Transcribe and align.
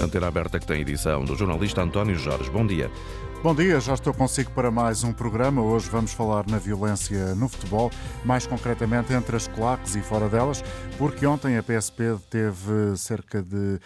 Antena 0.00 0.28
aberta 0.28 0.58
que 0.58 0.66
tem 0.66 0.80
edição 0.80 1.24
do 1.24 1.36
jornalista 1.36 1.82
António 1.82 2.16
Jorge. 2.16 2.50
Bom 2.50 2.66
dia. 2.66 2.90
Bom 3.42 3.54
dia, 3.54 3.80
já 3.80 3.94
estou 3.94 4.12
consigo 4.12 4.50
para 4.50 4.70
mais 4.70 5.02
um 5.02 5.14
programa. 5.14 5.62
Hoje 5.62 5.88
vamos 5.88 6.12
falar 6.12 6.46
na 6.46 6.58
violência 6.58 7.34
no 7.34 7.48
futebol, 7.48 7.90
mais 8.22 8.46
concretamente 8.46 9.14
entre 9.14 9.34
as 9.34 9.48
claques 9.48 9.94
e 9.94 10.02
fora 10.02 10.28
delas, 10.28 10.62
porque 10.98 11.24
ontem 11.24 11.56
a 11.56 11.62
PSP 11.62 12.18
teve 12.28 12.98
cerca 12.98 13.42
de 13.42 13.80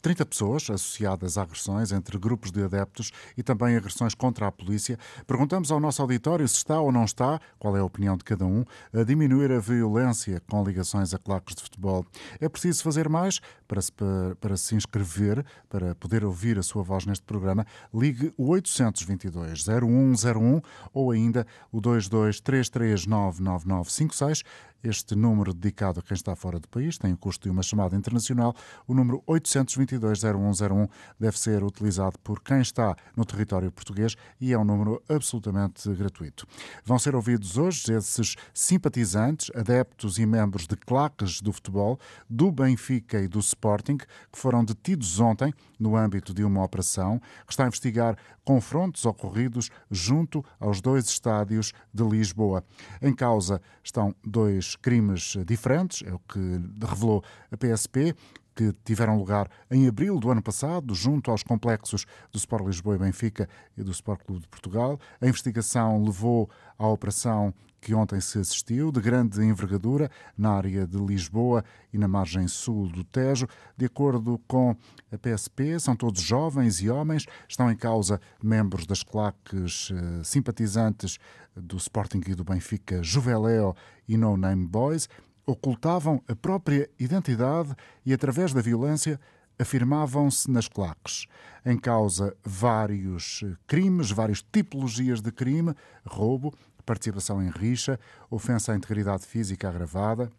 30 0.00 0.24
pessoas 0.24 0.70
associadas 0.70 1.36
a 1.36 1.42
agressões 1.42 1.92
entre 1.92 2.18
grupos 2.18 2.50
de 2.50 2.62
adeptos 2.64 3.12
e 3.36 3.42
também 3.42 3.76
agressões 3.76 4.14
contra 4.14 4.46
a 4.46 4.52
polícia. 4.52 4.98
Perguntamos 5.26 5.70
ao 5.70 5.78
nosso 5.78 6.00
auditório 6.00 6.48
se 6.48 6.56
está 6.56 6.80
ou 6.80 6.90
não 6.90 7.04
está, 7.04 7.38
qual 7.58 7.76
é 7.76 7.80
a 7.80 7.84
opinião 7.84 8.16
de 8.16 8.24
cada 8.24 8.46
um, 8.46 8.64
a 8.92 9.02
diminuir 9.02 9.52
a 9.52 9.58
violência 9.58 10.40
com 10.48 10.64
ligações 10.64 11.12
a 11.12 11.18
claques 11.18 11.54
de 11.54 11.62
futebol. 11.62 12.06
É 12.40 12.48
preciso 12.48 12.82
fazer 12.82 13.08
mais 13.08 13.40
para 13.68 13.82
se, 13.82 13.92
para, 13.92 14.34
para 14.40 14.56
se 14.56 14.74
inscrever, 14.74 15.44
para 15.68 15.94
poder 15.94 16.24
ouvir 16.24 16.58
a 16.58 16.62
sua 16.62 16.82
voz 16.82 17.04
neste 17.04 17.24
programa. 17.24 17.66
Ligue 17.92 18.31
o 18.36 18.48
822 18.48 19.64
0101 19.66 20.60
ou 20.92 21.10
ainda 21.10 21.46
o 21.70 21.80
223399956. 21.80 24.42
Este 24.82 25.14
número 25.14 25.54
dedicado 25.54 26.00
a 26.00 26.02
quem 26.02 26.16
está 26.16 26.34
fora 26.34 26.58
do 26.58 26.68
país 26.68 26.98
tem 26.98 27.12
o 27.12 27.16
custo 27.16 27.44
de 27.44 27.50
uma 27.50 27.62
chamada 27.62 27.94
internacional. 27.94 28.52
O 28.86 28.94
número 28.94 29.22
822-0101 29.28 30.88
deve 31.20 31.38
ser 31.38 31.62
utilizado 31.62 32.18
por 32.18 32.42
quem 32.42 32.60
está 32.60 32.96
no 33.16 33.24
território 33.24 33.70
português 33.70 34.16
e 34.40 34.52
é 34.52 34.58
um 34.58 34.64
número 34.64 35.00
absolutamente 35.08 35.88
gratuito. 35.94 36.48
Vão 36.84 36.98
ser 36.98 37.14
ouvidos 37.14 37.56
hoje 37.56 37.92
esses 37.92 38.34
simpatizantes, 38.52 39.52
adeptos 39.54 40.18
e 40.18 40.26
membros 40.26 40.66
de 40.66 40.74
claques 40.74 41.40
do 41.40 41.52
futebol, 41.52 42.00
do 42.28 42.50
Benfica 42.50 43.20
e 43.20 43.28
do 43.28 43.38
Sporting, 43.38 43.98
que 43.98 44.38
foram 44.38 44.64
detidos 44.64 45.20
ontem 45.20 45.54
no 45.78 45.96
âmbito 45.96 46.34
de 46.34 46.42
uma 46.42 46.64
operação 46.64 47.20
que 47.46 47.52
está 47.52 47.64
a 47.64 47.68
investigar 47.68 48.16
confrontos 48.44 49.04
ocorridos 49.06 49.70
junto 49.90 50.44
aos 50.58 50.80
dois 50.80 51.06
estádios 51.06 51.72
de 51.92 52.02
Lisboa. 52.02 52.64
Em 53.00 53.14
causa 53.14 53.60
estão 53.82 54.14
dois 54.24 54.76
crimes 54.76 55.36
diferentes, 55.46 56.02
é 56.06 56.12
o 56.12 56.18
que 56.18 56.38
revelou 56.84 57.22
a 57.50 57.56
PSP 57.56 58.14
que 58.54 58.72
tiveram 58.84 59.16
lugar 59.16 59.48
em 59.70 59.88
abril 59.88 60.18
do 60.18 60.30
ano 60.30 60.42
passado, 60.42 60.94
junto 60.94 61.30
aos 61.30 61.42
complexos 61.42 62.04
do 62.30 62.36
Sport 62.36 62.66
Lisboa 62.66 62.96
e 62.96 62.98
Benfica 62.98 63.48
e 63.76 63.82
do 63.82 63.90
Sport 63.90 64.24
Clube 64.24 64.42
de 64.42 64.48
Portugal. 64.48 64.98
A 65.20 65.26
investigação 65.26 66.02
levou 66.04 66.50
à 66.78 66.86
operação 66.86 67.54
que 67.82 67.92
ontem 67.92 68.20
se 68.20 68.38
assistiu, 68.38 68.92
de 68.92 69.00
grande 69.00 69.44
envergadura, 69.44 70.08
na 70.38 70.52
área 70.52 70.86
de 70.86 70.96
Lisboa 70.96 71.64
e 71.92 71.98
na 71.98 72.06
margem 72.06 72.46
sul 72.46 72.86
do 72.86 73.02
Tejo. 73.02 73.48
De 73.76 73.86
acordo 73.86 74.40
com 74.46 74.76
a 75.10 75.18
PSP, 75.18 75.80
são 75.80 75.96
todos 75.96 76.22
jovens 76.22 76.80
e 76.80 76.88
homens, 76.88 77.26
estão 77.48 77.68
em 77.70 77.76
causa 77.76 78.20
membros 78.40 78.86
das 78.86 79.02
claques 79.02 79.90
eh, 79.92 80.22
simpatizantes 80.22 81.18
do 81.56 81.76
Sporting 81.76 82.22
e 82.28 82.36
do 82.36 82.44
Benfica, 82.44 83.02
Juveléo 83.02 83.74
e 84.08 84.16
No 84.16 84.36
Name 84.36 84.64
Boys, 84.64 85.08
ocultavam 85.44 86.22
a 86.28 86.36
própria 86.36 86.88
identidade 87.00 87.74
e, 88.06 88.14
através 88.14 88.52
da 88.52 88.62
violência, 88.62 89.18
afirmavam-se 89.58 90.50
nas 90.50 90.68
claques. 90.68 91.26
Em 91.64 91.78
causa 91.78 92.36
vários 92.44 93.42
eh, 93.44 93.56
crimes, 93.66 94.10
várias 94.10 94.42
tipologias 94.42 95.20
de 95.20 95.30
crime: 95.30 95.74
roubo, 96.04 96.52
participação 96.84 97.42
em 97.42 97.50
rixa, 97.50 97.98
ofensa 98.30 98.72
à 98.72 98.76
integridade 98.76 99.24
física 99.26 99.68
agravada, 99.68 100.30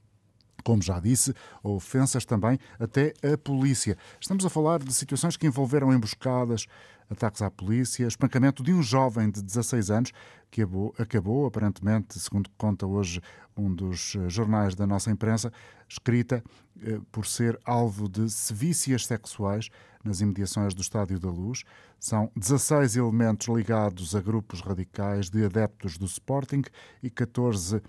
como 0.64 0.82
já 0.82 1.00
disse, 1.00 1.34
ofensas 1.62 2.26
também 2.26 2.58
até 2.80 3.14
a 3.24 3.38
polícia. 3.38 3.98
Estamos 4.20 4.46
a 4.46 4.50
falar 4.50 4.80
de 4.80 4.94
situações 4.94 5.36
que 5.36 5.46
envolveram 5.46 5.94
emboscadas, 5.94 6.66
ataques 7.10 7.42
à 7.42 7.50
polícia, 7.50 8.08
espancamento 8.08 8.64
de 8.64 8.74
um 8.74 8.82
jovem 8.82 9.30
de 9.30 9.42
16 9.42 9.92
anos 9.92 10.12
que 10.50 10.62
acabou, 11.00 11.46
aparentemente, 11.46 12.20
segundo 12.20 12.50
conta 12.58 12.86
hoje 12.86 13.20
um 13.58 13.74
dos 13.74 14.16
eh, 14.16 14.30
jornais 14.30 14.76
da 14.76 14.86
nossa 14.86 15.10
imprensa, 15.10 15.52
escrita 15.88 16.44
eh, 16.82 17.00
por 17.12 17.26
ser 17.26 17.60
alvo 17.66 18.08
de 18.08 18.30
sevícias 18.30 19.06
sexuais 19.06 19.70
nas 20.04 20.22
imediações 20.22 20.74
do 20.74 20.82
Estádio 20.82 21.20
da 21.20 21.30
Luz. 21.30 21.64
São 22.00 22.32
16 22.36 22.98
elementos 22.98 23.48
ligados 23.48 24.16
a 24.16 24.22
grupos 24.22 24.62
radicais 24.62 25.30
de 25.30 25.44
adeptos 25.44 25.98
do 25.98 26.06
Sporting 26.06 26.64
e 27.02 27.10
14 27.10 27.82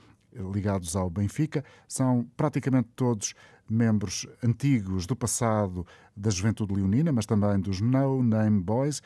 ligados 0.52 0.96
ao 0.96 1.08
Benfica. 1.10 1.64
São 1.86 2.26
praticamente 2.36 2.88
todos 2.96 3.34
membros 3.68 4.26
antigos 4.42 5.06
do 5.06 5.16
passado 5.16 5.86
da 6.16 6.30
Juventude 6.30 6.74
Leonina, 6.74 7.12
mas 7.12 7.26
também 7.26 7.58
dos 7.60 7.80
No 7.80 8.22
Name 8.22 8.60
Boys, 8.60 9.02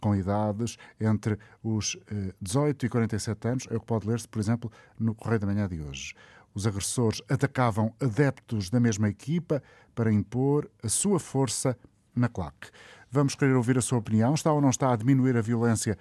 com 0.00 0.14
idades 0.14 0.76
entre 1.00 1.38
os 1.62 1.96
18 2.40 2.84
eh, 2.84 2.86
e 2.86 2.88
47 2.88 3.48
anos, 3.48 3.68
é 3.70 3.76
o 3.76 3.80
que 3.80 3.86
pode 3.86 4.06
ler-se, 4.06 4.28
por 4.28 4.38
exemplo, 4.38 4.70
no 4.98 5.14
Correio 5.14 5.40
da 5.40 5.46
Manhã 5.46 5.68
de 5.68 5.80
hoje. 5.80 6.14
Os 6.54 6.66
agressores 6.66 7.22
atacavam 7.28 7.92
adeptos 8.00 8.70
da 8.70 8.80
mesma 8.80 9.08
equipa 9.08 9.62
para 9.94 10.12
impor 10.12 10.70
a 10.82 10.88
sua 10.88 11.20
força 11.20 11.76
na 12.14 12.28
claque. 12.28 12.68
Vamos 13.10 13.34
querer 13.34 13.54
ouvir 13.54 13.78
a 13.78 13.80
sua 13.80 13.98
opinião. 13.98 14.34
Está 14.34 14.52
ou 14.52 14.60
não 14.60 14.70
está 14.70 14.92
a 14.92 14.96
diminuir 14.96 15.36
a 15.36 15.40
violência 15.40 15.96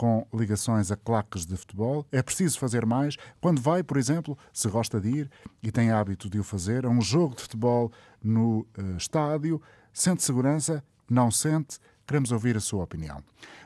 com 0.00 0.26
ligações 0.32 0.90
a 0.90 0.96
claques 0.96 1.44
de 1.44 1.54
futebol. 1.58 2.06
É 2.10 2.22
preciso 2.22 2.58
fazer 2.58 2.86
mais. 2.86 3.16
Quando 3.38 3.60
vai, 3.60 3.82
por 3.82 3.98
exemplo, 3.98 4.38
se 4.50 4.66
gosta 4.66 4.98
de 4.98 5.10
ir 5.10 5.30
e 5.62 5.70
tem 5.70 5.90
hábito 5.90 6.30
de 6.30 6.38
o 6.38 6.42
fazer, 6.42 6.86
a 6.86 6.88
um 6.88 7.02
jogo 7.02 7.36
de 7.36 7.42
futebol 7.42 7.92
no 8.24 8.60
uh, 8.78 8.96
estádio, 8.96 9.60
sente 9.92 10.22
segurança? 10.22 10.82
Não 11.06 11.30
sente? 11.30 11.78
Queremos 12.06 12.32
ouvir 12.32 12.56
a 12.56 12.60
sua 12.60 12.82
opinião. 12.82 13.22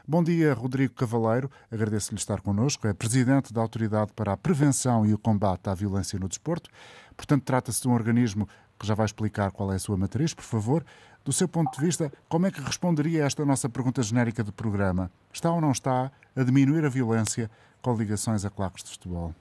Bom 0.08 0.24
dia, 0.24 0.52
Rodrigo 0.54 0.94
Cavaleiro. 0.94 1.48
Agradeço-lhe 1.70 2.18
estar 2.18 2.40
connosco. 2.40 2.88
É 2.88 2.92
presidente 2.92 3.52
da 3.52 3.60
Autoridade 3.60 4.12
para 4.12 4.32
a 4.32 4.36
Prevenção 4.36 5.06
e 5.06 5.14
o 5.14 5.18
Combate 5.18 5.70
à 5.70 5.74
Violência 5.74 6.18
no 6.18 6.28
Desporto. 6.28 6.68
Portanto, 7.16 7.44
trata-se 7.44 7.82
de 7.82 7.86
um 7.86 7.92
organismo 7.92 8.48
que 8.76 8.84
já 8.84 8.94
vai 8.96 9.06
explicar 9.06 9.52
qual 9.52 9.72
é 9.72 9.76
a 9.76 9.78
sua 9.78 9.96
matriz, 9.96 10.34
por 10.34 10.42
favor. 10.42 10.84
Do 11.24 11.32
seu 11.32 11.48
ponto 11.48 11.72
de 11.78 11.84
vista, 11.84 12.12
como 12.28 12.46
é 12.46 12.50
que 12.50 12.60
responderia 12.60 13.22
a 13.22 13.26
esta 13.26 13.46
nossa 13.46 13.66
pergunta 13.66 14.02
genérica 14.02 14.44
do 14.44 14.52
programa? 14.52 15.10
Está 15.32 15.50
ou 15.50 15.58
não 15.58 15.72
está 15.72 16.12
a 16.36 16.42
diminuir 16.44 16.84
a 16.84 16.90
violência 16.90 17.48
com 17.80 17.96
ligações 17.96 18.44
a 18.44 18.50
claques 18.50 18.84
de 18.84 18.90
futebol? 18.90 19.32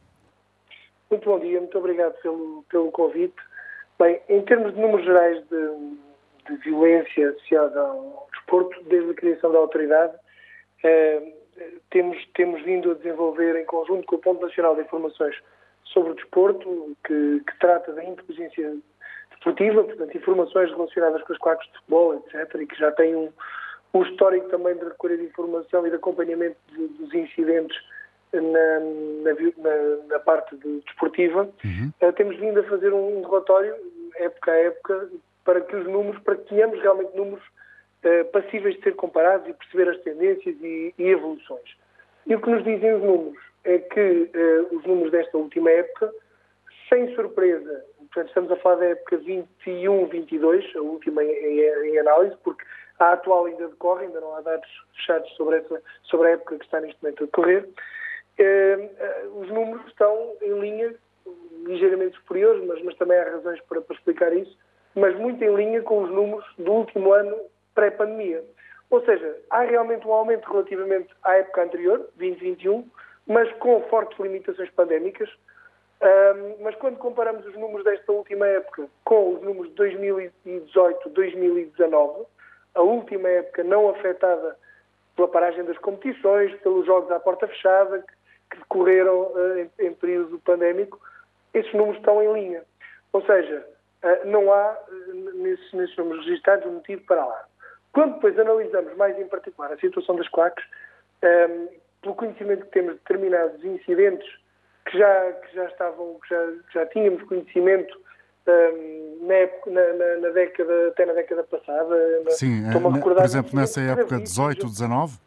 Muito 1.11 1.29
bom 1.29 1.39
dia, 1.39 1.59
muito 1.59 1.77
obrigado 1.77 2.13
pelo, 2.21 2.63
pelo 2.69 2.89
convite. 2.91 3.35
Bem, 3.99 4.21
em 4.29 4.41
termos 4.43 4.73
de 4.73 4.79
números 4.79 5.05
gerais 5.05 5.43
de, 5.49 6.49
de 6.49 6.57
violência 6.63 7.31
associada 7.31 7.81
ao 7.81 8.29
desporto, 8.31 8.81
desde 8.85 9.11
a 9.11 9.13
criação 9.13 9.51
da 9.51 9.59
autoridade, 9.59 10.13
eh, 10.83 11.33
temos, 11.91 12.17
temos 12.33 12.63
vindo 12.63 12.91
a 12.91 12.95
desenvolver, 12.95 13.59
em 13.59 13.65
conjunto 13.65 14.05
com 14.05 14.15
o 14.15 14.19
Ponto 14.19 14.41
Nacional 14.41 14.75
de 14.75 14.81
Informações 14.83 15.35
sobre 15.83 16.11
o 16.11 16.15
Desporto, 16.15 16.97
que, 17.05 17.41
que 17.45 17.59
trata 17.59 17.91
da 17.91 18.03
inteligência 18.03 18.75
desportiva, 19.43 19.83
portanto, 19.83 20.17
informações 20.17 20.71
relacionadas 20.71 21.21
com 21.23 21.33
as 21.33 21.39
claques 21.39 21.67
de 21.67 21.77
futebol, 21.79 22.15
etc., 22.15 22.61
e 22.61 22.65
que 22.65 22.79
já 22.79 22.91
tem 22.91 23.15
um, 23.15 23.29
um 23.93 24.03
histórico 24.03 24.47
também 24.49 24.75
de 24.75 24.85
recolha 24.85 25.17
de 25.17 25.25
informação 25.25 25.85
e 25.85 25.89
de 25.89 25.97
acompanhamento 25.97 26.57
de, 26.71 26.87
dos 26.87 27.13
incidentes 27.13 27.77
na, 28.33 28.79
na, 28.79 30.07
na 30.07 30.19
parte 30.19 30.55
de, 30.57 30.79
desportiva, 30.81 31.49
uhum. 31.63 31.91
uh, 32.01 32.13
temos 32.13 32.37
vindo 32.37 32.59
a 32.59 32.63
fazer 32.63 32.91
um 32.91 33.21
relatório, 33.21 33.75
época 34.15 34.51
a 34.51 34.55
época, 34.55 35.09
para 35.45 35.61
que 35.61 35.75
os 35.75 35.85
números, 35.85 36.19
para 36.23 36.35
que 36.37 36.49
tenhamos 36.49 36.81
realmente 36.81 37.15
números 37.15 37.43
uh, 37.43 38.25
passíveis 38.31 38.75
de 38.75 38.81
ser 38.81 38.95
comparados 38.95 39.47
e 39.47 39.53
perceber 39.53 39.89
as 39.89 39.99
tendências 40.01 40.55
e, 40.61 40.93
e, 40.97 41.03
evoluções. 41.03 41.77
E 42.25 42.33
o 42.33 42.41
que 42.41 42.49
nos 42.49 42.63
dizem 42.63 42.95
os 42.95 43.03
números 43.03 43.43
é 43.65 43.77
que 43.77 43.99
uh, 43.99 44.77
os 44.77 44.83
números 44.85 45.11
desta 45.11 45.37
última 45.37 45.69
época, 45.69 46.11
sem 46.89 47.13
surpresa, 47.15 47.85
Portanto, 48.13 48.27
estamos 48.27 48.51
a 48.51 48.55
falar 48.57 48.75
da 48.75 48.85
época 48.85 49.17
21-22, 49.17 50.75
a 50.75 50.81
última 50.81 51.23
em, 51.23 51.97
análise, 51.97 52.37
porque 52.43 52.63
a 52.99 53.13
atual 53.13 53.45
ainda 53.45 53.67
decorre, 53.67 54.05
ainda 54.05 54.21
não 54.21 54.35
há 54.35 54.41
dados 54.41 54.69
fechados 54.95 55.29
sobre, 55.35 55.57
essa, 55.57 55.81
sobre 56.03 56.27
a 56.27 56.31
época 56.31 56.59
que 56.59 56.65
está 56.65 56.79
neste 56.79 57.01
momento 57.01 57.23
a 57.23 57.25
decorrer. 57.25 57.67
Eh, 58.37 58.89
eh, 58.99 59.27
os 59.33 59.49
números 59.49 59.83
estão 59.87 60.35
em 60.43 60.59
linha, 60.59 60.93
ligeiramente 61.65 62.15
superiores, 62.17 62.63
mas, 62.67 62.83
mas 62.83 62.95
também 62.97 63.17
há 63.17 63.23
razões 63.23 63.59
para, 63.61 63.81
para 63.81 63.95
explicar 63.95 64.31
isso, 64.31 64.55
mas 64.93 65.17
muito 65.17 65.43
em 65.43 65.55
linha 65.55 65.81
com 65.81 66.03
os 66.03 66.11
números 66.11 66.45
do 66.59 66.71
último 66.71 67.13
ano 67.13 67.35
pré-pandemia. 67.73 68.43
Ou 68.91 69.03
seja, 69.05 69.39
há 69.49 69.61
realmente 69.61 70.07
um 70.07 70.13
aumento 70.13 70.47
relativamente 70.51 71.11
à 71.23 71.33
época 71.37 71.63
anterior, 71.63 72.07
2021, 72.17 72.87
mas 73.25 73.51
com 73.53 73.81
fortes 73.89 74.19
limitações 74.19 74.69
pandémicas, 74.69 75.29
um, 76.01 76.63
mas 76.63 76.75
quando 76.75 76.97
comparamos 76.97 77.45
os 77.45 77.55
números 77.55 77.85
desta 77.85 78.11
última 78.11 78.45
época 78.47 78.87
com 79.05 79.35
os 79.35 79.41
números 79.41 79.69
de 79.69 79.75
2018, 79.75 81.09
2019, 81.09 82.25
a 82.75 82.81
última 82.81 83.29
época 83.29 83.63
não 83.63 83.89
afetada 83.89 84.57
pela 85.15 85.27
paragem 85.27 85.63
das 85.63 85.77
competições, 85.77 86.53
pelos 86.61 86.85
jogos 86.85 87.09
à 87.11 87.19
porta 87.19 87.47
fechada 87.47 87.99
que, 87.99 88.13
que 88.51 88.57
decorreram 88.57 89.31
uh, 89.31 89.59
em, 89.59 89.87
em, 89.87 89.93
período 89.93 90.39
pandémico, 90.39 90.99
esses 91.53 91.71
números 91.73 91.97
estão 91.97 92.21
em 92.21 92.33
linha. 92.33 92.63
Ou 93.13 93.23
seja, 93.25 93.65
uh, 94.03 94.27
não 94.27 94.51
há 94.51 94.71
uh, 94.71 95.13
nesses, 95.35 95.71
nesses 95.73 95.95
números 95.95 96.25
registrados 96.25 96.65
um 96.65 96.73
motivo 96.73 97.01
para 97.05 97.25
lá. 97.25 97.45
Quando 97.93 98.15
depois 98.15 98.37
analisamos 98.37 98.95
mais 98.97 99.17
em 99.19 99.27
particular 99.27 99.71
a 99.71 99.77
situação 99.77 100.15
das 100.15 100.27
claques, 100.29 100.65
um, 101.23 101.67
pelo 102.01 102.15
conhecimento 102.15 102.65
que 102.65 102.71
temos 102.71 102.93
de 102.93 102.99
determinados 102.99 103.63
incidentes 103.63 104.42
que 104.85 104.97
já, 104.97 105.31
que 105.33 105.55
já 105.55 105.65
estavam, 105.65 106.19
que 106.21 106.29
já, 106.29 106.53
já 106.73 106.85
tínhamos 106.87 107.23
conhecimento 107.23 107.97
um, 108.47 109.25
na, 109.25 109.33
época, 109.35 109.71
na, 109.71 109.93
na, 109.93 110.17
na, 110.17 110.29
década, 110.29 110.87
até 110.89 111.05
na 111.05 111.13
década 111.13 111.43
passada. 111.43 111.95
Sim, 112.31 112.63
a 112.69 113.01
por 113.01 113.23
exemplo, 113.23 113.51
nessa 113.55 113.81
época 113.81 114.19
18, 114.19 114.65
19? 114.65 115.17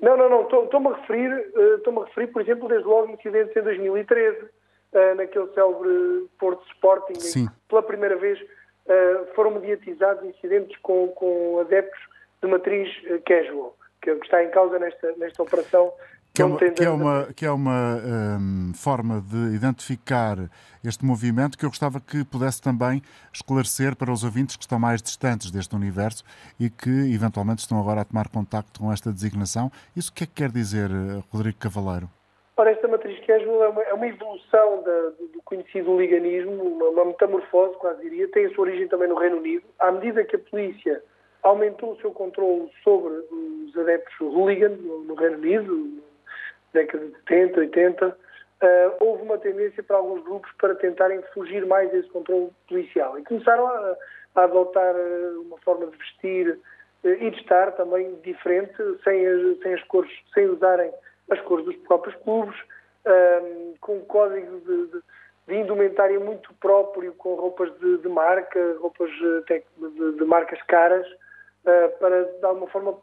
Não, 0.00 0.16
não, 0.16 0.28
não, 0.28 0.42
estou-me 0.42 0.88
a 0.88 0.96
referir, 0.96 1.30
uh, 1.32 1.76
estou-me 1.76 2.00
a 2.00 2.04
referir, 2.04 2.26
por 2.28 2.42
exemplo, 2.42 2.68
desde 2.68 2.86
logo 2.86 3.12
incidentes 3.12 3.56
em 3.56 3.62
2013, 3.62 4.38
uh, 4.42 5.14
naquele 5.16 5.48
célebre 5.54 6.28
Porto 6.38 6.66
Sporting, 6.72 7.20
Sim. 7.20 7.48
Pela 7.68 7.82
primeira 7.82 8.16
vez 8.16 8.38
uh, 8.40 9.34
foram 9.34 9.52
mediatizados 9.52 10.24
incidentes 10.24 10.76
com, 10.82 11.08
com 11.08 11.60
adeptos 11.60 12.00
de 12.42 12.48
matriz 12.48 12.90
casual, 13.24 13.76
que, 14.02 14.14
que 14.14 14.24
está 14.24 14.42
em 14.44 14.50
causa 14.50 14.78
nesta, 14.78 15.12
nesta 15.16 15.42
operação 15.42 15.92
que 16.34 16.42
é 16.42 16.44
uma, 16.44 16.58
que 16.58 16.84
é 16.84 16.90
uma, 16.90 17.28
que 17.36 17.46
é 17.46 17.50
uma 17.50 17.96
um, 18.40 18.74
forma 18.74 19.20
de 19.20 19.54
identificar 19.54 20.36
este 20.84 21.04
movimento 21.04 21.56
que 21.56 21.64
eu 21.64 21.68
gostava 21.68 22.00
que 22.00 22.24
pudesse 22.24 22.60
também 22.60 23.00
esclarecer 23.32 23.94
para 23.94 24.10
os 24.10 24.24
ouvintes 24.24 24.56
que 24.56 24.64
estão 24.64 24.76
mais 24.76 25.00
distantes 25.00 25.52
deste 25.52 25.76
universo 25.76 26.24
e 26.58 26.68
que 26.68 26.90
eventualmente 27.14 27.60
estão 27.60 27.78
agora 27.78 28.00
a 28.00 28.04
tomar 28.04 28.28
contacto 28.28 28.80
com 28.80 28.92
esta 28.92 29.12
designação. 29.12 29.70
Isso 29.96 30.10
o 30.10 30.14
que 30.14 30.24
é 30.24 30.26
que 30.26 30.32
quer 30.32 30.50
dizer, 30.50 30.90
eh, 30.90 31.22
Rodrigo 31.32 31.56
Cavaleiro? 31.56 32.10
Ora, 32.56 32.72
esta 32.72 32.88
matriz 32.88 33.24
casual 33.24 33.62
é 33.62 33.68
uma, 33.68 33.82
é 33.82 33.94
uma 33.94 34.06
evolução 34.08 34.82
da, 34.82 35.10
do 35.32 35.40
conhecido 35.44 35.96
liganismo, 35.96 36.50
uma, 36.50 36.88
uma 36.88 37.04
metamorfose, 37.04 37.76
quase 37.78 38.02
diria, 38.02 38.26
tem 38.32 38.46
a 38.46 38.50
sua 38.54 38.64
origem 38.64 38.88
também 38.88 39.08
no 39.08 39.14
Reino 39.14 39.36
Unido. 39.36 39.62
À 39.78 39.92
medida 39.92 40.24
que 40.24 40.34
a 40.34 40.38
polícia 40.40 41.00
aumentou 41.44 41.92
o 41.92 42.00
seu 42.00 42.10
controle 42.10 42.68
sobre 42.82 43.12
os 43.30 43.78
adeptos 43.78 44.18
hooligans 44.18 44.80
no, 44.80 45.04
no 45.04 45.14
Reino 45.14 45.38
Unido, 45.38 46.02
década 46.74 47.06
de 47.06 47.14
70, 47.28 47.60
80, 47.60 48.08
uh, 48.08 48.16
houve 49.00 49.22
uma 49.22 49.38
tendência 49.38 49.82
para 49.82 49.96
alguns 49.96 50.22
grupos 50.24 50.50
para 50.60 50.74
tentarem 50.74 51.22
fugir 51.32 51.64
mais 51.64 51.90
desse 51.90 52.08
controle 52.08 52.50
policial 52.68 53.18
e 53.18 53.24
começaram 53.24 53.66
a, 53.66 53.96
a 54.34 54.44
adotar 54.44 54.94
uh, 54.94 55.40
uma 55.42 55.56
forma 55.58 55.86
de 55.86 55.96
vestir 55.96 56.50
uh, 56.50 57.08
e 57.08 57.30
de 57.30 57.40
estar 57.40 57.72
também 57.72 58.14
diferente, 58.22 58.74
sem 59.02 59.26
as, 59.26 59.58
sem 59.60 59.74
as 59.74 59.82
cores, 59.84 60.12
sem 60.34 60.46
usarem 60.46 60.92
as 61.30 61.40
cores 61.42 61.64
dos 61.64 61.76
próprios 61.76 62.14
clubes, 62.16 62.54
ehm, 63.06 63.74
com 63.80 63.96
um 63.96 64.04
código 64.04 64.60
de, 64.60 64.86
de, 64.88 65.02
de, 65.48 65.54
indumentária 65.54 66.20
muito 66.20 66.52
próprio, 66.60 67.14
com 67.14 67.34
roupas 67.34 67.72
de, 67.78 67.96
de 67.96 68.08
marca, 68.10 68.76
roupas 68.78 69.10
eh, 69.48 69.62
de, 70.18 70.24
marcas 70.26 70.60
caras, 70.64 71.06
para 71.98 72.24
de 72.24 72.44
alguma 72.44 72.66
forma 72.66 72.98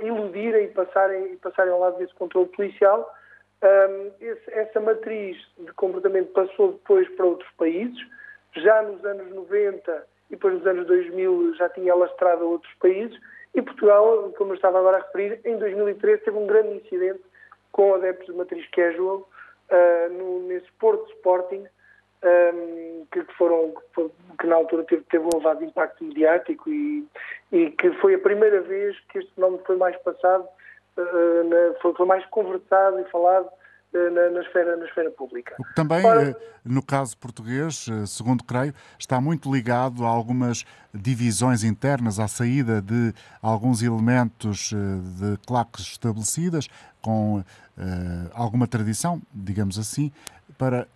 iludirem 0.00 0.64
e 0.64 0.68
passarem, 0.68 1.34
e 1.34 1.36
passarem 1.36 1.72
ao 1.72 1.80
lado 1.80 1.98
desse 1.98 2.14
controle 2.14 2.48
policial. 2.48 3.14
Um, 3.62 4.12
esse, 4.20 4.52
essa 4.52 4.80
matriz 4.80 5.36
de 5.58 5.72
comportamento 5.72 6.32
passou 6.32 6.72
depois 6.72 7.08
para 7.16 7.26
outros 7.26 7.50
países. 7.56 7.98
Já 8.54 8.82
nos 8.82 9.04
anos 9.04 9.34
90 9.34 10.06
e 10.28 10.34
depois 10.34 10.54
nos 10.54 10.66
anos 10.66 10.86
2000 10.86 11.54
já 11.56 11.68
tinha 11.70 11.92
alastrado 11.92 12.44
a 12.44 12.48
outros 12.48 12.72
países. 12.74 13.18
E 13.54 13.62
Portugal, 13.62 14.32
como 14.36 14.52
eu 14.52 14.56
estava 14.56 14.78
agora 14.78 14.98
a 14.98 15.00
referir, 15.00 15.40
em 15.44 15.56
2013 15.56 16.22
teve 16.24 16.36
um 16.36 16.46
grande 16.46 16.76
incidente 16.76 17.22
com 17.72 17.94
adeptos 17.94 18.26
de 18.26 18.32
matriz 18.32 18.68
casual 18.70 19.28
uh, 19.70 20.12
no, 20.12 20.48
nesse 20.48 20.70
Porto 20.78 21.10
Sporting, 21.12 21.66
um, 22.22 23.06
que, 23.10 23.22
foram, 23.34 23.74
que 24.40 24.46
na 24.46 24.56
altura 24.56 24.84
teve, 24.84 25.02
teve 25.04 25.24
um 25.24 25.30
elevado 25.34 25.64
impacto 25.64 26.04
mediático 26.04 26.68
e, 26.70 27.06
e 27.52 27.70
que 27.70 27.92
foi 27.94 28.14
a 28.14 28.18
primeira 28.18 28.60
vez 28.60 28.98
que 29.10 29.18
este 29.18 29.34
fenómeno 29.34 29.62
foi 29.66 29.76
mais 29.76 29.96
passado, 29.98 30.46
foi, 31.82 31.94
foi, 31.94 32.06
mais 32.06 32.24
conversado 32.26 33.00
e 33.00 33.04
falado 33.10 33.46
uh, 33.46 34.10
na, 34.10 34.30
na, 34.30 34.40
esfera, 34.40 34.76
na 34.76 34.84
esfera 34.84 35.10
pública. 35.10 35.54
O 35.58 35.64
que 35.64 35.74
também, 35.74 36.04
Ora, 36.04 36.36
no 36.64 36.82
caso 36.82 37.16
português, 37.18 37.86
segundo 38.06 38.42
creio, 38.44 38.74
está 38.98 39.20
muito 39.20 39.52
ligado 39.52 40.04
a 40.04 40.08
algumas 40.08 40.64
divisões 40.92 41.62
internas, 41.64 42.18
à 42.18 42.26
saída 42.26 42.80
de 42.80 43.12
alguns 43.42 43.82
elementos 43.82 44.70
de 44.72 45.36
claques 45.46 45.84
estabelecidas, 45.84 46.68
com 47.02 47.44
alguma 48.32 48.66
tradição, 48.66 49.20
digamos 49.32 49.78
assim, 49.78 50.10
para 50.56 50.88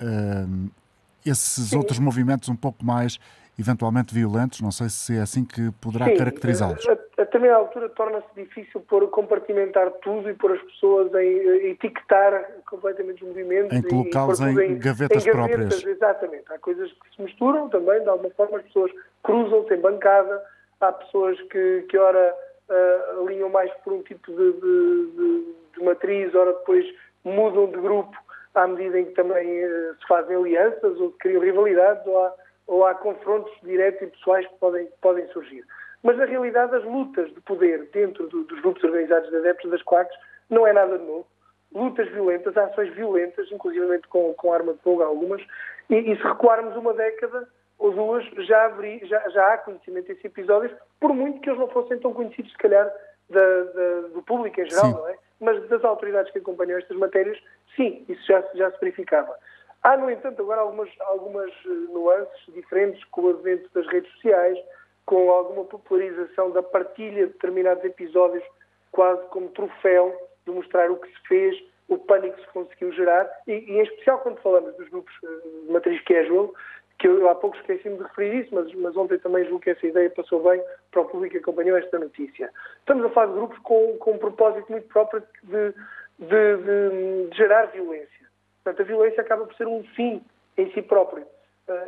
esses 1.24 1.68
Sim. 1.68 1.76
outros 1.76 1.98
movimentos 1.98 2.48
um 2.48 2.56
pouco 2.56 2.84
mais 2.84 3.18
eventualmente 3.58 4.14
violentos, 4.14 4.60
não 4.62 4.72
sei 4.72 4.88
se 4.88 5.16
é 5.16 5.20
assim 5.20 5.44
que 5.44 5.70
poderá 5.72 6.16
caracterizá-los. 6.16 6.82
Também 7.30 7.50
à 7.50 7.56
altura 7.56 7.88
torna-se 7.90 8.26
difícil 8.34 8.80
pôr, 8.82 9.08
compartimentar 9.08 9.90
tudo 10.02 10.28
e 10.28 10.34
pôr 10.34 10.52
as 10.52 10.62
pessoas 10.62 11.14
em 11.14 11.70
etiquetar 11.70 12.50
completamente 12.68 13.22
os 13.22 13.28
movimentos. 13.28 13.76
Em 13.76 13.82
colocá-los 13.82 14.40
em, 14.40 14.50
em, 14.50 14.78
gavetas 14.78 14.78
em, 14.78 14.78
gavetas 14.78 15.24
próprias. 15.26 15.84
Exatamente. 15.84 16.44
Há 16.52 16.58
coisas 16.58 16.90
que 16.90 17.16
se 17.16 17.22
misturam 17.22 17.68
também, 17.68 18.02
de 18.02 18.08
alguma 18.08 18.30
forma 18.30 18.58
as 18.58 18.64
pessoas 18.64 18.90
cruzam-se 19.22 19.74
em 19.74 19.80
bancada, 19.80 20.42
há 20.80 20.92
pessoas 20.92 21.40
que, 21.42 21.86
que 21.88 21.98
ora 21.98 22.34
uh, 22.68 23.20
alinham 23.20 23.48
mais 23.48 23.70
por 23.84 23.92
um 23.92 24.02
tipo 24.02 24.30
de, 24.30 24.52
de, 24.52 25.10
de, 25.12 25.54
de 25.76 25.84
matriz, 25.84 26.34
ora 26.34 26.52
depois 26.52 26.84
mudam 27.24 27.66
de 27.66 27.76
grupo 27.76 28.16
à 28.54 28.66
medida 28.66 28.98
em 28.98 29.04
que 29.04 29.12
também 29.12 29.64
uh, 29.64 29.94
se 30.00 30.06
fazem 30.08 30.36
alianças 30.36 30.98
ou 30.98 31.12
criam 31.12 31.42
rivalidades 31.42 32.04
ou 32.06 32.24
há, 32.24 32.34
ou 32.66 32.86
há 32.86 32.94
confrontos 32.94 33.52
diretos 33.62 34.02
e 34.02 34.06
pessoais 34.06 34.46
que 34.46 34.54
podem, 34.58 34.88
podem 35.00 35.26
surgir. 35.28 35.64
Mas, 36.02 36.16
na 36.16 36.24
realidade, 36.24 36.74
as 36.74 36.84
lutas 36.84 37.32
de 37.34 37.40
poder 37.42 37.88
dentro 37.92 38.26
do, 38.28 38.44
dos 38.44 38.60
grupos 38.60 38.82
organizados 38.84 39.28
de 39.30 39.36
adeptos 39.36 39.70
das 39.70 39.82
claques 39.82 40.16
não 40.48 40.66
é 40.66 40.72
nada 40.72 40.98
de 40.98 41.04
novo. 41.04 41.26
Lutas 41.72 42.08
violentas, 42.10 42.56
ações 42.56 42.92
violentas, 42.94 43.50
inclusivamente 43.52 44.08
com, 44.08 44.34
com 44.34 44.52
arma 44.52 44.72
de 44.74 44.80
fogo 44.80 45.02
algumas, 45.02 45.40
e, 45.88 45.96
e 45.96 46.16
se 46.16 46.22
recuarmos 46.22 46.74
uma 46.76 46.92
década 46.94 47.46
ou 47.78 47.92
duas, 47.92 48.24
já, 48.46 48.66
abri, 48.66 49.00
já, 49.04 49.26
já 49.30 49.54
há 49.54 49.58
conhecimento 49.58 50.08
desses 50.08 50.24
episódios, 50.24 50.72
por 51.00 51.14
muito 51.14 51.40
que 51.40 51.48
eles 51.48 51.58
não 51.58 51.68
fossem 51.68 51.98
tão 51.98 52.12
conhecidos, 52.12 52.52
se 52.52 52.58
calhar, 52.58 52.92
da, 53.30 53.62
da, 53.62 54.00
do 54.12 54.22
público 54.22 54.60
em 54.60 54.68
geral, 54.68 54.86
Sim. 54.86 54.92
não 54.92 55.08
é? 55.08 55.16
Mas 55.40 55.68
das 55.68 55.82
autoridades 55.82 56.30
que 56.32 56.38
acompanham 56.38 56.78
estas 56.78 56.96
matérias, 56.98 57.38
sim, 57.74 58.04
isso 58.08 58.22
já, 58.26 58.44
já 58.54 58.70
se 58.70 58.80
verificava. 58.80 59.34
Há, 59.82 59.96
no 59.96 60.10
entanto, 60.10 60.42
agora 60.42 60.60
algumas, 60.60 60.90
algumas 61.00 61.50
eh, 61.64 61.68
nuances 61.90 62.52
diferentes 62.52 63.02
com 63.04 63.22
o 63.22 63.30
advento 63.30 63.70
das 63.72 63.86
redes 63.86 64.12
sociais, 64.12 64.58
com 65.06 65.30
alguma 65.30 65.64
popularização 65.64 66.50
da 66.50 66.62
partilha 66.62 67.26
de 67.26 67.32
determinados 67.32 67.84
episódios, 67.84 68.44
quase 68.92 69.22
como 69.28 69.48
troféu 69.48 70.14
de 70.46 70.52
mostrar 70.52 70.90
o 70.90 70.96
que 70.96 71.08
se 71.08 71.28
fez, 71.28 71.62
o 71.88 71.98
pânico 71.98 72.36
que 72.36 72.42
se 72.42 72.52
conseguiu 72.52 72.92
gerar, 72.92 73.28
e, 73.46 73.52
e 73.52 73.78
em 73.78 73.82
especial 73.82 74.20
quando 74.20 74.40
falamos 74.40 74.74
dos 74.76 74.88
grupos 74.88 75.12
eh, 75.24 75.66
de 75.66 75.72
matriz 75.72 76.00
casual, 76.04 76.54
que 76.98 77.08
eu 77.08 77.28
há 77.28 77.34
pouco 77.34 77.56
esqueci-me 77.56 77.96
de 77.96 78.02
referir 78.04 78.44
isso, 78.44 78.54
mas, 78.54 78.72
mas 78.74 78.96
ontem 78.96 79.18
também 79.18 79.44
julgo 79.44 79.60
que 79.60 79.70
essa 79.70 79.86
ideia 79.86 80.10
passou 80.10 80.42
bem 80.42 80.62
para 80.92 81.00
o 81.00 81.06
público 81.06 81.32
que 81.32 81.38
acompanhou 81.38 81.76
esta 81.76 81.98
notícia. 81.98 82.50
Estamos 82.78 83.04
a 83.06 83.08
falar 83.08 83.28
de 83.28 83.32
grupos 83.32 83.58
com, 83.60 83.96
com 83.98 84.12
um 84.12 84.18
propósito 84.18 84.70
muito 84.70 84.86
próprio 84.88 85.22
de, 85.42 85.74
de, 86.18 86.56
de, 86.56 87.28
de 87.30 87.36
gerar 87.36 87.66
violência. 87.66 88.28
Portanto, 88.62 88.82
a 88.82 88.84
violência 88.84 89.22
acaba 89.22 89.46
por 89.46 89.54
ser 89.56 89.66
um 89.66 89.82
fim 89.96 90.22
em 90.58 90.70
si 90.72 90.82
próprio 90.82 91.26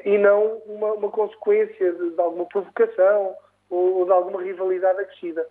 e 0.05 0.19
não 0.19 0.59
uma, 0.67 0.93
uma 0.95 1.11
consequência 1.11 1.93
de, 1.93 2.11
de, 2.11 2.21
alguma 2.21 2.47
provocação 2.47 3.35
ou, 3.71 3.99
ou, 3.99 4.05
de 4.05 4.13
alguma 4.13 4.43
rivalidade 4.43 5.01
acrescida. 5.01 5.47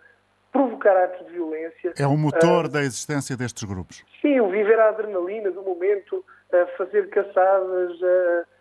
Provocar 0.51 0.97
atos 0.97 1.25
de 1.27 1.33
violência. 1.33 1.93
É 1.97 2.05
o 2.05 2.17
motor 2.17 2.65
uh, 2.65 2.69
da 2.69 2.81
existência 2.81 3.37
destes 3.37 3.63
grupos. 3.63 4.03
Sim, 4.21 4.41
o 4.41 4.49
viver 4.49 4.79
a 4.79 4.89
adrenalina 4.89 5.49
do 5.51 5.61
momento, 5.61 6.17
uh, 6.17 6.77
fazer 6.77 7.09
caçadas, 7.09 7.97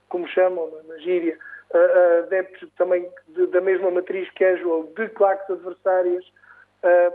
como 0.08 0.26
chamam 0.28 0.70
na, 0.70 0.94
na 0.94 1.00
gíria, 1.00 1.36
adeptos 2.24 2.68
também 2.76 3.08
de, 3.28 3.46
da 3.48 3.60
mesma 3.60 3.90
matriz 3.90 4.28
casual 4.32 4.84
de 4.96 5.08
claques 5.10 5.48
adversárias. 5.50 6.24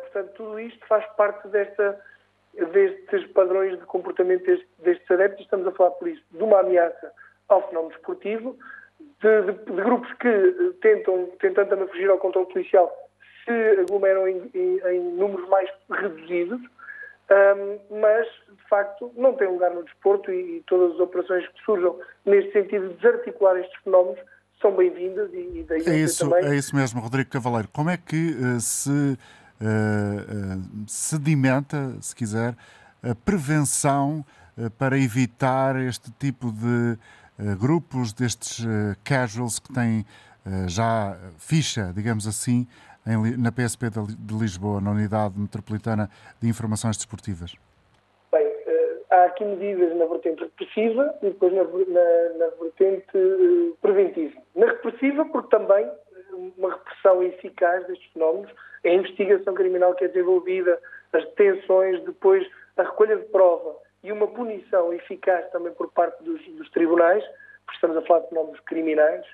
portanto, 0.02 0.32
tudo 0.36 0.60
isto 0.60 0.86
faz 0.88 1.06
parte 1.16 1.48
desta 1.50 2.00
destes 2.54 3.28
padrões 3.34 3.78
de 3.78 3.86
comportamento 3.86 4.46
destes, 4.46 4.68
destes 4.80 5.12
adeptos, 5.12 5.44
estamos 5.44 5.68
a 5.68 5.72
falar 5.74 5.92
por 5.92 6.08
isso 6.08 6.24
de 6.32 6.42
uma 6.42 6.62
ameaça 6.62 7.12
ao 7.50 7.68
fenómeno 7.68 7.94
esportivo, 7.94 8.58
de, 9.22 9.42
de, 9.42 9.66
de, 9.66 9.82
grupos 9.82 10.12
que 10.14 10.28
eh, 10.28 10.74
tentam, 10.82 11.30
tentando 11.40 11.70
também 11.70 11.88
fugir 11.88 12.10
ao 12.10 12.18
controle 12.18 12.48
policial, 12.52 12.92
se 13.44 13.80
aglomeram 13.80 14.28
em, 14.28 14.50
em, 14.54 14.80
em 14.80 15.00
números 15.16 15.48
mais 15.50 15.70
reduzidos, 15.90 16.60
um, 17.30 18.00
mas, 18.02 18.28
de 18.28 18.70
facto, 18.70 19.12
não 19.16 19.34
tem 19.34 19.48
lugar 19.48 19.72
no 19.72 19.84
desporto 19.84 20.32
e, 20.32 20.58
e, 20.58 20.64
todas 20.68 20.94
as 20.94 21.00
operações 21.00 21.48
que 21.48 21.64
surjam 21.64 22.00
neste 22.24 22.52
sentido 22.52 22.90
de 22.90 22.94
desarticular 22.96 23.58
estes 23.58 23.80
fenómenos 23.84 24.20
são 24.62 24.76
bem-vindas 24.76 25.34
e, 25.34 25.60
e 25.60 25.66
daí 25.68 25.82
é 25.88 25.96
isso, 25.98 26.30
também... 26.30 26.46
É 26.52 26.56
isso 26.56 26.76
mesmo, 26.76 27.02
Rodrigo 27.02 27.30
Cavaleiro. 27.30 27.68
Como 27.74 27.90
é 27.90 27.98
que 27.98 28.32
uh, 28.32 28.60
se 28.60 28.90
uh, 28.90 30.88
sedimenta, 30.88 31.96
se 32.00 32.16
quiser, 32.16 32.56
a 33.04 33.16
prevenção 33.16 34.24
uh, 34.58 34.70
para 34.72 34.98
evitar 34.98 35.76
este 35.78 36.12
tipo 36.12 36.52
de 36.52 36.98
grupos, 37.60 38.14
destes 38.14 38.66
casuals 39.04 39.60
que 39.60 39.74
têm 39.74 40.06
já 40.68 41.18
ficha, 41.38 41.92
digamos 41.94 42.28
assim, 42.28 42.68
na 43.38 43.52
PSP 43.52 43.88
de 43.90 44.34
Lisboa, 44.34 44.82
na 44.82 44.92
Unidade 44.92 45.38
Metropolitana 45.40 46.10
de 46.42 46.48
Informações 46.48 46.98
Desportivas? 46.98 47.56
Bem, 48.32 48.48
há 49.12 49.26
aqui 49.26 49.44
medidas 49.46 49.96
na 49.98 50.06
vertente 50.06 50.44
repressiva 50.44 51.14
e 51.22 51.28
depois 51.28 51.54
na, 51.54 51.64
na, 51.64 52.38
na 52.38 52.48
vertente 52.62 53.76
preventiva. 53.82 54.36
Na 54.56 54.68
repressiva, 54.68 55.26
porque 55.26 55.50
também 55.50 55.90
uma 56.58 56.72
repressão 56.72 57.24
eficaz 57.24 57.86
destes 57.88 58.12
fenómenos, 58.12 58.52
a 58.84 58.90
investigação 58.90 59.54
criminal 59.54 59.94
que 59.96 60.06
é 60.06 60.08
desenvolvida, 60.08 60.80
as 61.14 61.24
detenções, 61.26 62.04
depois 62.04 62.46
a 62.78 62.84
recolha 62.84 63.18
de 63.18 63.26
prova 63.26 63.76
e 64.06 64.12
uma 64.12 64.28
punição 64.28 64.94
eficaz 64.94 65.50
também 65.52 65.74
por 65.74 65.92
parte 65.92 66.24
dos, 66.24 66.42
dos 66.50 66.70
tribunais, 66.70 67.24
porque 67.66 67.76
estamos 67.76 67.98
a 67.98 68.02
falar 68.04 68.20
de 68.22 68.30
fenómenos 68.30 68.60
criminais, 68.62 69.26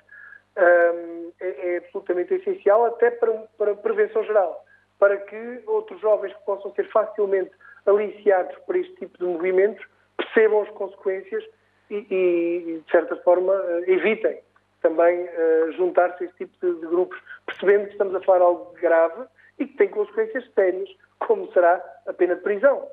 um, 0.56 1.32
é, 1.40 1.74
é, 1.74 1.76
absolutamente 1.78 2.34
essencial 2.34 2.86
até 2.86 3.10
para, 3.10 3.32
para 3.58 3.74
prevenção 3.76 4.24
geral, 4.24 4.64
para 4.98 5.18
que 5.18 5.62
outros 5.66 6.00
jovens 6.00 6.32
que 6.34 6.44
possam 6.44 6.72
ser 6.74 6.90
facilmente 6.90 7.50
aliciados 7.86 8.56
por 8.66 8.74
este 8.76 8.94
tipo 8.94 9.18
de 9.18 9.24
movimentos 9.24 9.84
percebam 10.16 10.62
as 10.62 10.70
consequências 10.70 11.44
e, 11.90 11.96
e 12.10 12.82
de 12.84 12.90
certa 12.90 13.16
forma, 13.16 13.54
evitem 13.86 14.40
também 14.80 15.24
uh, 15.24 15.72
juntar-se 15.72 16.24
a 16.24 16.26
este 16.26 16.38
tipo 16.38 16.66
de, 16.66 16.80
de, 16.80 16.86
grupos, 16.86 17.18
percebendo 17.46 17.86
que 17.86 17.92
estamos 17.92 18.14
a 18.14 18.20
falar 18.22 18.40
algo 18.40 18.72
grave 18.80 19.24
e 19.58 19.66
que 19.66 19.76
tem 19.76 19.88
consequências 19.88 20.44
sérias, 20.54 20.88
como 21.18 21.52
será 21.52 21.82
a 22.06 22.12
pena 22.12 22.34
de 22.36 22.42
prisão. 22.42 22.88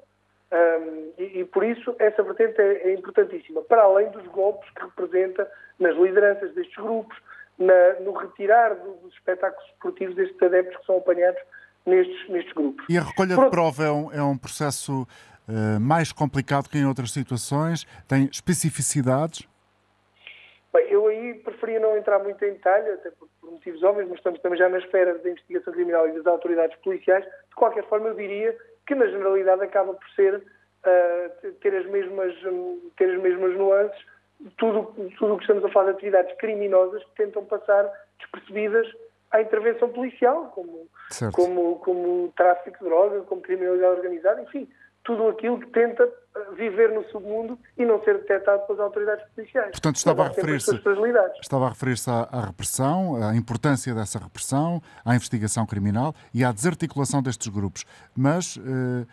Um, 0.51 1.13
e, 1.17 1.41
e, 1.41 1.45
por 1.45 1.63
isso 1.63 1.95
essa 1.99 2.23
vertente 2.23 2.59
é, 2.59 2.89
é, 2.89 2.93
importantíssima, 2.93 3.61
para 3.61 3.83
além 3.83 4.09
dos 4.09 4.25
golpes 4.27 4.67
que 4.71 4.81
representa 4.81 5.49
nas 5.77 5.95
lideranças 5.95 6.53
destes 6.55 6.75
grupos, 6.75 7.15
na, 7.57 7.99
no 7.99 8.13
retirar 8.13 8.73
dos 8.73 9.13
espetáculos 9.13 9.63
esportivos 9.69 10.15
destes 10.15 10.41
adeptos 10.41 10.75
que 10.77 10.85
são 10.87 10.97
apanhados 10.97 11.39
nestes, 11.85 12.29
nestes 12.29 12.53
grupos. 12.53 12.83
E 12.89 12.97
a 12.97 13.01
recolha 13.01 13.35
por... 13.35 13.43
de 13.45 13.51
prova 13.51 13.83
é 13.83 13.91
um, 13.91 14.11
é 14.11 14.23
um 14.23 14.35
processo 14.35 15.03
uh, 15.03 15.79
mais 15.79 16.11
complicado 16.11 16.67
que 16.67 16.79
em 16.79 16.85
outras 16.85 17.11
situações? 17.11 17.85
Tem 18.07 18.27
especificidades? 18.31 19.47
Bem, 20.73 20.87
eu 20.89 21.05
aí 21.07 21.35
preferia 21.35 21.79
não 21.79 21.95
entrar 21.95 22.17
muito 22.19 22.43
em 22.43 22.53
detalhe, 22.53 22.89
até 22.89 23.11
por, 23.11 23.27
por 23.39 23.51
motivos 23.51 23.83
óbvios, 23.83 24.07
mas 24.07 24.17
estamos 24.17 24.39
também 24.39 24.57
já 24.57 24.67
na 24.67 24.79
esfera 24.79 25.15
da 25.19 25.29
investigação 25.29 25.73
criminal 25.73 26.07
e 26.07 26.13
das 26.13 26.25
autoridades 26.25 26.75
policiais. 26.79 27.23
De 27.23 27.55
qualquer 27.55 27.83
forma, 27.87 28.07
eu 28.07 28.15
diria 28.15 28.57
que 28.89 28.95
na 28.95 29.05
generalidade 29.05 29.61
acaba 29.61 29.93
por 29.93 30.09
ser 30.15 30.33
uh, 30.35 31.51
ter, 31.61 31.75
as 31.75 31.85
mesmas, 31.85 32.33
ter 32.97 33.11
as 33.11 33.21
mesmas 33.21 33.55
nuances, 33.55 34.03
tudo, 34.57 34.95
tudo 35.19 35.35
o 35.35 35.37
que 35.37 35.43
estamos 35.43 35.63
a 35.63 35.69
falar 35.69 35.91
de 35.91 35.97
atividades 35.97 36.35
criminosas 36.37 37.03
que 37.03 37.23
tentam 37.23 37.45
passar 37.45 37.87
despercebidas 38.17 38.87
à 39.29 39.43
intervenção 39.43 39.89
policial, 39.89 40.51
como, 40.55 40.87
como, 41.33 41.79
como 41.79 42.33
tráfico 42.35 42.79
de 42.79 42.89
droga, 42.89 43.21
como 43.21 43.43
criminalidade 43.43 43.97
organizada, 43.97 44.41
enfim, 44.41 44.67
tudo 45.09 45.27
aquilo 45.27 45.59
que 45.59 45.65
tenta 45.71 46.03
eh, 46.03 46.39
viver 46.55 46.91
no 46.91 47.03
submundo 47.05 47.57
e 47.75 47.83
não 47.83 47.99
ser 48.03 48.19
detectado 48.19 48.67
pelas 48.67 48.79
autoridades 48.79 49.25
policiais. 49.33 49.71
Portanto, 49.71 49.95
estava 49.95 50.25
a 50.25 50.27
referir-se 50.27 50.75
estava 51.41 51.65
a 51.65 51.69
referir-se 51.69 52.07
à, 52.11 52.27
à, 52.31 52.45
repressão, 52.45 53.15
à 53.15 53.35
importância 53.35 53.91
dessa 53.95 54.19
repressão, 54.19 54.79
à 55.03 55.15
investigação 55.15 55.65
criminal 55.65 56.13
e 56.31 56.43
à 56.43 56.51
desarticulação 56.51 57.23
destes 57.23 57.47
grupos. 57.47 57.85
Mas, 58.15 58.55
eh, 58.59 59.07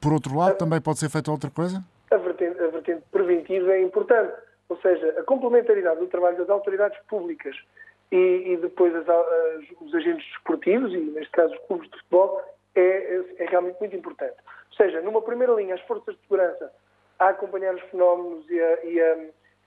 por 0.00 0.14
outro 0.14 0.34
lado, 0.34 0.52
a, 0.52 0.54
também 0.54 0.80
pode 0.80 0.98
ser 0.98 1.10
feita 1.10 1.30
outra 1.30 1.50
coisa? 1.50 1.84
A 2.10 2.16
vertente, 2.16 2.58
a 2.62 2.68
vertente 2.68 3.02
preventiva 3.12 3.72
é 3.72 3.82
importante. 3.82 4.32
Ou 4.70 4.78
seja, 4.80 5.14
a 5.18 5.22
complementaridade 5.24 6.00
do 6.00 6.06
trabalho 6.06 6.38
das 6.38 6.48
autoridades 6.48 6.98
públicas 7.06 7.54
e, 8.10 8.16
e 8.16 8.56
depois 8.56 8.94
as, 8.94 9.06
as, 9.06 9.64
os 9.82 9.94
agentes 9.94 10.26
desportivos, 10.28 10.90
e 10.94 10.98
neste 10.98 11.32
caso 11.32 11.52
os 11.52 11.60
clubes 11.66 11.90
de 11.90 11.98
futebol, 11.98 12.40
é, 12.74 12.80
é, 12.80 13.24
é 13.40 13.44
realmente 13.44 13.78
muito 13.78 13.94
importante 13.94 14.36
seja, 14.78 15.02
numa 15.02 15.20
primeira 15.20 15.52
linha, 15.52 15.74
as 15.74 15.80
forças 15.82 16.14
de 16.14 16.22
segurança 16.22 16.72
a 17.18 17.28
acompanhar 17.28 17.74
os 17.74 17.82
fenómenos 17.90 18.48
e, 18.48 18.60
a, 18.60 18.84
e, 18.84 19.00
a, 19.02 19.18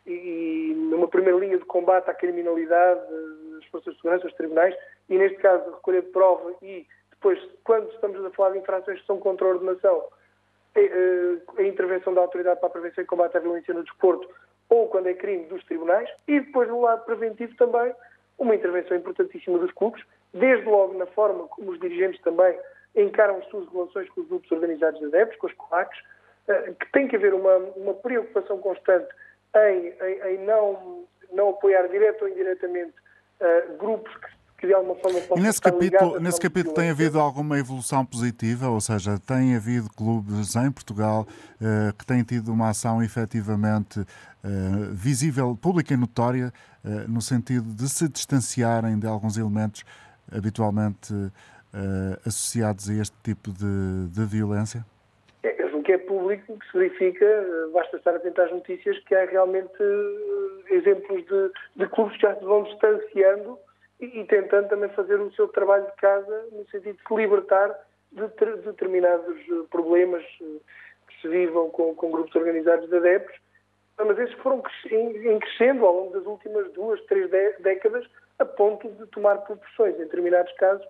e, 0.08 0.74
numa 0.90 1.08
primeira 1.08 1.38
linha 1.38 1.58
de 1.58 1.66
combate 1.66 2.10
à 2.10 2.14
criminalidade, 2.14 3.02
as 3.60 3.66
forças 3.66 3.94
de 3.94 4.02
segurança, 4.02 4.26
os 4.26 4.34
tribunais, 4.34 4.76
e 5.10 5.18
neste 5.18 5.38
caso 5.38 5.70
recolher 5.70 6.04
prova 6.12 6.54
e 6.62 6.88
depois, 7.12 7.40
quando 7.64 7.92
estamos 7.92 8.26
a 8.26 8.32
falar 8.32 8.52
de 8.52 8.60
infrações 8.60 9.00
que 9.00 9.06
são 9.06 9.20
contra 9.20 9.46
a 9.46 9.50
ordenação, 9.50 10.04
a, 10.76 10.80
é, 10.80 10.86
é, 10.86 11.62
a 11.62 11.68
intervenção 11.68 12.14
da 12.14 12.22
autoridade 12.22 12.60
para 12.60 12.70
a 12.70 12.72
prevenção 12.72 13.04
e 13.04 13.08
combate 13.08 13.38
à 13.38 13.40
violência 13.40 13.74
no 13.74 13.84
desporto, 13.84 14.28
ou 14.70 14.88
quando 14.88 15.08
é 15.08 15.14
crime 15.14 15.46
dos 15.46 15.64
tribunais, 15.66 16.10
e 16.28 16.40
depois 16.40 16.68
do 16.68 16.80
lado 16.80 17.06
preventivo 17.06 17.56
também, 17.58 17.94
uma 18.40 18.56
intervenção 18.56 18.98
importantíssima 18.98 19.60
dos 19.60 19.72
clubes, 19.74 20.04
desde 20.34 20.66
logo 20.66 20.98
na 20.98 21.06
forma 21.08 21.48
como 21.50 21.72
os 21.72 21.80
dirigentes 21.80 22.20
também 22.22 22.58
encaram 22.96 23.38
as 23.38 23.46
suas 23.46 23.68
relações 23.72 24.10
com 24.10 24.22
os 24.22 24.28
grupos 24.28 24.52
organizados 24.52 25.00
de 25.00 25.06
adeptos, 25.08 25.38
com 25.38 25.48
os 25.48 25.54
COACs, 25.54 25.98
eh, 26.48 26.74
que 26.80 26.92
tem 26.92 27.08
que 27.08 27.16
haver 27.16 27.34
uma, 27.34 27.56
uma 27.76 27.94
preocupação 27.94 28.58
constante 28.60 29.08
em, 29.56 29.88
em, 29.88 30.36
em 30.36 30.46
não, 30.46 31.06
não 31.32 31.50
apoiar 31.50 31.88
direto 31.88 32.24
ou 32.24 32.30
indiretamente 32.30 32.94
uh, 33.40 33.78
grupos 33.78 34.14
que, 34.16 34.28
que, 34.58 34.68
de 34.68 34.74
alguma 34.74 34.96
forma 34.96 35.20
possam 35.22 35.38
e 35.38 35.42
nesse 35.42 35.62
capítulo, 35.62 36.20
nesse 36.20 36.40
capítulo 36.40 36.74
tem 36.74 36.90
havido 36.90 37.20
alguma 37.20 37.60
evolução 37.60 38.06
positiva, 38.06 38.70
ou 38.70 38.82
seja, 38.82 39.20
tem 39.20 39.56
havido 39.56 39.90
clubes 39.90 40.56
em 40.56 40.72
Portugal 40.72 41.28
uh, 41.28 41.94
que 41.98 42.06
têm 42.06 42.24
tido 42.24 42.52
uma 42.52 42.70
ação 42.70 43.04
efetivamente 43.04 44.00
uh, 44.00 44.06
visível, 44.94 45.56
pública 45.56 45.94
e 45.94 45.98
notória, 45.98 46.52
no 47.08 47.22
sentido 47.22 47.76
de 47.76 47.88
se 47.88 48.10
distanciarem 48.10 48.98
de 48.98 49.06
alguns 49.06 49.38
elementos 49.38 49.84
habitualmente 50.32 51.14
uh, 51.74 52.20
associados 52.26 52.90
a 52.90 52.94
este 52.94 53.16
tipo 53.24 53.52
de, 53.52 54.08
de 54.10 54.26
violência? 54.26 54.86
É, 55.44 55.66
o 55.74 55.82
que 55.82 55.94
é 55.94 55.98
público, 55.98 56.58
que 56.58 56.72
se 56.72 56.78
verifica, 56.78 57.26
eh, 57.26 57.68
basta 57.74 57.98
estar 57.98 58.16
atento 58.16 58.42
às 58.42 58.52
notícias, 58.52 59.00
que 59.00 59.16
há 59.16 59.26
realmente 59.26 59.82
uh, 59.82 60.64
exemplos 60.70 61.26
de, 61.26 61.52
de 61.76 61.88
clubes 61.90 62.16
que 62.18 62.22
já 62.22 62.36
se 62.36 62.46
vão 62.46 62.64
distanciando 62.64 63.58
e, 64.00 64.20
e, 64.20 64.26
tentando 64.26 64.70
também 64.70 64.90
fazer 64.90 65.20
o 65.20 65.34
seu 65.34 65.48
trabalho 65.48 65.86
de 65.86 65.96
casa 65.98 66.46
no 66.52 66.66
sentido 66.70 66.96
de 66.96 67.08
se 67.08 67.16
libertar 67.16 67.76
de, 68.12 68.28
ter, 68.30 68.58
de 68.58 68.62
determinados 68.64 69.38
problemas 69.70 70.24
que 70.38 71.22
se 71.22 71.28
vivam 71.28 71.70
com, 71.70 71.96
com, 71.96 72.12
grupos 72.12 72.36
organizados 72.36 72.90
de 72.90 72.98
adeptos, 72.98 73.36
mas 73.98 74.18
esses 74.18 74.36
foram 74.40 74.62
em 74.90 75.40
crescendo 75.40 75.86
ao 75.86 75.96
longo 75.96 76.14
das 76.14 76.26
últimas 76.26 76.72
duas, 76.74 77.00
três 77.06 77.30
décadas, 77.60 78.06
a 78.40 78.46
ponto 78.46 78.90
de 78.90 79.06
tomar 79.08 79.38
proporções, 79.40 79.96
em 79.96 80.00
determinados 80.00 80.52
casos, 80.54 80.86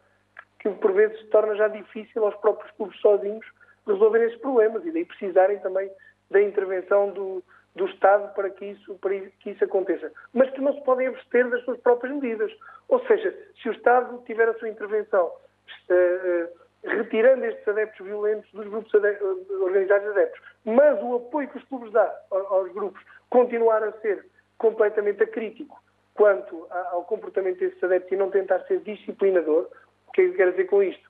que 0.61 0.69
por 0.69 0.93
vezes 0.93 1.19
se 1.19 1.25
torna 1.27 1.55
já 1.55 1.67
difícil 1.67 2.23
aos 2.23 2.35
próprios 2.35 2.71
clubes 2.73 2.99
sozinhos 3.01 3.45
resolverem 3.87 4.27
esses 4.27 4.39
problemas 4.39 4.85
e 4.85 4.91
daí 4.91 5.05
precisarem 5.05 5.59
também 5.59 5.89
da 6.29 6.39
intervenção 6.39 7.09
do, 7.09 7.43
do 7.75 7.85
Estado 7.87 8.33
para 8.35 8.49
que, 8.51 8.65
isso, 8.65 8.95
para 8.95 9.19
que 9.19 9.49
isso 9.49 9.63
aconteça. 9.63 10.11
Mas 10.33 10.51
que 10.51 10.61
não 10.61 10.73
se 10.73 10.83
podem 10.83 11.07
abster 11.07 11.49
das 11.49 11.63
suas 11.63 11.79
próprias 11.79 12.13
medidas. 12.13 12.51
Ou 12.87 13.03
seja, 13.07 13.35
se 13.61 13.69
o 13.69 13.71
Estado 13.71 14.21
tiver 14.25 14.47
a 14.47 14.53
sua 14.53 14.69
intervenção 14.69 15.27
uh, 15.27 16.61
retirando 16.83 17.43
estes 17.45 17.67
adeptos 17.67 18.05
violentos 18.05 18.49
dos 18.51 18.67
grupos 18.67 18.93
adeptos, 18.93 19.49
organizados 19.61 20.03
de 20.03 20.11
adeptos, 20.11 20.41
mas 20.63 21.01
o 21.01 21.15
apoio 21.15 21.49
que 21.49 21.57
os 21.57 21.63
clubes 21.65 21.91
dão 21.91 22.09
aos 22.29 22.71
grupos 22.71 23.01
continuar 23.29 23.83
a 23.83 23.91
ser 23.93 24.25
completamente 24.57 25.23
acrítico 25.23 25.81
quanto 26.13 26.67
ao 26.91 27.03
comportamento 27.05 27.59
desses 27.59 27.83
adeptos 27.83 28.11
e 28.11 28.15
não 28.15 28.29
tentar 28.29 28.59
ser 28.65 28.79
disciplinador, 28.81 29.67
o 30.11 30.13
que 30.13 30.21
é 30.21 30.25
que 30.25 30.31
eu 30.31 30.35
quero 30.35 30.51
dizer 30.51 30.65
com 30.65 30.83
isto? 30.83 31.09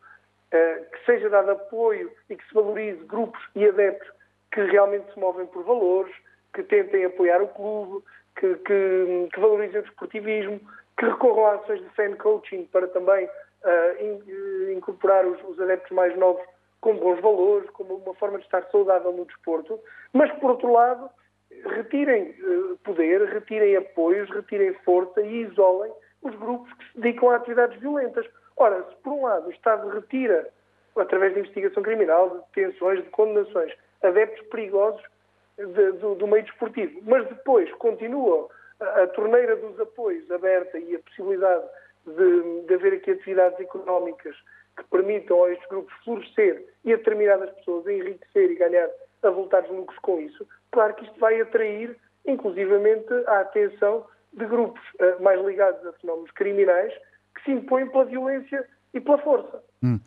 Uh, 0.53 0.85
que 0.91 1.05
seja 1.05 1.29
dado 1.29 1.51
apoio 1.51 2.11
e 2.29 2.35
que 2.35 2.47
se 2.47 2.53
valorize 2.53 3.03
grupos 3.05 3.41
e 3.55 3.65
adeptos 3.65 4.07
que 4.51 4.61
realmente 4.61 5.11
se 5.13 5.19
movem 5.19 5.47
por 5.47 5.63
valores, 5.63 6.13
que 6.53 6.61
tentem 6.63 7.05
apoiar 7.05 7.41
o 7.41 7.47
clube, 7.47 8.05
que, 8.37 8.55
que, 8.55 9.29
que 9.33 9.39
valorizem 9.39 9.79
o 9.79 9.83
desportivismo, 9.83 10.59
que 10.97 11.05
recorram 11.05 11.45
a 11.47 11.55
ações 11.55 11.81
de 11.81 11.89
fan 11.95 12.15
coaching 12.17 12.65
para 12.65 12.87
também 12.89 13.25
uh, 13.25 14.03
in, 14.03 14.73
incorporar 14.73 15.25
os, 15.25 15.41
os, 15.45 15.59
adeptos 15.59 15.91
mais 15.91 16.15
novos 16.17 16.45
com 16.81 16.95
bons 16.97 17.19
valores, 17.21 17.69
como 17.71 17.95
uma 17.95 18.13
forma 18.15 18.37
de 18.37 18.43
estar 18.43 18.63
saudável 18.71 19.13
no 19.13 19.25
desporto, 19.25 19.79
mas 20.13 20.31
por 20.33 20.51
outro 20.51 20.71
lado, 20.71 21.09
retirem 21.75 22.35
poder, 22.83 23.21
retirem 23.29 23.77
apoios, 23.77 24.29
retirem 24.29 24.73
força 24.83 25.21
e 25.21 25.43
isolem 25.43 25.91
os 26.21 26.35
grupos 26.35 26.71
que 26.73 26.85
se 26.91 26.99
dedicam 26.99 27.29
a 27.29 27.35
atividades 27.35 27.79
violentas. 27.79 28.25
Ora, 28.57 28.83
se 28.83 28.95
por 28.97 29.13
um 29.13 29.23
lado 29.23 29.47
o 29.47 29.51
Estado 29.51 29.89
retira, 29.89 30.49
através 30.95 31.33
de 31.33 31.39
investigação 31.39 31.83
criminal, 31.83 32.29
de 32.29 32.63
detenções, 32.63 33.03
de 33.03 33.09
condenações, 33.09 33.73
adeptos 34.03 34.45
perigosos 34.47 35.01
de, 35.57 35.91
do, 35.93 36.15
do, 36.15 36.27
meio 36.27 36.43
desportivo, 36.43 36.99
mas 37.03 37.27
depois 37.27 37.71
continua 37.73 38.49
a, 38.79 39.03
a, 39.03 39.07
torneira 39.07 39.55
dos 39.55 39.79
apoios 39.79 40.29
aberta 40.31 40.77
e 40.77 40.95
a 40.95 40.99
possibilidade 40.99 41.65
de, 42.05 42.61
de 42.61 42.73
haver 42.73 42.93
aqui 42.93 43.11
atividades 43.11 43.59
económicas 43.59 44.35
que 44.75 44.83
permitam 44.85 45.43
a 45.43 45.51
estes 45.51 45.67
grupos 45.67 45.93
florescer 46.03 46.65
e 46.83 46.93
a 46.93 46.97
determinadas 46.97 47.51
pessoas 47.51 47.85
enriquecer 47.87 48.51
e 48.51 48.55
ganhar 48.55 48.89
avultados 49.23 49.69
lucros 49.69 49.99
com 49.99 50.19
isso, 50.19 50.47
claro 50.71 50.95
que 50.95 51.05
isto 51.05 51.19
vai 51.19 51.39
atrair, 51.39 51.95
inclusivamente, 52.25 53.13
a 53.27 53.41
atenção 53.41 54.07
de 54.33 54.45
grupos 54.45 54.81
uh, 54.95 55.21
mais 55.21 55.39
ligados 55.45 55.85
a 55.85 55.93
fenómenos 55.93 56.31
criminais 56.31 56.93
que 57.35 57.43
se 57.43 57.51
impõem 57.51 57.89
pela 57.89 58.05
violência 58.05 58.65
e 58.93 58.99
pela 58.99 59.17
força. 59.19 59.61
Hum. 59.83 59.99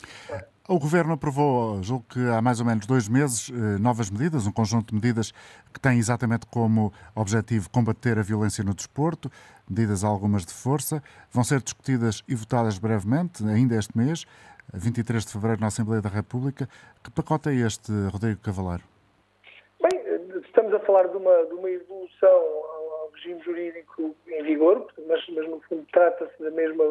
O 0.67 0.79
Governo 0.79 1.13
aprovou, 1.13 1.83
julgo 1.83 2.07
que 2.09 2.21
há 2.31 2.41
mais 2.41 2.59
ou 2.59 2.65
menos 2.65 2.87
dois 2.87 3.07
meses, 3.07 3.51
eh, 3.51 3.79
novas 3.79 4.11
medidas, 4.11 4.47
um 4.47 4.53
conjunto 4.53 4.89
de 4.89 4.95
medidas 4.95 5.31
que 5.73 5.79
têm 5.79 5.99
exatamente 5.99 6.47
como 6.47 6.91
objetivo 7.15 7.69
combater 7.69 8.19
a 8.19 8.23
violência 8.23 8.65
no 8.65 8.75
desporto, 8.75 9.31
medidas 9.69 10.03
algumas 10.03 10.47
de 10.47 10.55
força, 10.55 11.03
vão 11.31 11.45
ser 11.45 11.61
discutidas 11.61 12.23
e 12.27 12.35
votadas 12.35 12.79
brevemente, 12.79 13.45
ainda 13.45 13.75
este 13.75 13.95
mês, 13.95 14.25
23 14.73 15.27
de 15.27 15.33
fevereiro, 15.33 15.61
na 15.61 15.67
Assembleia 15.67 16.01
da 16.01 16.09
República. 16.09 16.67
Que 17.03 17.11
pacote 17.11 17.51
é 17.51 17.55
este, 17.55 17.93
Rodrigo 18.11 18.41
Cavaleiro? 18.41 18.85
Bem, 19.83 20.01
estamos 20.47 20.73
a 20.73 20.81
falar 20.81 21.09
de 21.09 21.17
uma, 21.19 21.45
de 21.45 21.55
uma 21.55 21.69
evolução 21.69 22.41
regime 23.25 23.43
jurídico 23.43 24.15
em 24.29 24.43
vigor, 24.43 24.87
mas, 25.07 25.27
mas 25.29 25.49
no 25.49 25.61
fundo 25.63 25.87
trata-se 25.93 26.43
da 26.43 26.51
mesma, 26.51 26.85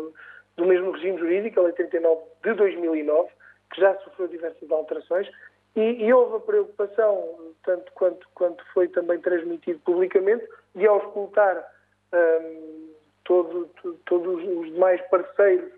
do 0.57 0.65
mesmo 0.65 0.91
regime 0.91 1.17
jurídico, 1.19 1.59
a 1.59 1.63
Lei 1.63 1.73
39 1.73 2.21
de 2.43 2.53
2009 2.53 3.29
que 3.73 3.81
já 3.81 3.95
sofreu 3.99 4.27
diversas 4.27 4.69
alterações, 4.71 5.27
e, 5.75 6.05
e, 6.05 6.13
houve 6.13 6.35
a 6.35 6.39
preocupação, 6.39 7.53
tanto 7.63 7.91
quanto, 7.93 8.27
quanto 8.35 8.63
foi 8.73 8.87
também 8.87 9.19
transmitido 9.19 9.79
publicamente, 9.79 10.47
de 10.75 10.85
auscultar 10.85 11.67
um, 12.13 12.93
todo, 13.23 13.67
todos 14.05 14.43
os 14.43 14.71
demais 14.71 15.01
parceiros 15.09 15.71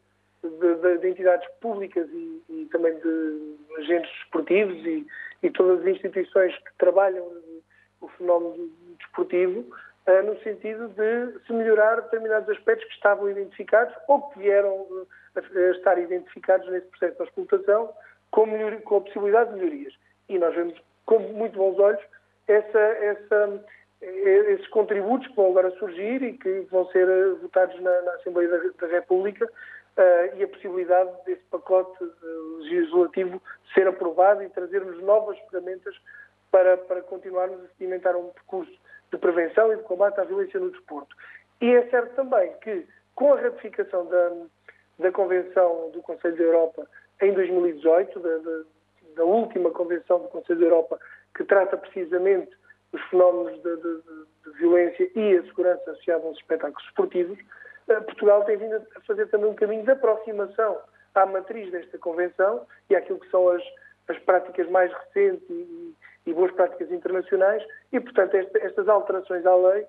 de, 0.44 0.76
de, 0.76 0.98
de 0.98 1.08
entidades 1.08 1.48
públicas 1.62 2.10
e, 2.12 2.44
e, 2.50 2.66
também 2.72 2.94
de 3.00 3.56
agentes 3.78 4.12
esportivos 4.24 4.76
e, 4.86 5.08
e, 5.42 5.50
todas 5.52 5.80
as 5.80 5.88
instituições 5.88 6.54
que 6.58 6.78
trabalham 6.78 7.26
o 8.02 8.10
fenómeno 8.10 8.70
desportivo, 9.00 9.66
no 10.24 10.40
sentido 10.42 10.88
de 10.90 11.40
se 11.46 11.54
melhorar 11.54 12.02
determinados 12.02 12.50
aspectos 12.50 12.88
que 12.88 12.94
estavam 12.94 13.30
identificados 13.30 13.94
ou 14.08 14.22
que 14.30 14.40
vieram 14.40 14.82
uh, 14.82 15.08
a 15.36 15.72
estar 15.72 15.98
identificados 15.98 16.70
nesse 16.70 16.88
processo 16.88 17.16
de 17.16 17.22
auscultação 17.22 17.90
com, 18.32 18.46
com 18.84 18.98
a 18.98 19.02
possibilidade 19.02 19.52
de 19.52 19.58
melhorias. 19.58 19.94
E 20.30 20.38
nós 20.38 20.54
vemos 20.54 20.80
com 21.06 21.20
muito 21.20 21.58
bons 21.58 21.80
olhos 21.80 22.02
essa, 22.48 22.80
essa, 22.80 23.66
esses 24.02 24.68
contributos 24.68 25.28
que 25.28 25.36
vão 25.36 25.50
agora 25.50 25.72
surgir 25.78 26.22
e 26.22 26.34
que 26.34 26.68
vão 26.72 26.86
ser 26.92 27.08
eh, 27.08 27.30
votados 27.42 27.80
na, 27.82 28.02
na 28.02 28.12
Assembleia 28.14 28.50
da, 28.50 28.58
da 28.80 28.94
República 28.94 29.46
uh, 29.46 30.38
e 30.38 30.44
a 30.44 30.48
possibilidade 30.48 31.12
desse 31.26 31.44
pacote 31.50 31.98
legislativo 32.60 33.42
ser 33.74 33.88
aprovado 33.88 34.44
e 34.44 34.50
trazermos 34.50 35.02
novas 35.02 35.38
ferramentas 35.50 35.96
para, 36.52 36.78
para 36.78 37.02
continuarmos 37.02 37.60
a 37.64 37.68
sedimentar 37.70 38.16
um 38.16 38.30
percurso 38.30 38.85
de 39.12 39.18
prevenção 39.18 39.72
e 39.74 39.78
de 39.78 39.84
combate 39.84 40.20
à 40.20 40.24
violência 40.24 40.60
no 40.60 40.72
desporto. 40.72 41.16
E 41.62 41.72
é 41.72 41.88
certo 41.90 42.16
também 42.16 42.54
que, 42.62 42.86
com 43.16 43.34
a 43.34 43.40
ratificação 43.40 44.06
da, 44.08 44.32
da 45.00 45.12
Convenção 45.12 45.90
do 45.92 46.02
Conselho 46.02 46.38
da 46.38 46.44
Europa 46.44 46.88
em 47.22 47.34
2018, 47.34 48.20
da, 48.20 48.38
da, 48.38 48.62
da 49.16 49.24
última 49.24 49.72
Convenção 49.72 50.20
do 50.20 50.28
Conselho 50.28 50.60
da 50.60 50.66
Europa, 50.66 51.00
que 51.36 51.44
trata 51.44 51.78
precisamente 51.78 52.52
dos 52.92 53.02
fenómenos 53.10 53.62
de, 53.62 53.76
de, 53.78 54.02
de, 54.02 54.52
violência 54.58 55.10
e 55.16 55.38
a 55.38 55.44
segurança 55.44 55.92
associada 55.92 56.26
aos 56.26 56.38
espetáculos 56.38 56.86
esportivos, 56.88 57.38
eh, 57.90 58.00
Portugal 58.02 58.44
tem 58.46 58.58
vindo 58.58 58.76
a 58.76 59.02
fazer 59.02 59.28
também 59.28 59.50
um 59.50 59.56
caminho 59.56 59.84
de 59.84 59.92
aproximação 59.92 60.78
à 61.14 61.26
matriz 61.26 61.72
desta 61.72 61.98
Convenção 61.98 62.66
e 62.90 62.96
àquilo 62.96 63.20
que 63.20 63.30
são 63.30 63.50
as, 63.50 63.64
as 64.08 64.18
práticas 64.20 64.70
mais 64.70 64.92
recentes 64.94 65.50
e, 65.50 65.94
e, 66.26 66.34
boas 66.34 66.52
práticas 66.52 66.92
internacionais 66.92 67.64
e, 67.92 68.00
portanto, 68.00 68.36
esta, 68.36 68.60
estas 68.60 68.88
alterações 68.88 69.46
à 69.46 69.56
lei 69.56 69.86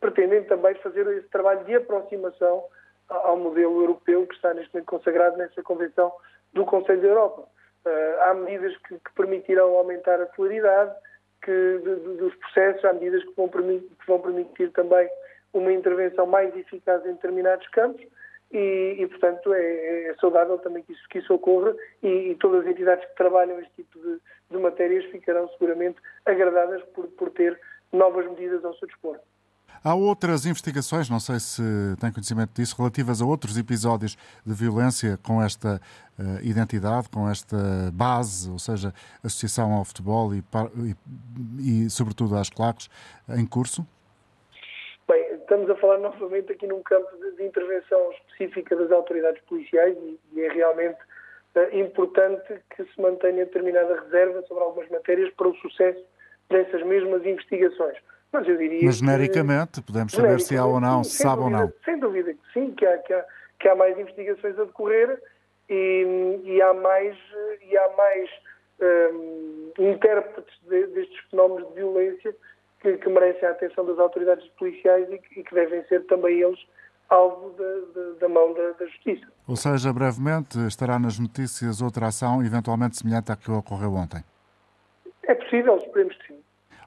pretendem 0.00 0.44
também 0.44 0.74
fazer 0.76 1.06
esse 1.08 1.28
trabalho 1.28 1.64
de 1.64 1.74
aproximação 1.74 2.64
ao 3.08 3.36
modelo 3.36 3.80
europeu 3.80 4.26
que 4.26 4.34
está 4.34 4.52
neste 4.52 4.72
momento 4.74 4.88
consagrado 4.88 5.36
nessa 5.36 5.62
Convenção 5.62 6.12
do 6.52 6.64
Conselho 6.64 7.00
da 7.00 7.08
Europa. 7.08 7.42
Uh, 7.86 8.20
há 8.22 8.34
medidas 8.34 8.76
que, 8.78 8.98
que, 8.98 9.12
permitirão 9.14 9.76
aumentar 9.76 10.20
a 10.20 10.26
celeridade 10.34 10.94
que, 11.42 11.80
de, 11.82 11.96
de, 11.96 12.16
dos 12.16 12.34
processos, 12.34 12.84
há 12.84 12.92
medidas 12.92 13.24
que 13.24 13.32
vão, 13.34 13.48
permitir, 13.48 13.88
que 13.88 14.06
vão, 14.06 14.20
permitir, 14.20 14.70
também 14.72 15.08
uma 15.54 15.72
intervenção 15.72 16.26
mais 16.26 16.54
eficaz 16.54 17.04
em 17.06 17.12
determinados 17.12 17.66
campos 17.68 18.04
e, 18.50 18.96
e 18.98 19.06
portanto, 19.06 19.52
é, 19.52 20.10
é, 20.10 20.14
saudável 20.20 20.58
também 20.58 20.82
que 20.82 20.92
isso, 20.92 21.08
que 21.10 21.18
isso 21.18 21.32
ocorra 21.34 21.74
e, 22.02 22.30
e, 22.30 22.34
todas 22.36 22.64
as 22.64 22.70
entidades 22.70 23.04
que 23.06 23.16
trabalham 23.16 23.60
este 23.60 23.72
tipo 23.76 23.98
de, 23.98 24.18
de 24.50 24.58
matérias 24.58 25.04
ficarão 25.06 25.48
seguramente 25.50 25.98
agradadas 26.24 26.82
por, 26.94 27.06
por 27.08 27.30
ter 27.30 27.58
novas 27.92 28.26
medidas 28.26 28.64
ao 28.64 28.74
seu 28.74 28.88
dispor. 28.88 29.18
Há 29.84 29.94
outras 29.94 30.44
investigações, 30.44 31.08
não 31.08 31.20
sei 31.20 31.38
se 31.38 31.62
tem 32.00 32.10
conhecimento 32.10 32.50
disso, 32.54 32.74
relativas 32.76 33.22
a 33.22 33.24
outros 33.24 33.56
episódios 33.56 34.16
de 34.44 34.52
violência 34.52 35.18
com 35.22 35.40
esta 35.40 35.80
uh, 36.18 36.44
identidade, 36.44 37.08
com 37.08 37.28
esta 37.28 37.56
base, 37.92 38.50
ou 38.50 38.58
seja, 38.58 38.92
associação 39.22 39.72
ao 39.72 39.84
futebol 39.84 40.34
e, 40.34 40.42
e, 41.58 41.84
e 41.84 41.90
sobretudo 41.90 42.36
às 42.36 42.50
claques, 42.50 42.90
em 43.28 43.46
curso? 43.46 43.86
Estamos 45.58 45.70
a 45.76 45.80
falar 45.80 45.98
novamente 45.98 46.52
aqui 46.52 46.68
num 46.68 46.80
campo 46.84 47.08
de, 47.16 47.32
de 47.32 47.42
intervenção 47.42 48.12
específica 48.12 48.76
das 48.76 48.92
autoridades 48.92 49.42
policiais 49.42 49.96
e, 49.96 50.20
e 50.32 50.42
é 50.42 50.52
realmente 50.52 50.98
uh, 51.56 51.76
importante 51.76 52.60
que 52.76 52.84
se 52.84 53.00
mantenha 53.00 53.44
determinada 53.44 54.00
reserva 54.02 54.40
sobre 54.42 54.62
algumas 54.62 54.88
matérias 54.88 55.34
para 55.34 55.48
o 55.48 55.56
sucesso 55.56 56.00
dessas 56.48 56.86
mesmas 56.86 57.26
investigações. 57.26 57.98
Mas 58.30 58.46
eu 58.46 58.56
diria. 58.56 58.84
Mas 58.84 58.98
genericamente, 58.98 59.80
que, 59.80 59.86
podemos 59.88 60.12
saber 60.12 60.40
se 60.40 60.56
há 60.56 60.64
ou 60.64 60.78
não, 60.78 61.02
se 61.02 61.16
sabe 61.16 61.42
dúvida, 61.42 61.58
ou 61.58 61.64
não. 61.64 61.72
Sem 61.84 61.98
dúvida 61.98 62.32
que 62.32 62.52
sim, 62.52 62.70
que 62.70 62.86
há, 62.86 62.98
que 62.98 63.12
há, 63.12 63.24
que 63.58 63.68
há 63.68 63.74
mais 63.74 63.98
investigações 63.98 64.56
a 64.60 64.64
decorrer 64.64 65.20
e, 65.68 66.40
e 66.44 66.62
há 66.62 66.72
mais, 66.72 67.16
e 67.68 67.76
há 67.76 67.88
mais 67.96 68.30
um, 69.12 69.72
intérpretes 69.76 70.54
de, 70.68 70.86
destes 70.86 71.18
fenómenos 71.30 71.68
de 71.70 71.74
violência 71.74 72.36
que, 72.80 72.96
que, 72.96 73.08
merecem 73.08 73.48
a 73.48 73.52
atenção 73.52 73.84
das 73.84 73.98
autoridades 73.98 74.46
policiais 74.58 75.10
e 75.10 75.18
que, 75.18 75.40
e 75.40 75.44
que 75.44 75.54
devem 75.54 75.84
ser 75.86 76.04
também 76.06 76.40
eles 76.40 76.58
alvo 77.08 77.50
da, 77.50 78.12
da 78.20 78.28
mão 78.28 78.52
da, 78.52 78.70
da, 78.72 78.86
Justiça. 78.86 79.26
Ou 79.46 79.56
seja, 79.56 79.92
brevemente 79.92 80.58
estará 80.66 80.98
nas 80.98 81.18
notícias 81.18 81.80
outra 81.80 82.06
ação 82.08 82.44
eventualmente 82.44 82.98
semelhante 82.98 83.32
à 83.32 83.36
que 83.36 83.50
ocorreu 83.50 83.94
ontem? 83.94 84.22
É 85.22 85.34
possível, 85.34 85.76
esperemos 85.76 86.16
que 86.16 86.28
sim. 86.28 86.37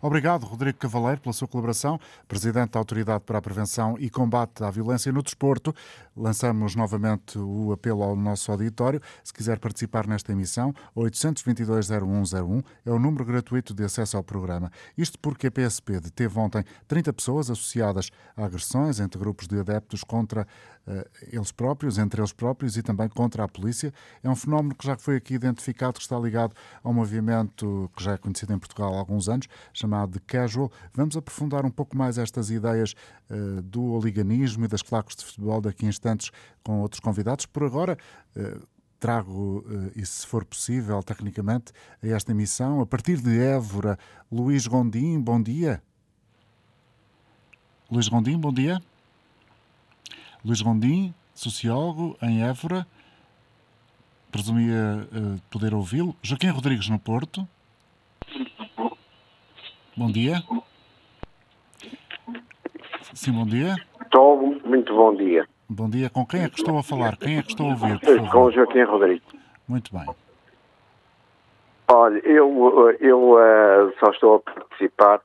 Obrigado, 0.01 0.47
Rodrigo 0.47 0.79
Cavaleiro, 0.79 1.21
pela 1.21 1.31
sua 1.31 1.47
colaboração. 1.47 1.99
Presidente 2.27 2.71
da 2.71 2.79
Autoridade 2.79 3.23
para 3.23 3.37
a 3.37 3.41
Prevenção 3.41 3.95
e 3.99 4.09
Combate 4.09 4.63
à 4.63 4.71
Violência 4.71 5.11
no 5.11 5.21
Desporto. 5.21 5.75
Lançamos 6.17 6.75
novamente 6.75 7.37
o 7.37 7.71
apelo 7.71 8.01
ao 8.01 8.15
nosso 8.15 8.51
auditório. 8.51 8.99
Se 9.23 9.31
quiser 9.31 9.59
participar 9.59 10.07
nesta 10.07 10.31
emissão, 10.31 10.73
822-0101 10.97 12.63
é 12.83 12.91
o 12.91 12.97
número 12.97 13.23
gratuito 13.23 13.75
de 13.75 13.83
acesso 13.83 14.17
ao 14.17 14.23
programa. 14.23 14.71
Isto 14.97 15.19
porque 15.19 15.45
a 15.45 15.51
PSP 15.51 15.99
deteve 15.99 16.39
ontem 16.39 16.65
30 16.87 17.13
pessoas 17.13 17.51
associadas 17.51 18.09
a 18.35 18.43
agressões 18.43 18.99
entre 18.99 19.19
grupos 19.19 19.47
de 19.47 19.59
adeptos 19.59 20.03
contra 20.03 20.47
eles 21.31 21.51
próprios, 21.51 21.97
entre 21.97 22.21
eles 22.21 22.33
próprios 22.33 22.75
e 22.77 22.81
também 22.81 23.07
contra 23.07 23.43
a 23.43 23.47
polícia. 23.47 23.93
É 24.23 24.29
um 24.29 24.35
fenómeno 24.35 24.75
que 24.75 24.85
já 24.85 24.97
foi 24.97 25.15
aqui 25.15 25.35
identificado, 25.35 25.93
que 25.93 26.01
está 26.01 26.17
ligado 26.17 26.53
ao 26.83 26.93
movimento 26.93 27.89
que 27.95 28.03
já 28.03 28.13
é 28.13 28.17
conhecido 28.17 28.53
em 28.53 28.59
Portugal 28.59 28.93
há 28.93 28.97
alguns 28.97 29.29
anos, 29.29 29.47
chamado 29.73 30.13
de 30.13 30.19
Casual. 30.19 30.71
Vamos 30.93 31.15
aprofundar 31.15 31.65
um 31.65 31.71
pouco 31.71 31.95
mais 31.95 32.17
estas 32.17 32.49
ideias 32.49 32.93
uh, 33.29 33.61
do 33.61 33.83
oliganismo 33.93 34.65
e 34.65 34.67
das 34.67 34.81
claques 34.81 35.15
de 35.15 35.25
futebol 35.25 35.61
daqui 35.61 35.85
a 35.85 35.89
instantes 35.89 36.31
com 36.63 36.81
outros 36.81 36.99
convidados. 36.99 37.45
Por 37.45 37.63
agora, 37.63 37.97
uh, 38.35 38.67
trago, 38.99 39.65
e 39.95 40.05
se 40.05 40.27
for 40.27 40.45
possível, 40.45 41.01
tecnicamente, 41.01 41.73
a 42.03 42.07
esta 42.07 42.31
emissão, 42.31 42.81
a 42.81 42.85
partir 42.85 43.19
de 43.19 43.35
Évora, 43.39 43.97
Luís 44.31 44.67
Gondim, 44.67 45.19
bom 45.19 45.41
dia. 45.41 45.81
Luís 47.89 48.07
Gondim, 48.07 48.37
bom 48.37 48.53
dia. 48.53 48.79
Luís 50.43 50.61
Rondim, 50.61 51.13
sociólogo 51.35 52.17
em 52.21 52.43
Évora. 52.43 52.87
Presumia 54.31 55.07
uh, 55.13 55.39
poder 55.51 55.73
ouvi-lo. 55.73 56.15
Joaquim 56.23 56.49
Rodrigues 56.49 56.89
no 56.89 56.97
Porto. 56.97 57.47
Bom 59.95 60.11
dia. 60.11 60.41
Sim, 63.13 63.33
bom 63.33 63.45
dia. 63.45 63.75
Estou, 64.01 64.59
muito 64.65 64.95
bom 64.95 65.15
dia. 65.15 65.47
Bom 65.69 65.89
dia. 65.89 66.09
Com 66.09 66.25
quem 66.25 66.43
é 66.43 66.49
que 66.49 66.59
estou 66.59 66.77
a 66.77 66.83
falar? 66.83 67.17
Quem 67.17 67.37
é 67.37 67.43
que 67.43 67.49
estou 67.49 67.67
a 67.67 67.69
ouvir? 67.71 67.99
Com 68.31 68.43
o 68.45 68.51
Joaquim 68.51 68.83
Rodrigues. 68.83 69.27
Muito 69.67 69.95
bem. 69.95 70.07
Olha, 71.87 72.17
eu, 72.19 72.97
eu 72.99 73.33
uh, 73.33 73.93
só 73.99 74.11
estou 74.11 74.35
a 74.35 74.39
participar 74.39 75.21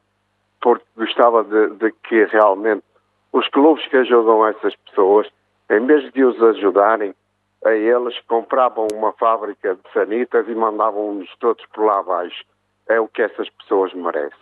porque 0.60 0.84
gostava 0.96 1.44
de, 1.44 1.76
de 1.76 1.92
que 2.06 2.24
realmente 2.24 2.82
os 3.36 3.46
clubes 3.48 3.86
que 3.88 3.96
ajudam 3.98 4.46
essas 4.46 4.74
pessoas, 4.76 5.28
em 5.70 5.84
vez 5.84 6.10
de 6.10 6.24
os 6.24 6.42
ajudarem, 6.42 7.14
a 7.66 7.70
eles 7.74 8.18
compravam 8.26 8.86
uma 8.94 9.12
fábrica 9.12 9.74
de 9.74 9.92
sanitas 9.92 10.48
e 10.48 10.54
mandavam-nos 10.54 11.28
todos 11.38 11.62
por 11.66 11.84
lá 11.84 11.98
abaixo. 11.98 12.44
É 12.88 12.98
o 12.98 13.06
que 13.06 13.20
essas 13.20 13.48
pessoas 13.50 13.92
merecem. 13.92 14.38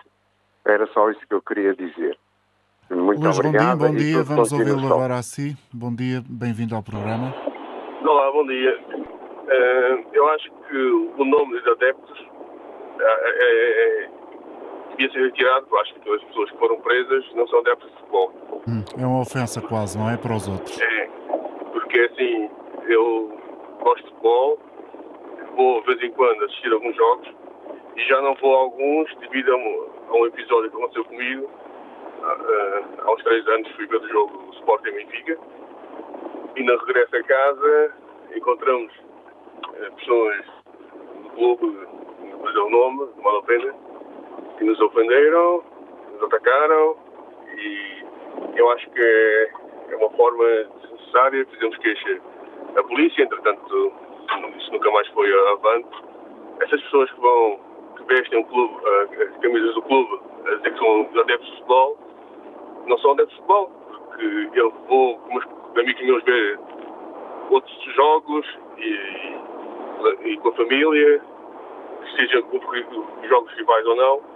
Era 0.65 0.87
só 0.89 1.11
isso 1.11 1.27
que 1.27 1.35
eu 1.35 1.43
queria 1.43 1.75
dizer. 1.75 2.17
Muito 2.89 3.21
Luís, 3.21 3.39
obrigado. 3.39 3.79
bom 3.79 3.85
dia, 3.85 3.89
bom 3.89 3.97
dia. 3.97 4.17
tudo 4.19 4.29
Vamos 4.29 4.53
ouvi-lo 4.53 4.87
agora 4.95 5.15
assim. 5.15 5.57
Bom 5.73 5.93
dia, 5.93 6.23
bem-vindo 6.29 6.77
ao 6.77 6.83
programa. 6.83 7.35
Olá, 8.03 8.31
bom 8.31 8.47
dia. 8.47 8.79
Eh, 9.49 10.05
eu 10.13 10.29
acho 10.29 10.51
que 10.69 10.77
o 10.77 11.25
nome 11.25 11.59
dos 11.59 11.67
adeptos 11.73 12.27
é- 13.01 14.11
devia 14.97 15.13
ser 15.13 15.23
retirado. 15.25 15.67
Acho 15.79 15.95
que 15.95 16.11
as 16.11 16.25
pessoas 16.25 16.51
que 16.51 16.59
foram 16.59 16.81
presas 16.81 17.25
não 17.35 17.47
são 17.49 17.61
adeptos 17.61 17.91
de 17.91 17.97
futebol. 17.97 18.33
Hum, 18.69 18.85
é 18.99 19.07
uma 19.07 19.21
ofensa 19.21 19.61
quase, 19.61 19.99
não 19.99 20.11
é? 20.11 20.17
Para 20.17 20.35
os 20.35 20.49
outros. 20.49 20.81
É, 20.81 21.09
porque 21.73 22.01
assim, 22.01 22.51
eu 22.89 23.39
gosto 23.81 24.05
de 24.05 24.11
futebol, 24.11 24.59
vou 25.57 25.81
de 25.81 25.87
vez 25.87 26.03
em 26.03 26.13
quando 26.13 26.45
assistir 26.45 26.73
alguns 26.73 26.97
jogos 26.97 27.29
e 27.97 28.05
já 28.07 28.21
não 28.21 28.35
vou 28.35 28.55
a 28.55 28.59
alguns 28.61 29.15
devido 29.17 29.53
a 29.53 29.57
um, 29.57 29.87
a 30.09 30.17
um 30.17 30.27
episódio 30.27 30.71
que 30.71 30.77
aconteceu 30.77 31.05
comigo. 31.05 31.51
Ah, 32.23 32.37
ah, 32.41 32.83
há 33.05 33.13
uns 33.13 33.23
três 33.23 33.47
anos 33.49 33.71
fui 33.73 33.87
ver 33.87 34.01
o 34.01 34.09
jogo 34.09 34.39
do 34.39 34.55
Sporting 34.55 34.93
Benfica 34.93 35.39
e 36.57 36.63
no 36.63 36.77
regresso 36.79 37.17
a 37.17 37.23
casa 37.23 37.95
encontramos 38.35 38.93
eh, 39.75 39.91
pessoas 39.91 40.45
do 41.23 41.31
clube, 41.31 41.79
não 42.23 42.39
vou 42.39 42.47
dizer 42.47 42.59
o 42.61 42.71
nome, 42.71 43.09
não 43.17 43.23
vale 43.23 43.39
a 43.39 43.43
pena, 43.43 43.75
que 44.59 44.65
nos 44.65 44.81
ofenderam, 44.81 45.63
nos 46.13 46.23
atacaram 46.23 46.97
e 47.57 48.05
eu 48.57 48.71
acho 48.71 48.89
que 48.91 49.01
é, 49.01 49.51
é 49.91 49.97
uma 49.97 50.11
forma 50.11 50.45
desnecessária, 50.81 51.47
fizemos 51.47 51.77
queixa 51.79 52.21
à 52.77 52.83
polícia, 52.83 53.23
entretanto 53.23 53.93
isso 54.59 54.73
nunca 54.73 54.91
mais 54.91 55.07
foi 55.09 55.31
avante. 55.53 55.89
Essas 56.61 56.81
pessoas 56.83 57.11
que 57.11 57.21
vão, 57.21 57.59
que 57.97 58.05
vestem 58.05 58.41
o 58.41 58.45
clube, 58.45 58.75
as 59.23 59.37
camisas 59.39 59.75
do 59.75 59.83
clube, 59.83 60.21
a 60.47 60.55
dizer 60.57 60.73
que 60.73 60.79
são 60.79 61.21
adeptos 61.21 61.47
de 61.47 61.57
futebol, 61.57 61.99
não 62.87 62.99
são 62.99 63.13
adeptos 63.13 63.35
de 63.35 63.41
futebol, 63.43 63.71
porque 64.09 64.51
eu 64.55 64.71
vou 64.89 65.19
com 65.19 65.33
meus 65.33 65.45
amigos 65.77 66.03
meus 66.03 66.23
ver 66.25 66.59
outros 67.51 67.95
jogos 67.95 68.59
e, 68.79 70.29
e 70.29 70.37
com 70.39 70.49
a 70.49 70.53
família, 70.53 71.21
seja 72.17 72.43
com 72.43 72.61
jogos 73.27 73.53
rivais 73.55 73.87
ou 73.87 73.97
não, 73.97 74.34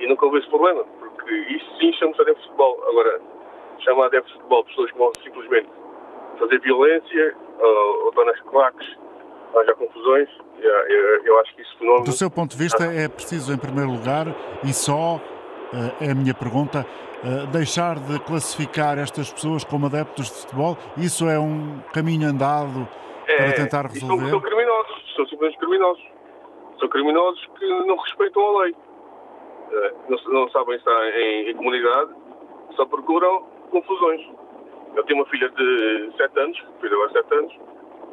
e 0.00 0.06
nunca 0.06 0.26
houve 0.26 0.38
esse 0.38 0.48
problema, 0.48 0.84
porque 0.98 1.34
isso 1.34 1.66
sim 1.78 1.92
chama-se 1.92 2.22
adeptos 2.22 2.42
de 2.42 2.48
futebol. 2.48 2.82
Agora, 2.88 3.20
chamar 3.80 4.06
adeptos 4.06 4.32
de 4.32 4.38
futebol 4.38 4.64
pessoas 4.64 4.90
que 4.90 4.98
vão 4.98 5.12
simplesmente 5.22 5.68
fazer 6.38 6.58
violência 6.60 7.36
ou, 7.58 8.02
ou 8.02 8.08
estão 8.08 8.24
nas 8.24 8.40
claques, 8.40 8.96
arranjar 9.54 9.74
confusões, 9.76 10.28
eu, 10.58 10.70
eu, 10.70 11.24
eu 11.24 11.40
acho 11.40 11.54
que 11.54 11.62
isso 11.62 11.78
fenómeno. 11.78 12.04
Do 12.04 12.12
seu 12.12 12.30
ponto 12.30 12.52
de 12.52 12.62
vista, 12.62 12.84
é 12.84 13.08
preciso, 13.08 13.52
em 13.52 13.58
primeiro 13.58 13.90
lugar, 13.90 14.26
e 14.64 14.72
só, 14.72 15.20
eh, 15.72 16.08
é 16.08 16.10
a 16.12 16.14
minha 16.14 16.34
pergunta, 16.34 16.86
eh, 17.24 17.46
deixar 17.52 17.98
de 17.98 18.18
classificar 18.20 18.98
estas 18.98 19.32
pessoas 19.32 19.64
como 19.64 19.86
adeptos 19.86 20.26
de 20.26 20.40
futebol? 20.40 20.76
Isso 20.96 21.28
é 21.28 21.38
um 21.38 21.80
caminho 21.92 22.28
andado 22.28 22.88
para 23.26 23.52
tentar 23.52 23.86
e 23.86 24.00
são, 24.00 24.08
resolver? 24.08 24.30
são 24.30 24.40
criminosos, 24.40 25.14
são 25.16 25.26
simplesmente 25.26 25.58
criminosos. 25.58 26.04
São 26.78 26.88
criminosos 26.88 27.46
que 27.58 27.66
não 27.84 27.96
respeitam 27.96 28.42
a 28.42 28.62
lei. 28.62 28.74
Eh, 29.70 29.92
Não, 30.08 30.18
não 30.32 30.50
sabem 30.50 30.76
estar 30.76 31.18
em, 31.18 31.50
em 31.50 31.56
comunidade, 31.56 32.10
só 32.76 32.86
procuram 32.86 33.42
confusões. 33.70 34.20
Eu 34.96 35.04
tenho 35.04 35.20
uma 35.20 35.26
filha 35.30 35.48
de 35.50 36.12
7 36.16 36.38
anos, 36.40 36.58
filha 36.80 36.94
agora 36.94 37.12
7 37.12 37.34
anos, 37.34 37.54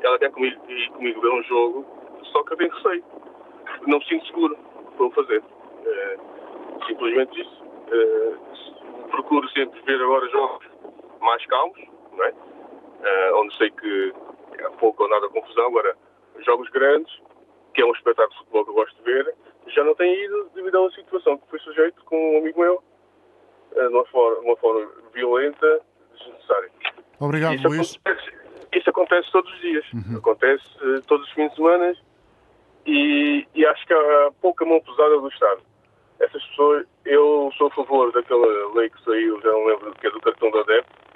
ela 0.03 0.19
quer 0.19 0.31
comigo, 0.31 0.61
ir 0.69 0.89
comigo 0.91 1.21
ver 1.21 1.31
um 1.31 1.43
jogo, 1.43 1.85
só 2.31 2.43
que 2.43 2.53
eu 2.53 2.57
tenho 2.57 2.71
receio. 2.71 3.03
Não 3.87 3.97
me 3.99 4.05
sinto 4.05 4.25
seguro 4.27 4.57
para 4.95 5.05
o 5.05 5.11
fazer. 5.11 5.43
Eh, 5.85 6.17
simplesmente 6.87 7.41
isso. 7.41 7.63
Eh, 7.91 8.33
procuro 9.09 9.49
sempre 9.49 9.81
ver 9.81 10.01
agora 10.01 10.27
jogos 10.29 10.65
mais 11.21 11.43
calmos, 11.47 11.79
não 12.15 12.23
é? 12.25 12.33
Eh, 13.03 13.31
onde 13.33 13.57
sei 13.57 13.71
que 13.71 14.13
há 14.63 14.69
pouco 14.71 15.03
ou 15.03 15.09
nada 15.09 15.27
confusão. 15.29 15.67
Agora, 15.67 15.95
jogos 16.45 16.69
grandes, 16.69 17.11
que 17.73 17.81
é 17.81 17.85
um 17.85 17.91
espetáculo 17.91 18.29
de 18.31 18.37
futebol 18.39 18.63
que 18.65 18.69
eu 18.71 18.75
gosto 18.75 18.95
de 18.97 19.03
ver, 19.03 19.35
já 19.69 19.83
não 19.83 19.95
tenho 19.95 20.13
ido 20.25 20.49
devido 20.55 20.75
a 20.77 20.81
uma 20.81 20.91
situação 20.91 21.37
que 21.37 21.49
foi 21.49 21.59
sujeito 21.59 22.03
com 22.05 22.35
um 22.35 22.37
amigo 22.39 22.59
meu, 22.59 22.83
eh, 23.75 23.87
de 23.87 23.93
uma 23.93 24.05
forma, 24.05 24.39
uma 24.41 24.57
forma 24.57 24.89
violenta, 25.13 25.81
desnecessária. 26.17 26.69
Obrigado, 27.19 27.55
Isso 27.55 27.67
Luís. 27.67 27.99
acontece, 28.05 28.31
isso 28.73 28.89
acontece 28.89 29.31
todos 29.31 29.51
os 29.53 29.59
dias. 29.61 29.85
Acontece 30.17 30.63
eh, 30.81 31.01
todos 31.07 31.27
os 31.27 31.33
fins 31.33 31.49
de 31.49 31.55
semana 31.55 31.93
e, 32.85 33.47
e 33.55 33.65
acho 33.65 33.85
que 33.85 33.93
há 33.93 34.31
pouca 34.41 34.65
mão 34.65 34.79
pesada 34.81 35.19
do 35.19 35.27
Estado. 35.27 35.61
Essas 36.19 36.43
pessoas, 36.47 36.85
eu 37.05 37.51
sou 37.57 37.67
a 37.67 37.71
favor 37.71 38.11
daquela 38.11 38.73
lei 38.73 38.89
que 38.89 39.03
saiu, 39.03 39.39
já 39.41 39.51
não 39.51 39.65
lembro, 39.65 39.91
que 39.93 40.07
é 40.07 40.11
do 40.11 40.19
cartão 40.21 40.49
do 40.49 40.59
adepto. 40.59 41.06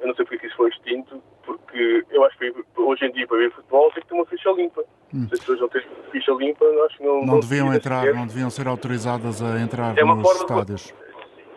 Eu 0.00 0.08
não 0.08 0.14
sei 0.14 0.24
porque 0.26 0.46
isso 0.46 0.56
foi 0.56 0.68
extinto, 0.70 1.22
porque 1.44 2.04
eu 2.10 2.24
acho 2.24 2.36
que 2.38 2.52
hoje 2.76 3.04
em 3.06 3.12
dia 3.12 3.26
para 3.26 3.38
ver 3.38 3.50
futebol 3.52 3.90
tem 3.92 4.02
que 4.02 4.08
ter 4.08 4.14
uma 4.14 4.26
ficha 4.26 4.50
limpa. 4.52 4.84
Se 5.10 5.24
as 5.34 5.40
pessoas 5.40 5.60
não 5.60 5.68
têm 5.68 5.82
ficha 6.12 6.32
limpa, 6.32 6.64
acho 6.86 6.98
que 6.98 7.04
não. 7.04 7.14
Não 7.24 7.40
deviam 7.40 7.40
deviam 7.66 7.74
entrar, 7.74 8.00
sequer. 8.02 8.14
não 8.14 8.26
deviam 8.26 8.50
ser 8.50 8.68
autorizadas 8.68 9.42
a 9.42 9.58
entrar 9.60 9.96
É 9.96 10.04
nos 10.04 10.20
forma 10.20 10.38
de- 10.38 10.52
estádios. 10.74 10.94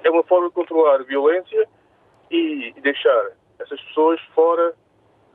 é 0.04 0.10
uma 0.10 0.24
forma 0.24 0.48
de 0.48 0.54
controlar 0.54 0.96
a 1.02 1.04
violência 1.04 1.68
e, 2.32 2.74
e 2.76 2.82
deixar 2.82 3.32
essas 3.60 3.82
pessoas 3.82 4.20
fora 4.34 4.74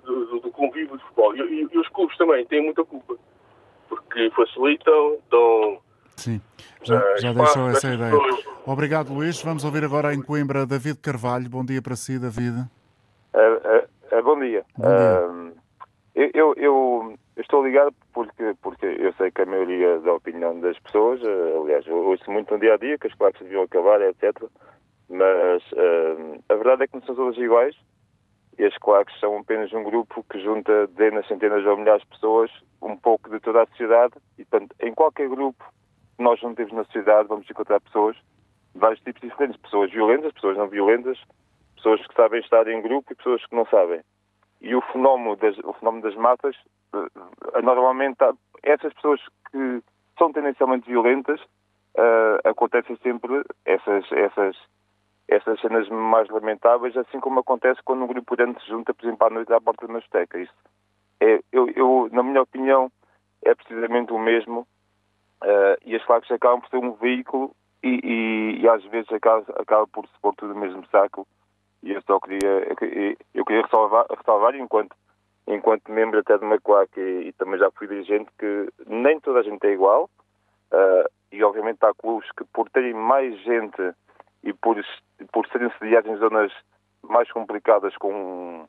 do, 0.04 0.26
do- 0.26 0.40
do 0.40 0.50
convívio 0.50 0.96
de 0.96 1.02
futebol. 1.04 1.36
E, 1.36 1.40
e- 1.40 1.68
e 1.72 1.78
os 1.78 1.88
clubes 1.88 2.16
também 2.16 2.44
têm 2.46 2.62
muita 2.62 2.84
culpa, 2.84 3.16
porque 3.88 4.30
facilitam, 4.30 5.18
dão. 5.30 5.78
Sim, 6.16 6.40
já, 6.82 6.94
eh, 6.96 7.16
já 7.18 7.30
espaço 7.32 7.54
deixou 7.58 7.68
essa 7.70 7.94
ideia. 7.94 8.10
pessoas. 8.12 8.44
Obrigado, 8.66 9.12
Luís. 9.12 9.42
Vamos 9.42 9.64
ouvir 9.64 9.84
agora 9.84 10.14
em 10.14 10.22
Coimbra 10.22 10.64
David 10.64 10.98
Carvalho. 11.00 11.50
Bom 11.50 11.64
dia 11.64 11.82
para 11.82 11.96
si, 11.96 12.18
David. 12.18 12.64
Ah, 13.34 13.84
ah, 14.12 14.22
bom 14.22 14.38
dia. 14.38 14.64
Bom 14.78 14.84
dia. 14.84 15.54
Eu, 16.14 16.30
eu, 16.32 16.54
eu 16.56 17.18
estou 17.36 17.64
ligado 17.64 17.92
porque, 18.12 18.54
porque 18.62 18.86
eu 18.86 19.12
sei 19.14 19.32
que 19.32 19.42
a 19.42 19.46
maioria 19.46 19.98
da 19.98 20.14
opinião 20.14 20.60
das 20.60 20.78
pessoas, 20.78 21.20
aliás, 21.60 21.84
eu 21.86 21.96
ouço 21.96 22.30
muito 22.30 22.54
no 22.54 22.60
dia 22.60 22.74
a 22.74 22.76
dia 22.76 22.96
que 22.96 23.08
as 23.08 23.14
claques 23.14 23.42
deviam 23.42 23.64
acabar, 23.64 24.00
etc. 24.00 24.44
Mas 25.08 25.62
a 26.48 26.54
verdade 26.54 26.84
é 26.84 26.86
que 26.86 26.94
não 26.94 27.02
são 27.02 27.16
todas 27.16 27.36
iguais 27.36 27.74
e 28.56 28.64
as 28.64 28.76
claques 28.78 29.18
são 29.18 29.38
apenas 29.38 29.72
um 29.72 29.82
grupo 29.82 30.24
que 30.30 30.40
junta 30.40 30.86
dezenas, 30.88 31.26
centenas 31.26 31.66
ou 31.66 31.76
milhares 31.76 32.02
de 32.02 32.08
pessoas, 32.10 32.50
um 32.80 32.96
pouco 32.96 33.28
de 33.28 33.40
toda 33.40 33.62
a 33.62 33.66
sociedade, 33.66 34.14
e 34.38 34.44
portanto, 34.44 34.74
em 34.80 34.94
qualquer 34.94 35.28
grupo 35.28 35.64
que 36.16 36.22
nós 36.22 36.38
juntemos 36.38 36.72
na 36.72 36.84
sociedade, 36.84 37.28
vamos 37.28 37.50
encontrar 37.50 37.80
pessoas 37.80 38.14
de 38.72 38.80
vários 38.80 39.00
tipos 39.00 39.20
diferentes, 39.20 39.60
pessoas 39.60 39.90
violentas, 39.90 40.32
pessoas 40.32 40.56
não 40.56 40.68
violentas, 40.68 41.18
pessoas 41.84 42.06
que 42.06 42.14
sabem 42.14 42.40
estar 42.40 42.66
em 42.66 42.80
grupo 42.80 43.12
e 43.12 43.14
pessoas 43.14 43.44
que 43.44 43.54
não 43.54 43.66
sabem. 43.66 44.00
E 44.62 44.74
o 44.74 44.80
fenómeno 44.80 45.36
das, 45.36 45.56
o 45.58 45.74
fenómeno 45.74 46.02
das 46.02 46.14
matas, 46.16 46.56
eh, 46.94 47.60
normalmente, 47.62 48.16
essas 48.62 48.92
pessoas 48.94 49.20
que 49.52 49.82
são 50.18 50.32
tendencialmente 50.32 50.88
violentas, 50.88 51.38
eh, 51.96 52.38
acontecem 52.44 52.96
sempre 53.02 53.44
essas, 53.66 54.10
essas, 54.12 54.56
essas 55.28 55.60
cenas 55.60 55.86
mais 55.90 56.26
lamentáveis, 56.30 56.96
assim 56.96 57.20
como 57.20 57.40
acontece 57.40 57.82
quando 57.84 58.04
um 58.04 58.06
grupo 58.06 58.34
grande 58.34 58.58
se 58.62 58.68
junta, 58.68 58.94
por 58.94 59.04
exemplo, 59.04 59.26
à 59.26 59.30
noite 59.30 59.52
à 59.52 59.60
porta 59.60 59.84
de 59.84 59.92
uma 59.92 60.00
discoteca. 60.00 60.38
Isso 60.38 60.54
é, 61.20 61.40
eu, 61.52 61.68
eu, 61.76 62.08
na 62.12 62.22
minha 62.22 62.40
opinião, 62.40 62.90
é 63.44 63.54
precisamente 63.54 64.10
o 64.10 64.18
mesmo 64.18 64.66
eh, 65.42 65.78
e 65.84 65.94
as 65.94 66.02
facas 66.04 66.30
acabam 66.30 66.62
por 66.62 66.70
ser 66.70 66.78
um 66.78 66.92
veículo 66.92 67.54
e, 67.82 68.00
e- 68.02 68.60
e 68.62 68.68
às 68.70 68.82
vezes 68.84 69.12
acaba, 69.12 69.44
acaba 69.60 69.86
por 69.86 70.06
se 70.06 70.18
pôr 70.22 70.34
tudo 70.34 70.54
no 70.54 70.60
mesmo 70.60 70.82
saco 70.86 71.26
e 71.84 71.92
eu 71.92 72.02
só 72.02 72.18
queria 72.18 72.48
eu, 72.68 72.76
que- 72.76 73.18
eu 73.34 73.44
queria 73.44 73.62
ressalvar, 73.62 74.06
ressalvar 74.10 74.54
enquanto 74.56 74.96
enquanto 75.46 75.92
membro 75.92 76.20
até 76.20 76.38
de 76.38 76.60
claque 76.60 76.98
e, 76.98 77.28
e 77.28 77.32
também 77.34 77.58
já 77.58 77.70
fui 77.72 77.86
dirigente 77.86 78.30
que 78.38 78.68
nem 78.86 79.20
toda 79.20 79.40
a 79.40 79.42
gente 79.42 79.64
é 79.66 79.72
igual 79.72 80.08
eh, 80.72 81.10
e 81.32 81.44
obviamente 81.44 81.84
há 81.84 81.92
clubes 81.94 82.28
que 82.32 82.44
por 82.52 82.68
terem 82.70 82.94
mais 82.94 83.38
gente 83.42 83.92
e 84.42 84.52
por, 84.54 84.76
por 85.32 85.46
serem 85.48 85.70
sediados 85.78 86.10
em 86.10 86.16
zonas 86.16 86.50
mais 87.02 87.30
complicadas 87.30 87.94
com 87.98 88.66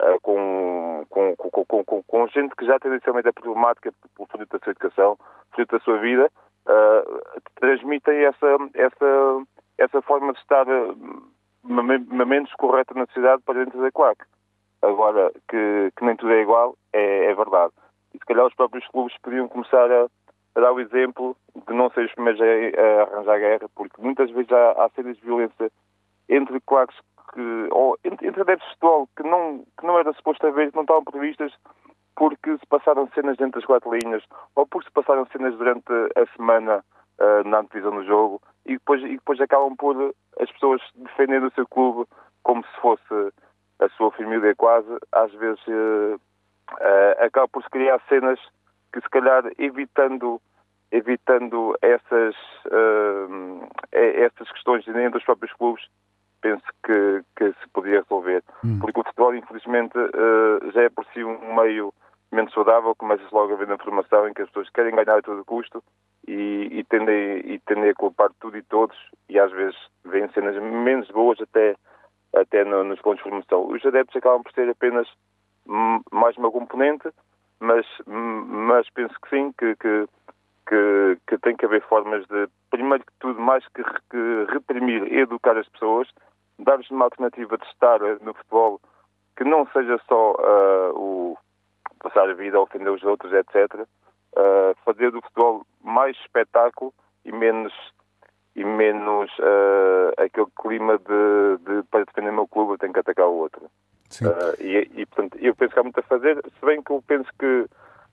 eh, 0.00 0.18
com, 0.22 1.04
com, 1.10 1.34
com, 1.36 1.84
com, 1.84 2.02
com, 2.04 2.28
gente 2.28 2.54
que 2.54 2.64
já 2.64 2.78
tendencialmente 2.78 3.28
é 3.28 3.32
problemática 3.32 3.92
por 4.14 4.28
fruto 4.28 4.46
da 4.56 4.64
sua 4.64 4.70
educação, 4.70 5.18
fruto 5.52 5.76
da 5.76 5.84
sua 5.84 5.98
vida, 5.98 6.30
eh, 6.68 7.04
transmitem 7.56 8.24
essa, 8.24 8.46
essa, 8.74 9.42
essa 9.78 10.02
forma 10.02 10.32
de 10.32 10.38
estar 10.38 10.66
menos 11.68 12.52
correta 12.54 12.94
na 12.94 13.06
sociedade 13.06 13.42
para 13.42 13.64
dentro 13.64 13.80
da 13.80 13.90
claque. 13.90 14.24
Agora, 14.82 15.32
que, 15.48 15.92
que 15.96 16.04
nem 16.04 16.16
tudo 16.16 16.32
é 16.32 16.42
igual, 16.42 16.76
é, 16.92 17.26
é 17.26 17.34
verdade. 17.34 17.72
E 18.14 18.18
se 18.18 18.24
calhar 18.24 18.46
os 18.46 18.54
próprios 18.54 18.86
clubes 18.88 19.16
podiam 19.22 19.48
começar 19.48 19.90
a, 19.90 20.06
a 20.54 20.60
dar 20.60 20.72
o 20.72 20.80
exemplo 20.80 21.36
de 21.66 21.74
não 21.74 21.90
ser 21.90 22.06
os 22.06 22.14
primeiros 22.14 22.40
a, 22.40 22.44
a 22.44 23.02
arranjar 23.02 23.38
guerra, 23.38 23.68
porque 23.74 24.00
muitas 24.00 24.30
vezes 24.30 24.50
há, 24.52 24.84
há 24.84 24.88
de 24.88 25.12
violência 25.20 25.70
entre 26.28 26.60
claques 26.60 26.96
que, 27.32 27.68
ou 27.70 27.98
entre, 28.04 28.28
entre 28.28 28.42
adeptos 28.42 28.66
de 28.68 28.74
futebol 28.74 29.08
que 29.16 29.22
não, 29.22 29.64
que 29.78 29.86
não 29.86 29.98
era 29.98 30.12
suposto 30.12 30.46
haver, 30.46 30.70
que 30.70 30.76
não 30.76 30.82
estavam 30.82 31.04
previstas, 31.04 31.52
porque 32.16 32.56
se 32.58 32.66
passaram 32.66 33.08
cenas 33.14 33.36
dentro 33.36 33.60
das 33.60 33.66
quatro 33.66 33.94
linhas, 33.94 34.24
ou 34.54 34.66
porque 34.66 34.88
se 34.88 34.92
passaram 34.92 35.26
cenas 35.26 35.56
durante 35.56 35.92
a 36.16 36.26
semana 36.36 36.84
ah, 37.18 37.42
na 37.44 37.58
antevisão 37.58 37.90
do 37.92 38.04
jogo, 38.04 38.40
e 38.64 38.74
depois, 38.74 39.02
e 39.02 39.08
depois 39.08 39.40
acabam 39.40 39.74
por 39.76 40.14
as 40.40 40.50
pessoas 40.52 40.80
defenderem 40.94 41.46
o 41.46 41.52
seu 41.52 41.66
clube 41.66 42.06
como 42.42 42.64
se 42.64 42.80
fosse 42.80 43.32
a 43.80 43.88
sua 43.90 44.10
família 44.12 44.54
quase, 44.56 44.88
às 45.12 45.32
vezes 45.32 45.60
uh, 45.68 46.20
uh, 46.72 47.24
acaba 47.24 47.48
por 47.48 47.62
se 47.62 47.70
criar 47.70 48.00
cenas 48.08 48.38
que 48.92 49.00
se 49.00 49.08
calhar 49.10 49.44
evitando 49.58 50.40
evitando 50.90 51.76
essas 51.82 52.34
uh, 52.66 53.68
essas 53.92 54.50
questões 54.52 54.84
dentro 54.86 55.18
dos 55.18 55.24
próprios 55.24 55.52
clubes 55.52 55.84
penso 56.40 56.64
que, 56.84 57.22
que 57.36 57.52
se 57.60 57.68
podia 57.74 58.00
resolver 58.00 58.42
hum. 58.64 58.78
porque 58.80 59.00
o 59.00 59.04
futebol 59.04 59.34
infelizmente 59.34 59.92
já 60.72 60.82
é 60.84 60.88
por 60.88 61.04
si 61.12 61.22
um 61.22 61.54
meio 61.54 61.92
menos 62.30 62.52
saudável 62.52 62.94
começa 62.94 63.22
logo 63.32 63.52
a 63.52 63.54
haver 63.54 63.70
informação 63.70 64.28
em 64.28 64.34
que 64.34 64.42
as 64.42 64.48
pessoas 64.48 64.70
querem 64.70 64.94
ganhar 64.94 65.18
a 65.18 65.22
todo 65.22 65.44
custo 65.44 65.82
e, 66.26 66.68
e, 66.70 66.84
tendem, 66.84 67.38
e 67.44 67.58
tendem 67.60 67.90
a 67.90 67.94
culpar 67.94 68.30
tudo 68.40 68.56
e 68.56 68.62
todos 68.62 68.96
e 69.28 69.38
às 69.38 69.50
vezes 69.52 69.76
vêm 70.04 70.28
cenas 70.30 70.56
menos 70.62 71.08
boas 71.08 71.40
até 71.40 71.74
até 72.34 72.64
no, 72.64 72.84
nos 72.84 73.00
pontos 73.00 73.18
de 73.18 73.30
formação. 73.30 73.66
Os 73.68 73.84
adeptos 73.84 74.16
acabam 74.16 74.42
por 74.42 74.52
ser 74.52 74.68
apenas 74.68 75.08
mais 76.12 76.36
uma 76.36 76.50
componente, 76.50 77.08
mas, 77.60 77.86
mas 78.06 78.88
penso 78.90 79.14
que 79.20 79.30
sim, 79.30 79.52
que, 79.58 79.76
que, 79.76 80.06
que, 80.66 81.18
que 81.26 81.38
tem 81.38 81.56
que 81.56 81.64
haver 81.64 81.82
formas 81.82 82.26
de, 82.26 82.48
primeiro 82.70 83.04
que 83.04 83.12
tudo, 83.20 83.40
mais 83.40 83.66
que, 83.68 83.82
que 84.10 84.46
reprimir 84.52 85.12
educar 85.12 85.56
as 85.56 85.68
pessoas, 85.68 86.08
dar-lhes 86.58 86.90
uma 86.90 87.04
alternativa 87.04 87.56
de 87.56 87.66
estar 87.66 88.00
no 88.20 88.34
futebol 88.34 88.80
que 89.36 89.44
não 89.44 89.66
seja 89.68 90.00
só 90.08 90.32
uh, 90.32 90.98
o 90.98 91.38
passar 91.98 92.28
a 92.28 92.34
vida 92.34 92.56
a 92.56 92.62
ofender 92.62 92.92
os 92.92 93.02
outros, 93.02 93.32
etc. 93.32 93.74
Uh, 93.74 93.86
ah, 94.36 94.74
fazer 94.84 95.10
do 95.10 95.20
futebol 95.22 95.66
mais 95.82 96.16
espetáculo 96.18 96.92
e 97.24 97.32
menos 97.32 97.72
e 98.54 98.64
menos 98.64 99.30
uh, 99.38 100.20
aquele 100.20 100.48
clima 100.60 100.98
de, 100.98 101.58
de, 101.64 101.82
para 101.90 102.04
defender 102.04 102.30
o 102.30 102.34
meu 102.34 102.48
clube 102.48 102.72
eu 102.72 102.78
tenho 102.78 102.92
que 102.92 102.98
atacar 102.98 103.26
o 103.26 103.34
outro. 103.34 103.66
Uh, 104.20 104.60
e, 104.60 104.90
e, 104.96 105.06
portanto, 105.06 105.38
eu 105.40 105.54
penso 105.54 105.74
que 105.74 105.78
há 105.78 105.82
muito 105.82 106.00
a 106.00 106.02
fazer, 106.02 106.36
se 106.42 106.66
bem 106.66 106.82
que 106.82 106.90
eu 106.90 107.02
penso 107.06 107.30
que 107.38 107.66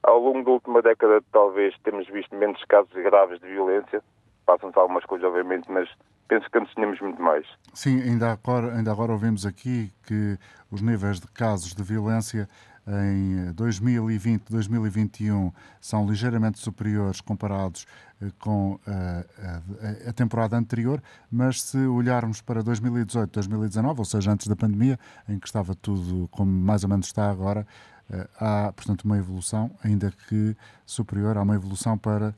ao 0.03 0.19
longo 0.19 0.43
da 0.43 0.51
última 0.51 0.81
década 0.81 1.19
talvez 1.31 1.75
temos 1.83 2.07
visto 2.07 2.35
menos 2.35 2.63
casos 2.65 2.93
graves 2.93 3.39
de 3.39 3.47
violência, 3.47 4.03
passam-se 4.45 4.77
algumas 4.77 5.03
coisas 5.05 5.27
obviamente, 5.27 5.71
mas 5.71 5.89
penso 6.27 6.49
que 6.49 6.57
antes 6.57 6.73
tínhamos 6.75 6.99
muito 6.99 7.21
mais. 7.21 7.45
Sim, 7.73 8.01
ainda 8.01 8.31
agora, 8.31 8.75
ainda 8.75 8.91
agora 8.91 9.13
ouvimos 9.13 9.45
aqui 9.45 9.91
que 10.05 10.37
os 10.71 10.81
níveis 10.81 11.19
de 11.19 11.27
casos 11.27 11.73
de 11.73 11.83
violência 11.83 12.47
em 12.87 13.51
2020, 13.53 14.43
2021 14.49 15.51
são 15.81 16.07
ligeiramente 16.07 16.59
superiores 16.59 17.19
comparados 17.19 17.87
eh, 18.21 18.27
com 18.37 18.79
a, 18.85 18.91
eh, 18.91 20.05
a, 20.05 20.09
a, 20.09 20.13
temporada 20.13 20.55
anterior, 20.55 21.01
mas 21.31 21.63
se 21.63 21.77
olharmos 21.77 22.41
para 22.41 22.61
2018, 22.61 23.31
2019, 23.31 23.99
ou 23.99 24.05
seja, 24.05 24.31
antes 24.31 24.47
da 24.47 24.55
pandemia, 24.55 24.99
em 25.27 25.39
que 25.39 25.47
estava 25.47 25.73
tudo 25.73 26.27
como 26.29 26.51
mais 26.51 26.83
ou 26.83 26.89
menos 26.89 27.07
está 27.07 27.29
agora, 27.29 27.65
eh, 28.11 28.27
há, 28.39 28.71
portanto, 28.71 29.01
uma 29.03 29.17
evolução, 29.17 29.71
ainda 29.83 30.13
que 30.29 30.55
superior, 30.85 31.37
há 31.37 31.41
uma 31.41 31.55
evolução 31.55 31.97
para 31.97 32.35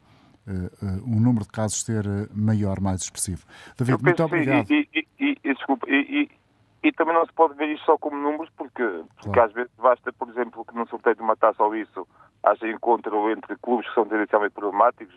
uh, 0.48 1.04
um 1.06 1.20
número 1.20 1.44
de 1.44 1.52
casos 1.52 1.82
ser 1.82 2.06
maior, 2.34 2.80
mais 2.80 3.02
expressivo. 3.02 3.46
David, 3.78 4.02
muito 4.02 4.24
obrigado. 4.24 4.72
E, 4.72 4.88
e, 5.20 5.38
e, 5.44 5.54
desculpa, 5.54 5.86
e, 5.90 6.30
e 6.88 6.92
também 6.94 7.14
não 7.14 7.26
se 7.26 7.34
pode 7.34 7.54
ver 7.56 7.68
isto 7.68 7.86
só 7.86 7.98
como 7.98 8.16
números, 8.16 8.50
porque, 8.56 8.84
porque 9.18 9.34
claro. 9.34 9.50
às 9.50 9.54
vezes 9.54 9.72
basta, 9.78 10.14
por 10.14 10.30
exemplo, 10.30 10.64
que 10.64 10.74
num 10.74 10.88
sorteio 10.88 11.18
de 11.18 11.22
uma 11.22 11.36
taça 11.36 11.62
ou 11.62 11.76
isso 11.76 12.08
haja 12.44 12.66
encontro 12.66 13.30
entre 13.30 13.58
clubes 13.58 13.88
que 13.90 13.94
são 13.94 14.06
tendencialmente 14.06 14.54
problemáticos, 14.54 15.14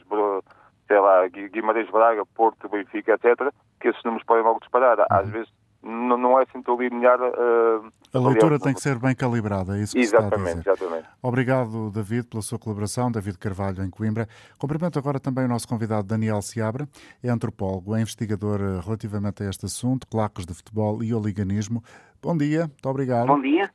sei 0.88 0.98
lá, 0.98 1.28
Guimarães 1.28 1.88
Braga, 1.88 2.26
Porto, 2.34 2.68
Benfica, 2.68 3.14
etc., 3.14 3.52
que 3.80 3.88
esses 3.88 4.02
números 4.02 4.26
podem 4.26 4.42
logo 4.42 4.58
disparar. 4.58 4.98
Às 5.08 5.26
uhum. 5.26 5.32
vezes 5.32 5.52
não, 5.82 6.16
não 6.16 6.38
é 6.38 6.42
assim 6.42 6.62
tão 6.62 6.78
linear. 6.80 7.18
Uh, 7.20 7.92
a 8.12 8.18
leitura 8.18 8.58
tem 8.58 8.74
que 8.74 8.80
ser 8.80 8.98
bem 8.98 9.14
calibrada, 9.14 9.78
é 9.78 9.82
isso 9.82 9.94
que 9.94 10.00
exatamente, 10.00 10.58
está 10.58 10.72
a 10.72 10.74
dizer. 10.74 10.86
Exatamente. 10.86 11.08
Obrigado, 11.22 11.90
David, 11.90 12.26
pela 12.26 12.42
sua 12.42 12.58
colaboração. 12.58 13.10
David 13.10 13.38
Carvalho, 13.38 13.82
em 13.82 13.90
Coimbra. 13.90 14.28
Cumprimento 14.58 14.98
agora 14.98 15.18
também 15.18 15.44
o 15.44 15.48
nosso 15.48 15.66
convidado 15.66 16.06
Daniel 16.06 16.42
Seabra, 16.42 16.88
é 17.22 17.28
antropólogo, 17.28 17.94
é 17.94 18.00
investigador 18.00 18.60
eh, 18.60 18.80
relativamente 18.84 19.42
a 19.42 19.48
este 19.48 19.66
assunto, 19.66 20.06
claques 20.06 20.44
de 20.44 20.54
futebol 20.54 21.02
e 21.02 21.14
oliganismo. 21.14 21.82
Bom 22.22 22.36
dia, 22.36 22.66
muito 22.66 22.88
obrigado. 22.88 23.26
Bom 23.26 23.40
dia. 23.40 23.70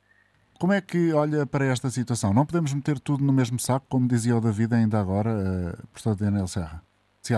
Como 0.58 0.72
é 0.72 0.80
que 0.80 1.12
olha 1.12 1.44
para 1.46 1.66
esta 1.66 1.90
situação? 1.90 2.32
Não 2.32 2.46
podemos 2.46 2.72
meter 2.72 2.98
tudo 2.98 3.22
no 3.22 3.32
mesmo 3.32 3.58
saco, 3.58 3.86
como 3.88 4.08
dizia 4.08 4.36
o 4.36 4.40
David 4.40 4.74
ainda 4.74 4.98
agora, 4.98 5.30
uh, 5.30 5.86
professor 5.88 6.14
Daniel 6.14 6.46
Serra? 6.46 6.82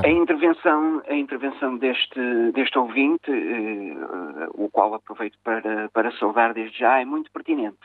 A 0.04 0.08
intervenção, 0.08 1.02
a 1.06 1.14
intervenção 1.14 1.76
deste, 1.78 2.52
deste 2.52 2.78
ouvinte, 2.78 3.30
eh, 3.30 4.48
o 4.54 4.68
qual 4.70 4.94
aproveito 4.94 5.38
para, 5.42 5.88
para 5.90 6.10
saudar 6.12 6.52
desde 6.52 6.78
já, 6.78 7.00
é 7.00 7.04
muito 7.04 7.30
pertinente. 7.30 7.78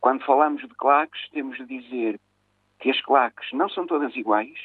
Quando 0.00 0.24
falamos 0.24 0.62
de 0.62 0.74
claques, 0.74 1.28
temos 1.30 1.56
de 1.56 1.66
dizer 1.66 2.20
que 2.80 2.90
as 2.90 3.00
claques 3.02 3.50
não 3.52 3.68
são 3.68 3.86
todas 3.86 4.14
iguais. 4.16 4.58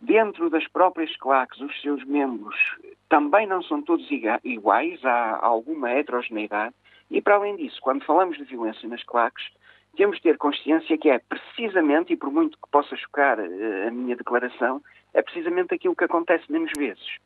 Dentro 0.00 0.50
das 0.50 0.66
próprias 0.68 1.16
claques, 1.16 1.60
os 1.60 1.80
seus 1.80 2.04
membros 2.04 2.56
também 3.08 3.46
não 3.46 3.62
são 3.62 3.80
todos 3.80 4.06
iguais, 4.44 5.02
há 5.04 5.38
alguma 5.40 5.90
heterogeneidade. 5.90 6.74
E, 7.10 7.22
para 7.22 7.36
além 7.36 7.56
disso, 7.56 7.78
quando 7.80 8.04
falamos 8.04 8.36
de 8.36 8.44
violência 8.44 8.88
nas 8.88 9.02
claques, 9.04 9.44
temos 9.96 10.16
de 10.16 10.22
ter 10.22 10.36
consciência 10.36 10.98
que 10.98 11.08
é 11.08 11.18
precisamente, 11.18 12.12
e 12.12 12.16
por 12.16 12.30
muito 12.30 12.58
que 12.58 12.70
possa 12.70 12.96
chocar 12.96 13.38
uh, 13.38 13.88
a 13.88 13.90
minha 13.90 14.16
declaração, 14.16 14.82
é 15.14 15.22
precisamente 15.22 15.74
aquilo 15.74 15.96
que 15.96 16.04
acontece 16.04 16.50
menos 16.50 16.70
vezes. 16.76 17.16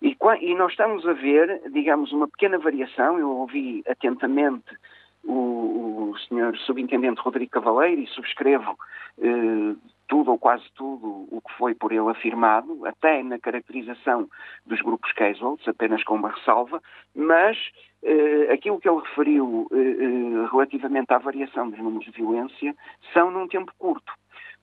E, 0.00 0.16
e, 0.40 0.54
nós 0.54 0.72
estamos 0.72 1.06
a 1.06 1.12
ver, 1.12 1.62
digamos, 1.70 2.12
uma 2.12 2.28
pequena 2.28 2.58
variação. 2.58 3.18
Eu 3.18 3.30
ouvi 3.30 3.82
atentamente 3.86 4.76
o, 5.24 6.10
o 6.12 6.18
senhor 6.28 6.56
subintendente 6.58 7.20
Rodrigo 7.20 7.50
Cavaleiro 7.50 8.00
e 8.00 8.06
subscrevo 8.06 8.78
uh, 9.18 9.76
tudo 10.06 10.30
ou 10.30 10.38
quase 10.38 10.64
tudo 10.74 11.26
o 11.30 11.40
que 11.40 11.52
foi 11.54 11.74
por 11.74 11.92
ele 11.92 12.08
afirmado, 12.08 12.86
até 12.86 13.22
na 13.22 13.38
caracterização 13.38 14.28
dos 14.64 14.80
grupos 14.80 15.12
casuals, 15.12 15.66
apenas 15.68 16.02
com 16.04 16.14
uma 16.14 16.30
ressalva, 16.30 16.80
mas 17.14 17.58
Uh, 18.00 18.52
aquilo 18.52 18.78
que 18.78 18.88
ele 18.88 19.00
referiu 19.00 19.66
uh, 19.68 19.74
uh, 19.74 20.46
relativamente 20.52 21.12
à 21.12 21.18
variação 21.18 21.68
dos 21.68 21.80
números 21.80 22.04
de 22.04 22.12
violência 22.12 22.72
são 23.12 23.28
num 23.28 23.48
tempo 23.48 23.72
curto. 23.76 24.12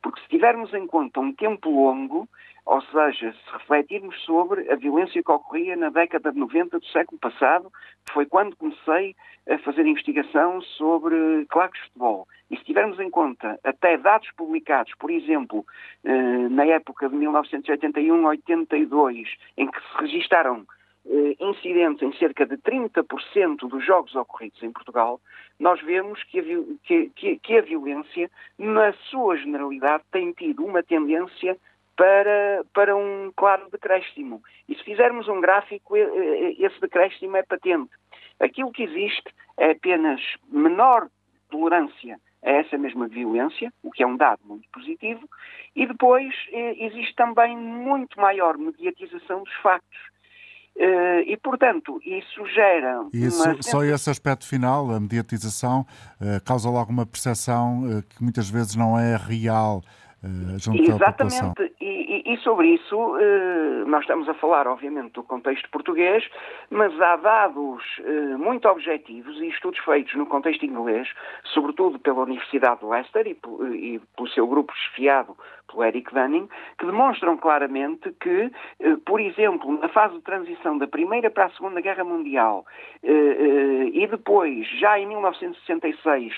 Porque 0.01 0.21
se 0.21 0.30
tivermos 0.30 0.73
em 0.73 0.88
conta 0.88 1.19
um 1.19 1.34
tempo 1.34 1.69
longo, 1.69 2.30
ou 2.65 2.82
seja, 2.82 3.32
se 3.32 3.54
refletirmos 3.54 4.19
sobre 4.23 4.67
a 4.71 4.75
violência 4.75 5.21
que 5.21 5.32
ocorria 5.32 5.75
na 5.75 5.89
década 5.89 6.32
de 6.32 6.39
90 6.39 6.80
do 6.80 6.86
século 6.88 7.19
passado, 7.19 7.71
foi 8.12 8.25
quando 8.25 8.56
comecei 8.56 9.15
a 9.47 9.60
fazer 9.60 9.86
investigação 9.86 10.60
sobre 10.62 11.45
claques 11.49 11.80
de 11.80 11.86
futebol, 11.89 12.28
e 12.49 12.58
se 12.58 12.63
tivermos 12.63 12.99
em 12.99 13.12
conta 13.12 13.60
até 13.63 13.95
dados 13.97 14.32
publicados, 14.32 14.91
por 14.99 15.12
exemplo, 15.12 15.63
na 16.51 16.65
época 16.65 17.08
de 17.08 17.15
1981-82, 17.15 19.28
em 19.58 19.69
que 19.69 19.80
se 19.80 19.97
registaram 19.99 20.65
eh, 21.08 21.36
incidentes 21.39 22.01
em 22.01 22.12
cerca 22.17 22.47
de 22.47 22.58
30% 22.58 23.69
dos 23.69 23.86
jogos 23.86 24.15
ocorridos 24.15 24.63
em 24.63 24.71
Portugal, 24.71 25.21
nós 25.60 25.80
vemos 25.82 26.23
que 26.23 26.39
a, 26.39 26.43
que, 27.15 27.38
que 27.38 27.58
a 27.58 27.62
violência, 27.62 28.28
na 28.58 28.91
sua 29.12 29.38
generalidade, 29.38 30.04
tem 30.12 30.32
tido 30.32 30.65
uma 30.65 30.82
tendência 30.82 31.56
para, 31.96 32.64
para 32.74 32.96
um 32.96 33.32
claro 33.36 33.70
decréscimo. 33.72 34.42
E 34.68 34.76
se 34.76 34.84
fizermos 34.84 35.28
um 35.28 35.40
gráfico, 35.40 35.96
esse 35.96 36.80
decréscimo 36.82 37.38
é 37.38 37.44
patente. 37.44 37.92
Aquilo 38.40 38.72
que 38.72 38.84
existe 38.84 39.34
é 39.58 39.72
apenas 39.72 40.22
menor 40.50 41.08
tolerância 41.50 42.20
a 42.44 42.52
essa 42.52 42.78
mesma 42.78 43.08
violência, 43.08 43.74
o 43.82 43.92
que 43.92 44.04
é 44.04 44.08
um 44.08 44.16
dado 44.16 44.42
muito 44.46 44.70
positivo, 44.72 45.28
e 45.76 45.88
depois 45.88 46.34
eh, 46.52 46.86
existe 46.86 47.16
também 47.16 47.58
muito 47.58 48.20
maior 48.20 48.58
mediatização 48.58 49.44
dos 49.44 49.54
factos. 49.64 49.98
Uh, 50.78 51.24
e, 51.26 51.38
portanto, 51.38 52.02
isso 52.04 52.46
gera. 52.48 53.08
Isso, 53.14 53.42
uma... 53.42 53.62
Só 53.64 53.82
esse 53.82 54.10
aspecto 54.10 54.46
final, 54.46 54.92
a 54.92 55.00
mediatização, 55.00 55.86
uh, 56.20 56.44
causa 56.44 56.70
logo 56.70 56.92
uma 56.92 57.06
percepção 57.06 57.84
uh, 57.84 58.04
que 58.04 58.22
muitas 58.22 58.50
vezes 58.50 58.76
não 58.76 59.00
é 59.00 59.16
real 59.16 59.82
junto 60.58 60.82
Exatamente. 60.82 61.04
à 61.04 61.12
população. 61.12 61.54
E, 61.82 62.14
e, 62.26 62.38
sobre 62.38 62.68
isso, 62.70 63.14
nós 63.88 64.02
estamos 64.02 64.28
a 64.28 64.34
falar, 64.34 64.68
obviamente, 64.68 65.14
do 65.14 65.24
contexto 65.24 65.70
português, 65.70 66.28
mas 66.70 67.00
há 67.00 67.16
dados 67.18 67.84
muito 68.40 68.68
objetivos 68.68 69.40
e 69.40 69.48
estudos 69.48 69.80
feitos 69.80 70.14
no 70.16 70.26
contexto 70.26 70.66
inglês, 70.66 71.08
sobretudo 71.54 72.00
pela 72.00 72.24
Universidade 72.24 72.80
de 72.80 72.86
Leicester 72.86 73.28
e, 73.28 73.38
e 73.76 74.02
pelo 74.16 74.30
seu 74.30 74.48
grupo 74.48 74.74
chefiado 74.76 75.36
pelo 75.68 75.84
Eric 75.84 76.14
Dunning, 76.14 76.48
que 76.78 76.86
demonstram 76.86 77.38
claramente 77.38 78.12
que, 78.20 78.52
eh, 78.80 78.96
por 79.06 79.20
exemplo, 79.20 79.80
na 79.80 79.90
fase 79.90 80.16
de 80.16 80.22
transição 80.22 80.78
da 80.78 80.88
Primeira 80.88 81.30
para 81.30 81.46
a 81.46 81.50
Segunda 81.52 81.82
Guerra 81.82 82.04
Mundial 82.04 82.66
eh, 83.04 83.12
eh, 83.12 83.90
e 83.94 84.08
depois, 84.08 84.68
já 84.80 85.00
em 85.00 85.08
1966, 85.08 86.34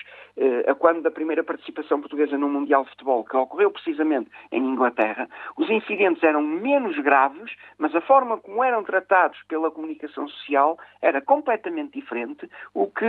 a 0.68 0.76
quando 0.76 1.02
da 1.02 1.10
primeira 1.10 1.44
participação 1.44 2.00
portuguesa 2.00 2.38
no 2.38 2.48
Mundial 2.48 2.84
de 2.84 2.92
Futebol, 2.92 3.24
que 3.24 3.36
ocorreu 3.36 3.72
precisamente 3.72 4.30
em 4.52 4.64
Inglaterra, 4.64 5.28
os 5.58 5.68
incidentes 5.78 6.24
eram 6.24 6.42
menos 6.42 6.98
graves, 7.00 7.52
mas 7.78 7.96
a 7.96 8.02
forma 8.02 8.38
como 8.38 8.64
eram 8.64 8.84
tratados 8.84 9.42
pela 9.48 9.72
comunicação 9.72 10.28
social 10.28 10.78
era 11.02 11.22
completamente 11.22 11.94
diferente, 12.00 12.50
o 12.74 12.88
que 12.88 13.06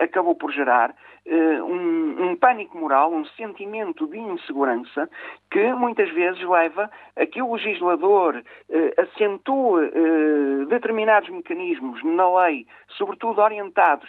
acabou 0.00 0.34
por 0.34 0.52
gerar 0.52 0.94
um, 1.26 2.30
um 2.30 2.36
pânico 2.36 2.76
moral, 2.76 3.12
um 3.12 3.24
sentimento 3.24 4.06
de 4.06 4.18
insegurança 4.18 5.08
que 5.50 5.72
muitas 5.74 6.10
vezes 6.10 6.42
leva 6.42 6.90
a 7.16 7.26
que 7.26 7.40
o 7.42 7.54
legislador 7.54 8.42
eh, 8.70 8.94
acentue 8.98 9.84
eh, 9.84 10.64
determinados 10.66 11.28
mecanismos 11.28 12.02
na 12.02 12.42
lei, 12.42 12.66
sobretudo 12.88 13.40
orientados 13.40 14.08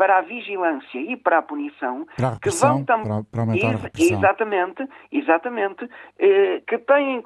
para 0.00 0.16
a 0.16 0.22
vigilância 0.22 0.98
e 0.98 1.14
para 1.14 1.40
a 1.40 1.42
punição, 1.42 2.06
para 2.16 2.28
a 2.28 2.40
que 2.40 2.48
vão 2.48 2.82
tam... 2.86 3.02
para, 3.02 3.22
para 3.22 3.40
aumentar 3.42 3.66
a 3.66 3.76
repressão. 3.76 4.16
Exatamente, 4.16 4.88
exatamente, 5.12 5.90
eh, 6.18 6.62
que 6.66 6.78
têm 6.78 7.22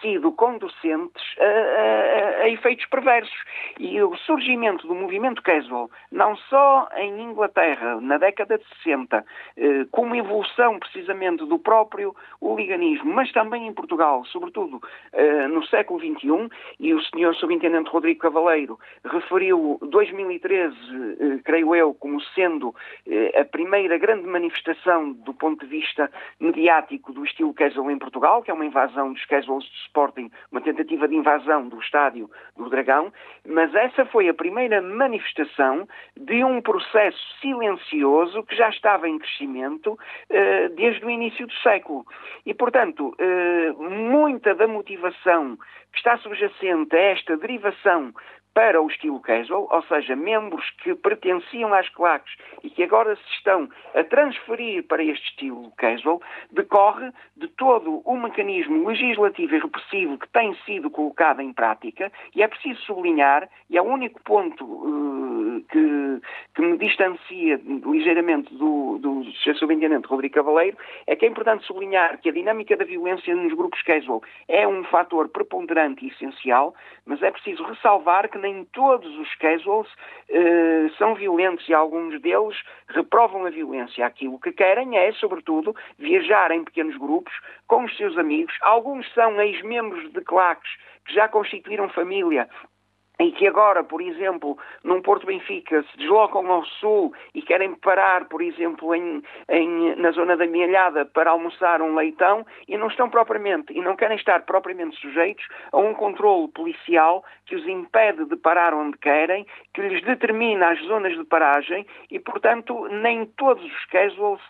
sido 0.00 0.32
conducentes 0.32 1.22
a, 1.38 1.44
a, 1.44 2.42
a, 2.44 2.48
efeitos 2.48 2.86
perversos. 2.86 3.36
E 3.78 4.00
o 4.00 4.16
surgimento 4.16 4.86
do 4.86 4.94
movimento 4.94 5.42
casual, 5.42 5.90
não 6.10 6.34
só 6.36 6.88
em 6.96 7.20
Inglaterra, 7.20 8.00
na 8.00 8.16
década 8.16 8.56
de 8.56 8.64
60, 8.82 9.22
eh, 9.58 9.86
como 9.90 10.16
evolução 10.16 10.78
precisamente 10.78 11.44
do 11.44 11.58
próprio 11.58 12.16
hooliganismo, 12.40 13.12
mas 13.12 13.30
também 13.32 13.66
em 13.66 13.74
Portugal, 13.74 14.24
sobretudo 14.24 14.80
eh, 15.12 15.48
no 15.48 15.62
século 15.66 16.00
XXI, 16.00 16.48
e 16.80 16.94
o 16.94 17.02
senhor 17.02 17.34
subintendente 17.34 17.90
Rodrigo 17.90 18.20
Cavaleiro 18.20 18.78
referiu 19.04 19.78
2013, 19.82 20.74
eh, 21.20 21.40
creio 21.44 21.74
eu, 21.74 21.92
como 22.06 22.20
sendo 22.36 22.72
eh, 23.04 23.40
a 23.40 23.44
primeira 23.44 23.98
grande 23.98 24.28
manifestação 24.28 25.12
do 25.12 25.34
ponto 25.34 25.66
de 25.66 25.66
vista 25.66 26.08
mediático 26.38 27.12
do 27.12 27.24
estilo 27.24 27.52
casual 27.52 27.90
em 27.90 27.98
Portugal, 27.98 28.44
que 28.44 28.50
é 28.52 28.54
uma 28.54 28.64
invasão 28.64 29.12
dos 29.12 29.24
casuals 29.24 29.64
de 29.64 29.76
Sporting, 29.86 30.30
uma 30.52 30.60
tentativa 30.60 31.08
de 31.08 31.16
invasão 31.16 31.68
do 31.68 31.80
estádio 31.80 32.30
do 32.56 32.70
Dragão, 32.70 33.12
mas 33.44 33.74
essa 33.74 34.06
foi 34.06 34.28
a 34.28 34.34
primeira 34.34 34.80
manifestação 34.80 35.88
de 36.16 36.44
um 36.44 36.62
processo 36.62 37.18
silencioso 37.40 38.44
que 38.44 38.54
já 38.54 38.68
estava 38.68 39.08
em 39.08 39.18
crescimento 39.18 39.98
eh, 40.30 40.68
desde 40.68 41.04
o 41.04 41.10
início 41.10 41.44
do 41.44 41.54
século. 41.54 42.06
E, 42.46 42.54
portanto, 42.54 43.16
eh, 43.18 43.72
muita 43.80 44.54
da 44.54 44.68
motivação 44.68 45.58
que 45.90 45.98
está 45.98 46.16
subjacente 46.18 46.94
a 46.94 47.00
esta 47.00 47.36
derivação 47.36 48.12
para 48.56 48.80
o 48.80 48.88
estilo 48.88 49.20
casual, 49.20 49.68
ou 49.70 49.82
seja, 49.82 50.16
membros 50.16 50.64
que 50.82 50.94
pertenciam 50.94 51.74
às 51.74 51.90
claques 51.90 52.34
e 52.64 52.70
que 52.70 52.82
agora 52.82 53.14
se 53.14 53.34
estão 53.34 53.68
a 53.94 54.02
transferir 54.02 54.82
para 54.84 55.04
este 55.04 55.28
estilo 55.28 55.70
casual, 55.76 56.22
decorre 56.50 57.10
de 57.36 57.48
todo 57.48 58.00
o 58.02 58.16
mecanismo 58.16 58.88
legislativo 58.88 59.54
e 59.54 59.58
repressivo 59.58 60.16
que 60.16 60.26
tem 60.30 60.54
sido 60.64 60.88
colocado 60.88 61.42
em 61.42 61.52
prática 61.52 62.10
e 62.34 62.42
é 62.42 62.48
preciso 62.48 62.80
sublinhar, 62.80 63.46
e 63.68 63.76
é 63.76 63.82
o 63.82 63.84
único 63.84 64.22
ponto 64.22 64.64
uh, 64.64 65.62
que, 65.70 66.20
que, 66.54 66.62
me 66.62 66.78
distancia 66.78 67.60
ligeiramente 67.66 68.54
do, 68.54 68.96
do 68.98 69.22
Sr. 69.44 69.54
Subintendente 69.56 70.08
Rodrigo 70.08 70.34
Cavaleiro, 70.34 70.78
é 71.06 71.14
que 71.14 71.26
é 71.26 71.28
importante 71.28 71.66
sublinhar 71.66 72.18
que 72.22 72.30
a 72.30 72.32
dinâmica 72.32 72.74
da 72.74 72.86
violência 72.86 73.36
nos 73.36 73.52
grupos 73.52 73.82
casual 73.82 74.22
é 74.48 74.66
um 74.66 74.82
fator 74.84 75.28
preponderante 75.28 76.06
e 76.06 76.08
essencial, 76.08 76.74
mas 77.04 77.22
é 77.22 77.30
preciso 77.30 77.62
ressalvar 77.62 78.30
que 78.30 78.45
nem 78.46 78.64
todos 78.66 79.12
os 79.18 79.34
casuals 79.36 79.88
uh, 80.30 80.90
são 80.96 81.14
violentos 81.14 81.68
e 81.68 81.74
alguns 81.74 82.20
deles 82.20 82.56
reprovam 82.88 83.44
a 83.44 83.50
violência. 83.50 84.06
Aquilo 84.06 84.38
que 84.38 84.52
querem 84.52 84.96
é, 84.96 85.12
sobretudo, 85.12 85.74
viajar 85.98 86.52
em 86.52 86.64
pequenos 86.64 86.96
grupos 86.96 87.32
com 87.66 87.84
os 87.84 87.96
seus 87.96 88.16
amigos. 88.16 88.54
Alguns 88.62 89.12
são 89.14 89.40
ex-membros 89.40 90.12
de 90.12 90.20
claques 90.20 90.70
que 91.06 91.14
já 91.14 91.28
constituíram 91.28 91.88
família 91.88 92.48
e 93.18 93.32
que 93.32 93.46
agora, 93.46 93.82
por 93.82 94.02
exemplo, 94.02 94.58
num 94.84 95.00
Porto 95.00 95.26
Benfica 95.26 95.82
se 95.82 95.96
deslocam 95.96 96.50
ao 96.50 96.64
sul 96.64 97.14
e 97.34 97.40
querem 97.40 97.74
parar, 97.74 98.26
por 98.26 98.42
exemplo, 98.42 98.94
em, 98.94 99.22
em, 99.48 99.96
na 99.96 100.10
zona 100.10 100.36
da 100.36 100.46
Mialhada 100.46 101.06
para 101.06 101.30
almoçar 101.30 101.80
um 101.80 101.94
leitão 101.94 102.44
e 102.68 102.76
não 102.76 102.88
estão 102.88 103.08
propriamente, 103.08 103.72
e 103.72 103.80
não 103.80 103.96
querem 103.96 104.16
estar 104.16 104.42
propriamente 104.42 104.96
sujeitos 104.96 105.46
a 105.72 105.78
um 105.78 105.94
controle 105.94 106.48
policial 106.48 107.24
que 107.46 107.56
os 107.56 107.66
impede 107.66 108.26
de 108.26 108.36
parar 108.36 108.74
onde 108.74 108.98
querem, 108.98 109.46
que 109.72 109.80
lhes 109.80 110.02
determina 110.02 110.70
as 110.70 110.80
zonas 110.82 111.16
de 111.16 111.24
paragem 111.24 111.86
e, 112.10 112.20
portanto, 112.20 112.86
nem 112.88 113.24
todos 113.24 113.64
os 113.64 113.84
casuals 113.86 114.42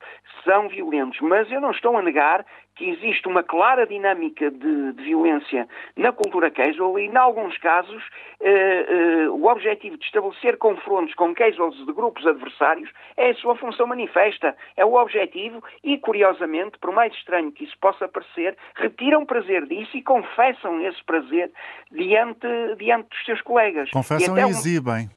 são 0.45 0.69
violentos. 0.69 1.21
Mas 1.21 1.51
eu 1.51 1.61
não 1.61 1.71
estou 1.71 1.97
a 1.97 2.03
negar 2.03 2.45
que 2.77 2.91
existe 2.91 3.27
uma 3.27 3.43
clara 3.43 3.87
dinâmica 3.87 4.51
de, 4.51 4.93
de, 4.93 5.03
violência 5.03 5.67
na 5.97 6.13
cultura 6.13 6.51
casual 6.51 6.99
e, 6.99 7.07
em 7.07 7.17
alguns 7.17 7.57
casos, 7.59 8.03
eh, 8.41 8.87
eh, 8.89 9.29
o 9.31 9.47
objetivo 9.47 9.97
de 9.97 10.05
estabelecer 10.05 10.59
confrontos 10.59 11.15
com 11.15 11.35
casuals 11.35 11.75
de 11.75 11.93
grupos 11.93 12.27
adversários 12.27 12.91
é 13.17 13.31
a 13.31 13.35
sua 13.35 13.57
função 13.57 13.87
manifesta, 13.87 14.55
é 14.77 14.85
o 14.85 14.95
objetivo 14.95 15.65
e, 15.83 15.97
curiosamente, 15.97 16.79
por 16.79 16.93
mais 16.93 17.15
estranho 17.15 17.51
que 17.51 17.65
isso 17.65 17.77
possa 17.81 18.07
parecer, 18.07 18.57
retiram 18.75 19.25
prazer 19.25 19.67
disso 19.67 19.97
e 19.97 20.03
confessam 20.03 20.81
esse 20.87 21.03
prazer 21.05 21.51
diante, 21.91 22.47
diante 22.79 23.09
dos 23.09 23.25
seus 23.25 23.41
colegas. 23.41 23.91
Confessam 23.91 24.37
e, 24.37 24.41
e 24.41 24.45
exibem 24.45 25.09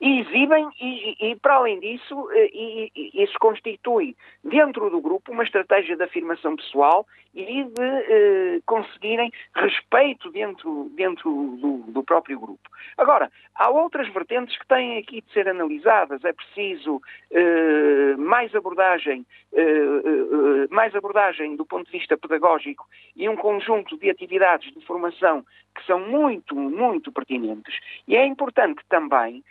e 0.00 0.20
exibem, 0.20 0.68
e, 0.80 1.30
e, 1.30 1.36
para 1.36 1.54
além 1.54 1.80
disso, 1.80 2.30
eh, 2.30 2.50
e, 2.52 2.92
e, 2.94 3.22
isso 3.24 3.34
constitui 3.40 4.16
dentro 4.44 4.88
do 4.90 5.00
grupo 5.00 5.32
uma 5.32 5.42
estratégia 5.42 5.96
de 5.96 6.04
afirmação 6.04 6.54
pessoal 6.54 7.04
e 7.34 7.64
de 7.64 7.82
eh, 7.82 8.60
conseguirem 8.64 9.32
respeito 9.54 10.30
dentro, 10.30 10.90
dentro 10.94 11.30
do, 11.30 11.78
do, 11.88 12.02
próprio 12.02 12.38
grupo. 12.38 12.68
Agora, 12.96 13.30
há 13.54 13.68
outras 13.70 14.08
vertentes 14.12 14.56
que 14.56 14.66
têm 14.66 14.98
aqui 14.98 15.20
de 15.20 15.32
ser 15.32 15.48
analisadas. 15.48 16.24
É 16.24 16.32
preciso 16.32 17.00
eh, 17.30 18.16
mais 18.16 18.54
abordagem, 18.54 19.26
eh, 19.52 19.62
eh 19.62 20.68
mais 20.70 20.94
abordagem 20.94 21.56
do 21.56 21.66
ponto 21.66 21.86
de 21.86 21.98
vista 21.98 22.16
pedagógico 22.16 22.86
e 23.16 23.28
um 23.28 23.36
conjunto 23.36 23.96
de 23.98 24.10
atividades 24.10 24.72
de 24.72 24.84
formação 24.86 25.44
que 25.74 25.84
são 25.86 26.00
muito, 26.00 26.54
muito 26.54 27.12
pertinentes. 27.12 27.74
E 28.06 28.16
é 28.16 28.26
importante 28.26 28.82
também 28.88 29.44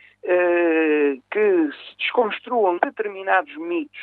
que 1.32 1.72
se 1.72 1.98
desconstruam 1.98 2.78
determinados 2.84 3.56
mitos 3.58 3.98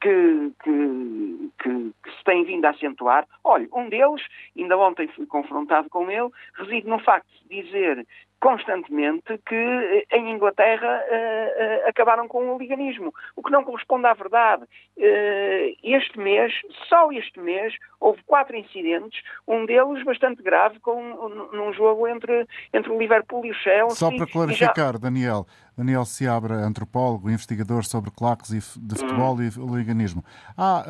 que, 0.00 0.52
que, 0.64 1.50
que, 1.62 1.92
que, 2.02 2.10
se 2.10 2.24
têm 2.24 2.44
vindo 2.44 2.64
a 2.64 2.70
acentuar. 2.70 3.26
Olha, 3.44 3.68
um 3.72 3.88
deles, 3.88 4.22
ainda 4.56 4.76
ontem 4.78 5.08
fui 5.08 5.26
confrontado 5.26 5.88
com 5.90 6.10
ele, 6.10 6.30
reside 6.54 6.88
no 6.88 6.98
facto 6.98 7.28
de 7.48 7.62
dizer 7.62 8.06
constantemente 8.40 9.38
que 9.46 9.54
eh, 9.54 10.16
em 10.16 10.30
Inglaterra 10.30 11.02
uh, 11.04 11.84
uh, 11.84 11.88
acabaram 11.88 12.26
com 12.26 12.54
o 12.54 12.58
liganismo, 12.58 13.12
o 13.36 13.42
que 13.42 13.50
não 13.50 13.62
corresponde 13.62 14.06
à 14.06 14.14
verdade. 14.14 14.64
Uh, 14.96 15.76
este 15.82 16.18
mês, 16.18 16.52
só 16.88 17.12
este 17.12 17.38
mês, 17.38 17.74
houve 18.00 18.22
quatro 18.24 18.56
incidentes, 18.56 19.22
um 19.46 19.66
deles 19.66 20.02
bastante 20.04 20.42
grave, 20.42 20.80
com, 20.80 21.00
num 21.52 21.72
jogo 21.74 22.08
entre, 22.08 22.46
entre 22.72 22.90
o 22.90 22.98
Liverpool 22.98 23.44
e 23.44 23.50
o 23.50 23.54
Chelsea. 23.54 23.96
Só 23.96 24.10
para 24.10 24.26
clarificar, 24.26 24.94
já... 24.94 24.98
Daniel, 24.98 25.46
Daniel 25.76 26.06
Seabra, 26.06 26.54
antropólogo, 26.54 27.30
investigador 27.30 27.84
sobre 27.84 28.10
claques 28.10 28.50
de 28.50 28.98
futebol 28.98 29.36
hum. 29.36 29.42
e 29.42 29.78
liganismo. 29.78 30.24
Há 30.56 30.84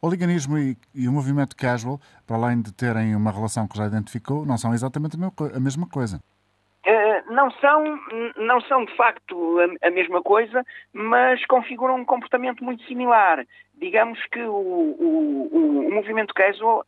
o 0.00 0.08
liganismo 0.08 0.56
e, 0.56 0.76
e, 0.94 1.08
o 1.08 1.12
movimento 1.12 1.56
casual, 1.56 2.00
para 2.24 2.36
além 2.36 2.62
de 2.62 2.72
terem 2.72 3.16
uma 3.16 3.32
relação 3.32 3.66
que 3.66 3.76
já 3.76 3.86
identificou, 3.86 4.46
não 4.46 4.56
são 4.56 4.72
exatamente 4.72 5.16
a 5.16 5.60
mesma 5.60 5.88
coisa. 5.88 6.20
Não 7.28 7.50
são, 7.52 7.98
não 8.36 8.60
são 8.62 8.84
de 8.84 8.96
facto 8.96 9.58
a, 9.60 9.88
a, 9.88 9.90
mesma 9.90 10.22
coisa, 10.22 10.64
mas 10.92 11.44
configuram 11.46 11.96
um 11.96 12.04
comportamento 12.04 12.64
muito 12.64 12.82
similar. 12.84 13.44
Digamos 13.74 14.18
que 14.32 14.42
o, 14.42 14.54
o, 14.54 15.48
o, 15.86 15.92
movimento 15.92 16.34
casual, 16.34 16.84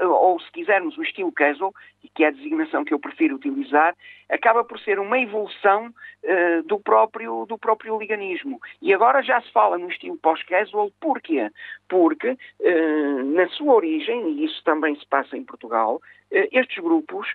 ou 0.00 0.40
se 0.40 0.50
quisermos 0.52 0.96
o 0.98 1.02
estilo 1.02 1.32
casual, 1.32 1.72
que 2.14 2.24
é 2.24 2.28
a 2.28 2.30
designação 2.32 2.84
que 2.84 2.92
eu 2.92 2.98
prefiro 2.98 3.36
utilizar, 3.36 3.94
acaba 4.28 4.64
por 4.64 4.78
ser 4.80 4.98
uma 4.98 5.18
evolução 5.18 5.88
uh, 5.88 6.62
do, 6.64 6.78
próprio, 6.80 7.46
do 7.46 7.58
próprio 7.58 7.98
liganismo. 7.98 8.60
E 8.80 8.92
agora 8.92 9.22
já 9.22 9.40
se 9.40 9.50
fala 9.52 9.78
no 9.78 9.88
estilo 9.88 10.18
pós-casual, 10.18 10.90
porquê? 11.00 11.50
Porque, 11.88 12.30
uh, 12.30 13.24
na 13.34 13.48
sua 13.48 13.74
origem, 13.74 14.30
e 14.32 14.44
isso 14.44 14.62
também 14.64 14.96
se 14.96 15.06
passa 15.06 15.36
em 15.36 15.44
Portugal, 15.44 16.00
estes 16.32 16.82
grupos 16.82 17.28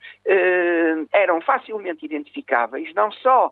eram 1.13 1.39
facilmente 1.41 2.05
identificáveis, 2.05 2.93
não 2.93 3.11
só 3.11 3.51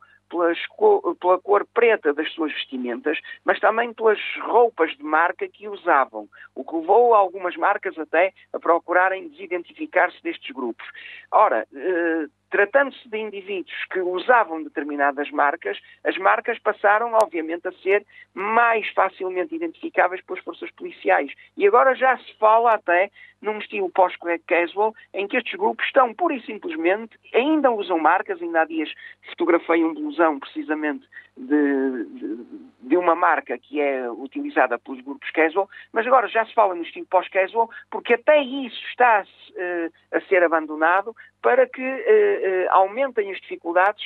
pela 1.20 1.40
cor 1.40 1.66
preta 1.74 2.14
das 2.14 2.32
suas 2.34 2.52
vestimentas, 2.52 3.20
mas 3.44 3.60
também 3.60 3.94
pelas 3.94 4.20
roupas 4.42 4.92
de 4.98 5.04
marca 5.04 5.48
que 5.48 5.68
usavam, 5.68 6.28
o 6.56 6.64
que 6.64 6.76
levou 6.76 7.14
algumas 7.14 7.56
marcas 7.56 7.98
até 7.98 8.34
a 8.54 8.60
procurarem 8.60 9.30
desidentificar-se 9.30 10.22
destes 10.24 10.54
grupos. 10.54 10.86
Ora, 11.32 11.68
eh, 11.74 12.26
Tratando-se 12.56 13.10
de 13.10 13.18
indivíduos 13.18 13.76
que 13.92 14.00
usavam 14.00 14.64
determinadas 14.64 15.30
marcas, 15.30 15.78
as 16.06 16.18
marcas 16.18 16.58
passaram, 16.58 17.12
obviamente, 17.12 17.68
a 17.68 17.72
ser 17.84 18.06
mais 18.34 18.88
facilmente 18.94 19.54
identificáveis 19.54 20.22
pelas 20.22 20.42
forças 20.42 20.72
policiais. 20.72 21.30
E 21.58 21.68
agora 21.68 21.94
já 21.96 22.18
se 22.18 22.34
fala 22.36 22.76
até 22.76 23.12
num 23.42 23.60
estilo 23.60 23.90
pós-casual, 23.90 24.96
em 25.14 25.28
que 25.28 25.36
estes 25.36 25.60
grupos 25.60 25.86
estão, 25.86 26.14
pura 26.14 26.34
e 26.34 26.42
simplesmente, 26.44 27.20
ainda 27.34 27.70
usam 27.72 28.00
marcas, 28.00 28.42
ainda 28.42 28.62
há 28.62 28.66
dias 28.66 28.90
fotografei 29.32 29.84
um 29.84 29.94
blusão, 29.94 30.40
precisamente, 30.40 31.06
de, 31.38 32.06
de, 32.06 32.46
de, 32.82 32.98
uma 32.98 33.14
marca 33.14 33.58
que 33.58 33.82
é 33.82 34.10
utilizada 34.10 34.80
pelos 34.80 35.02
grupos 35.02 35.30
casual, 35.32 35.70
mas 35.92 36.08
agora 36.08 36.28
já 36.30 36.46
se 36.46 36.54
fala 36.54 36.74
no 36.74 36.82
estilo 36.82 37.06
pós-casual, 37.08 37.70
porque 37.92 38.14
até 38.14 38.42
isso 38.42 38.82
está 38.90 39.24
uh, 39.24 40.16
a 40.16 40.22
ser 40.22 40.44
abandonado 40.44 41.14
para 41.42 41.68
que 41.68 41.82
uh, 41.82 41.86
uh, 41.86 42.72
aumentem 42.72 43.32
as 43.32 43.42
dificuldades 43.42 44.04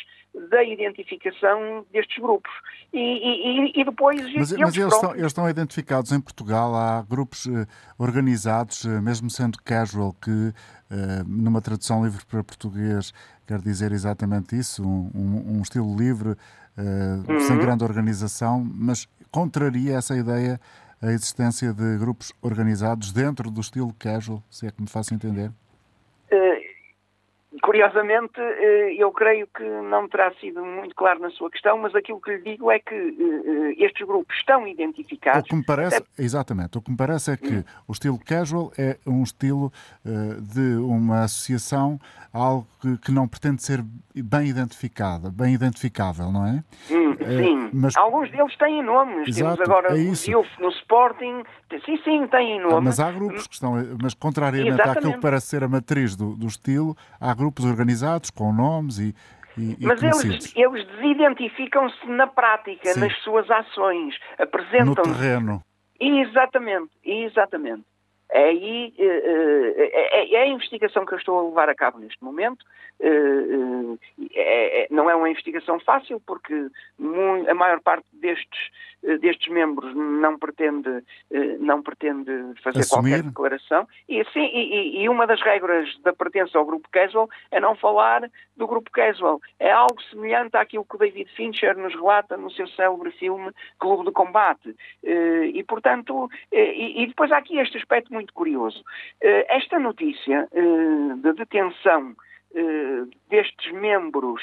da 0.50 0.64
identificação 0.64 1.86
destes 1.92 2.18
grupos. 2.18 2.52
E, 2.94 3.00
e, 3.00 3.82
e 3.82 3.84
depois. 3.84 4.22
Mas, 4.22 4.52
eles, 4.52 4.52
mas 4.52 4.78
eles, 4.78 4.94
estão, 4.94 5.12
eles, 5.16 5.26
estão, 5.26 5.50
identificados 5.50 6.12
em 6.12 6.22
Portugal, 6.22 6.76
há 6.76 7.02
grupos 7.02 7.48
organizados, 7.98 8.86
mesmo 9.02 9.30
sendo 9.30 9.58
casual, 9.64 10.14
que 10.14 10.54
numa 11.28 11.62
tradução 11.62 12.04
livre 12.04 12.24
para 12.28 12.44
português 12.44 13.12
quer 13.50 13.60
dizer 13.60 13.91
exatamente 13.91 14.56
isso, 14.56 14.88
um, 14.88 15.10
um, 15.16 15.58
um 15.58 15.62
estilo 15.64 15.95
livre 15.95 16.30
uh, 16.30 17.32
uhum. 17.32 17.39
sem 17.39 17.58
grande 17.58 17.84
organização, 17.84 18.64
mas 18.64 19.08
contraria 19.32 19.97
essa 19.97 20.16
ideia 20.16 20.62
a 21.02 21.12
existência 21.12 21.74
de 21.74 21.97
grupos 21.97 22.32
organizados 22.43 23.12
dentro 23.12 23.50
do 23.50 23.60
estilo 23.60 23.91
casual, 23.97 24.43
se 24.52 24.68
é 24.68 24.72
que 24.72 24.80
me 24.80 24.88
faço 24.88 25.16
entender? 25.16 25.52
Curiosamente, 27.64 28.39
eh, 28.39 28.93
eu 28.95 29.12
creio 29.12 29.47
que 29.47 29.64
não 29.64 30.08
terá 30.08 30.32
sido 30.36 30.64
muito 30.64 30.93
claro 30.93 31.20
na 31.20 31.32
sua 31.32 31.50
questão, 31.50 31.80
mas 31.80 31.95
aquilo 31.95 32.22
que 32.22 32.30
lhe 32.30 32.43
digo 32.43 32.70
é 32.70 32.78
que 32.78 32.93
eh, 32.93 33.80
eh, 33.80 33.86
estes 33.86 34.06
grupos 34.06 34.38
estão 34.38 34.68
identificados. 34.68 35.41
O 35.41 35.43
que 35.45 35.56
me 35.56 35.66
parece, 35.66 35.97
é... 35.97 36.04
exatamente, 36.20 36.78
o 36.78 36.82
que 36.82 36.91
me 36.91 36.97
parece 36.97 37.32
é 37.32 37.38
que 37.38 37.56
hum. 37.56 37.64
o 37.88 37.91
estilo 37.91 38.20
casual 38.24 38.72
é 38.78 39.00
um 39.06 39.24
estilo 39.24 39.74
de 40.06 40.78
uma 40.78 41.24
associação, 41.24 42.00
algo 42.32 42.68
que, 43.04 43.12
não 43.12 43.28
pretende 43.28 43.64
ser 43.64 43.84
bem 44.16 44.47
identificada, 44.47 45.30
bem 45.30 45.54
identificável, 45.54 46.32
não 46.32 46.45
é? 46.45 46.64
Hum, 46.91 47.16
sim, 47.18 47.70
mas... 47.74 47.97
alguns 47.97 48.32
deles 48.32 48.56
têm 48.58 48.84
nomes. 48.84 49.28
Exato, 49.28 49.58
Temos 49.58 49.70
agora 49.70 49.97
é 49.97 50.02
isso. 50.02 50.32
o 50.32 50.45
no 50.60 50.70
Sporting, 50.70 51.43
sim, 51.86 51.97
sim, 52.04 52.28
têm 52.28 52.60
nomes. 52.60 52.78
Ah, 52.78 52.82
mas 52.82 53.00
há 53.00 53.12
grupos 53.12 53.47
que 53.47 53.54
estão, 53.54 53.74
mas 54.02 54.14
contrariamente 54.14 54.74
Exatamente. 54.74 54.97
àquilo 54.97 55.14
que 55.14 55.20
parece 55.20 55.47
ser 55.47 55.64
a 55.64 55.68
matriz 55.68 56.16
do, 56.16 56.36
do 56.36 56.47
estilo, 56.47 56.95
há 57.20 57.34
grupos 57.40 57.66
organizados 57.66 58.30
com 58.30 58.52
nomes 58.54 59.00
e, 59.00 59.16
e, 59.58 59.78
Mas 59.82 60.04
eles, 60.04 60.54
eles 60.56 60.88
desidentificam-se 60.88 62.06
na 62.08 62.28
prática, 62.28 62.94
Sim. 62.94 63.00
nas 63.00 63.16
suas 63.24 63.50
ações, 63.50 64.16
apresentam 64.38 64.86
No 64.86 64.96
terreno. 64.96 65.64
Exatamente, 66.00 66.92
exatamente. 67.04 67.84
É 68.32 68.44
aí 68.44 68.94
é, 68.98 69.06
é, 69.06 70.34
é, 70.36 70.44
a 70.44 70.48
investigação 70.48 71.06
que 71.06 71.14
eu 71.14 71.18
estou 71.18 71.40
a 71.40 71.44
levar 71.44 71.70
a 71.70 71.76
cabo 71.76 71.98
neste 71.98 72.24
momento. 72.24 72.64
É, 73.02 74.88
não 74.92 75.10
é 75.10 75.16
uma 75.16 75.30
investigação 75.30 75.80
fácil, 75.80 76.22
porque 76.26 76.54
a 77.48 77.54
maior 77.54 77.80
parte 77.80 78.06
destes, 78.12 78.70
destes 79.22 79.48
membros 79.52 79.96
não 79.96 80.38
pretende, 80.38 81.02
não 81.60 81.82
pretende 81.82 82.30
fazer 82.62 82.80
Assumir. 82.80 83.12
qualquer 83.12 83.24
declaração. 83.24 83.88
E, 84.08 84.24
sim, 84.34 84.46
e, 84.54 85.02
e, 85.02 85.10
uma 85.10 85.26
das 85.26 85.42
regras 85.42 85.98
da 86.04 86.12
pertença 86.12 86.58
ao 86.58 86.66
grupo 86.66 86.90
Casual 86.92 87.30
é 87.52 87.60
não 87.62 87.74
falar 87.74 88.30
do 88.58 88.68
grupo 88.68 88.92
Casual. 88.92 89.40
É 89.58 89.72
algo 89.72 90.02
semelhante 90.04 90.58
àquilo 90.58 90.84
que 90.84 90.96
o 90.96 91.00
David 91.00 91.32
Fincher 91.36 91.78
nos 91.78 91.96
relata 91.96 92.36
no 92.36 92.52
seu 92.52 92.68
célebre 92.68 93.12
filme 93.12 93.52
Clube 93.80 94.06
de 94.06 94.12
Combate. 94.12 94.76
E, 95.02 95.64
portanto, 95.64 96.30
e, 96.52 97.04
e 97.04 97.08
depois 97.08 97.32
há 97.32 97.38
aqui 97.38 97.58
este 97.58 97.78
aspecto 97.78 98.14
muito 98.20 98.34
curioso. 98.34 98.84
Eh, 99.22 99.46
esta 99.50 99.80
notícia 99.80 100.48
eh, 100.52 101.16
de 101.24 101.34
detenção 101.34 102.16
eh, 102.54 103.04
destes 103.30 103.72
membros 103.72 104.42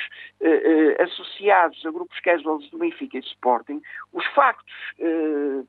associados 1.01 1.85
a 1.85 1.91
grupos 1.91 2.19
casuals 2.21 2.69
do 2.71 2.79
Benfica 2.79 3.19
e 3.19 3.21
do 3.21 3.27
Sporting, 3.27 3.83
os 4.13 4.25
factos 4.29 4.73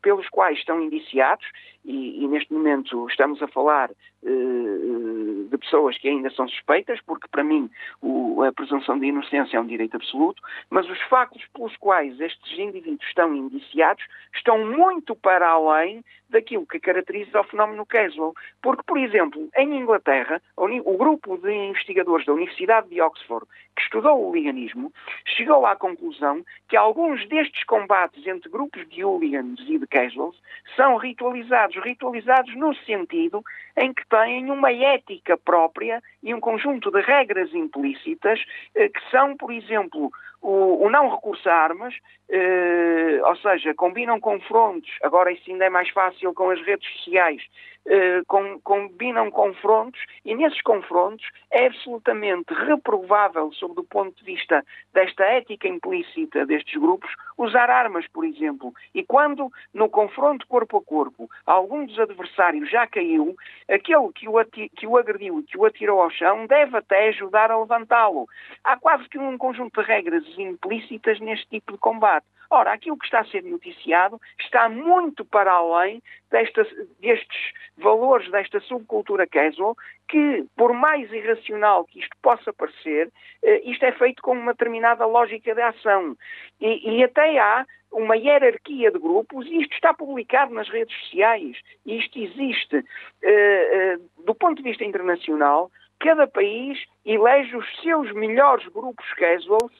pelos 0.01 0.27
quais 0.29 0.57
estão 0.59 0.81
indiciados, 0.81 1.45
e, 1.83 2.23
e, 2.23 2.27
neste 2.27 2.51
momento 2.51 3.07
estamos 3.07 3.41
a 3.41 3.47
falar 3.47 3.89
de 4.21 5.57
pessoas 5.57 5.97
que 5.97 6.09
ainda 6.09 6.29
são 6.31 6.47
suspeitas, 6.47 6.99
porque 7.05 7.27
para 7.29 7.43
mim 7.43 7.69
o, 8.01 8.43
a 8.43 8.51
presunção 8.51 8.99
de 8.99 9.07
inocência 9.07 9.57
é 9.57 9.59
um 9.59 9.65
direito 9.65 9.95
absoluto, 9.95 10.41
mas 10.69 10.89
os 10.89 11.01
factos 11.03 11.43
pelos 11.53 11.75
quais 11.77 12.19
estes 12.19 12.59
indivíduos 12.59 13.07
estão 13.07 13.33
indiciados 13.33 14.03
estão 14.35 14.65
muito 14.65 15.15
para 15.15 15.47
além 15.47 16.03
daquilo 16.29 16.65
que 16.65 16.79
caracteriza 16.79 17.39
o 17.39 17.43
fenómeno 17.45 17.85
casual. 17.85 18.33
Porque, 18.61 18.83
por 18.85 18.97
exemplo, 18.97 19.47
em 19.55 19.77
Inglaterra, 19.77 20.41
o 20.57 20.97
grupo 20.97 21.37
de 21.37 21.53
investigadores 21.53 22.25
da 22.25 22.33
Universidade 22.33 22.89
de 22.89 22.99
Oxford, 23.07 23.47
que 23.75 23.81
estudou 23.81 24.29
o 24.29 24.33
liganismo, 24.33 24.91
chegou 25.25 25.65
à 25.65 25.75
conclusão 25.75 26.43
que 26.67 26.75
alguns 26.75 27.27
destes 27.27 27.63
combates 27.63 28.25
entre 28.27 28.49
grupos 28.49 28.87
de 28.89 29.03
hooligans 29.03 29.59
e 29.67 29.79
de 29.79 29.87
casuals 29.87 30.35
são 30.75 30.97
ritualizados. 30.97 31.75
Ritualizados 31.83 32.55
no 32.55 32.75
sentido 32.75 33.43
em 33.75 33.93
que 33.93 34.07
têm 34.07 34.51
uma 34.51 34.71
ética 34.71 35.37
própria 35.37 36.01
e 36.21 36.33
um 36.33 36.39
conjunto 36.39 36.91
de 36.91 37.01
regras 37.01 37.53
implícitas 37.53 38.43
eh, 38.75 38.89
que 38.89 39.11
são, 39.11 39.35
por 39.37 39.51
exemplo, 39.51 40.11
o, 40.41 40.85
o 40.85 40.89
não 40.89 41.09
recurso 41.09 41.49
a 41.49 41.53
armas, 41.53 41.93
eh, 42.29 43.19
ou 43.23 43.35
seja, 43.37 43.73
combinam 43.73 44.19
confrontos, 44.19 44.89
agora 45.01 45.31
isso 45.31 45.49
ainda 45.49 45.65
é 45.65 45.69
mais 45.69 45.89
fácil 45.89 46.33
com 46.33 46.49
as 46.49 46.61
redes 46.61 46.87
sociais, 46.97 47.43
eh, 47.89 48.21
com, 48.27 48.59
combinam 48.59 49.31
confrontos 49.31 50.01
e 50.25 50.35
nesses 50.35 50.61
confrontos 50.61 51.25
é 51.49 51.67
absolutamente 51.67 52.53
reprovável, 52.53 53.49
sob 53.53 53.79
o 53.79 53.83
ponto 53.85 54.13
de 54.17 54.25
vista 54.25 54.61
desta 54.93 55.23
ética 55.23 55.69
implícita 55.69 56.45
destes 56.45 56.79
grupos, 56.79 57.09
usar 57.37 57.69
armas, 57.69 58.05
por 58.07 58.25
exemplo. 58.25 58.73
E 58.93 59.05
quando 59.05 59.49
no 59.73 59.89
confronto 59.89 60.45
corpo 60.47 60.77
a 60.77 60.81
corpo 60.81 61.29
algum 61.45 61.85
dos 61.85 61.97
adversários 61.97 62.69
já 62.69 62.85
caiu, 62.87 63.35
aquele 63.69 64.11
que 64.13 64.27
o, 64.27 64.43
que 64.45 64.85
o 64.85 64.97
agrediu 64.97 65.39
e 65.39 65.43
que 65.43 65.57
o 65.57 65.65
atirou 65.65 66.01
ao 66.01 66.09
chão 66.09 66.45
deve 66.45 66.75
até 66.75 67.07
ajudar 67.07 67.51
a 67.51 67.57
levantá-lo. 67.57 68.27
Há 68.65 68.77
quase 68.77 69.07
que 69.07 69.17
um 69.17 69.37
conjunto 69.37 69.79
de 69.79 69.87
regras 69.87 70.25
implícitas 70.37 71.21
neste 71.21 71.47
tipo 71.47 71.71
de 71.71 71.77
combate. 71.77 72.27
Ora, 72.49 72.73
aquilo 72.73 72.97
que 72.97 73.05
está 73.05 73.19
a 73.19 73.25
ser 73.25 73.43
noticiado 73.43 74.19
está 74.39 74.69
muito 74.69 75.25
para 75.25 75.51
além 75.51 76.01
destes 76.31 77.53
valores, 77.77 78.29
desta 78.31 78.59
subcultura 78.61 79.27
casual, 79.27 79.75
que, 80.07 80.45
por 80.55 80.73
mais 80.73 81.11
irracional 81.11 81.85
que 81.85 81.99
isto 81.99 82.15
possa 82.21 82.53
parecer, 82.53 83.11
eh, 83.43 83.61
isto 83.65 83.83
é 83.83 83.91
feito 83.91 84.21
com 84.21 84.31
uma 84.31 84.53
determinada 84.53 85.05
lógica 85.05 85.53
de 85.53 85.61
ação. 85.61 86.15
E, 86.61 86.97
e 86.97 87.03
até 87.03 87.37
há 87.37 87.65
uma 87.91 88.15
hierarquia 88.15 88.91
de 88.91 88.99
grupos, 88.99 89.45
e 89.47 89.61
isto 89.61 89.73
está 89.73 89.93
publicado 89.93 90.53
nas 90.53 90.69
redes 90.69 90.95
sociais, 91.01 91.57
e 91.85 91.97
isto 91.97 92.19
existe. 92.19 92.83
Eh, 93.21 93.69
eh, 93.71 93.97
do 94.25 94.35
ponto 94.35 94.57
de 94.57 94.69
vista 94.69 94.83
internacional, 94.83 95.71
cada 95.99 96.27
país 96.27 96.83
elege 97.05 97.55
os 97.55 97.81
seus 97.81 98.11
melhores 98.13 98.67
grupos 98.67 99.11
casuals 99.13 99.71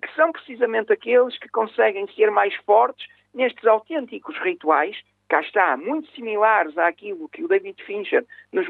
que 0.00 0.14
são 0.14 0.30
precisamente 0.30 0.92
aqueles 0.92 1.36
que 1.38 1.48
conseguem 1.48 2.06
ser 2.14 2.30
mais 2.30 2.54
fortes 2.64 3.06
nestes 3.34 3.66
autênticos 3.66 4.38
rituais, 4.38 4.96
cá 5.28 5.40
está, 5.40 5.76
muito 5.76 6.08
similares 6.12 6.76
àquilo 6.78 7.28
que 7.28 7.42
o 7.42 7.48
David 7.48 7.82
Fincher 7.84 8.24
nos, 8.52 8.68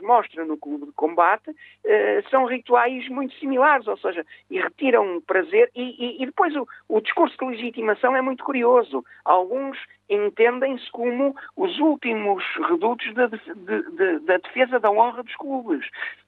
mostra 0.00 0.44
no 0.44 0.58
Clube 0.58 0.86
de 0.86 0.92
Combate, 0.92 1.50
uh, 1.50 2.28
são 2.30 2.44
rituais 2.44 3.08
muito 3.08 3.34
similares, 3.36 3.86
ou 3.86 3.96
seja, 3.96 4.26
e 4.50 4.60
retiram 4.60 5.22
prazer, 5.26 5.70
e, 5.74 5.82
e, 5.82 6.22
e 6.22 6.26
depois 6.26 6.54
o, 6.56 6.66
o, 6.88 7.00
discurso 7.00 7.36
de 7.38 7.46
legitimação 7.46 8.14
é 8.16 8.20
muito 8.20 8.44
curioso. 8.44 9.04
Alguns 9.24 9.78
entendem-se 10.08 10.90
como 10.90 11.34
os 11.56 11.78
últimos 11.78 12.44
redutos 12.68 13.12
da, 13.14 13.26
de, 13.26 13.38
de, 13.96 14.18
da 14.20 14.36
defesa 14.38 14.78
da 14.78 14.90
honra 14.90 15.22
dos 15.22 15.34
clubes. 15.36 15.86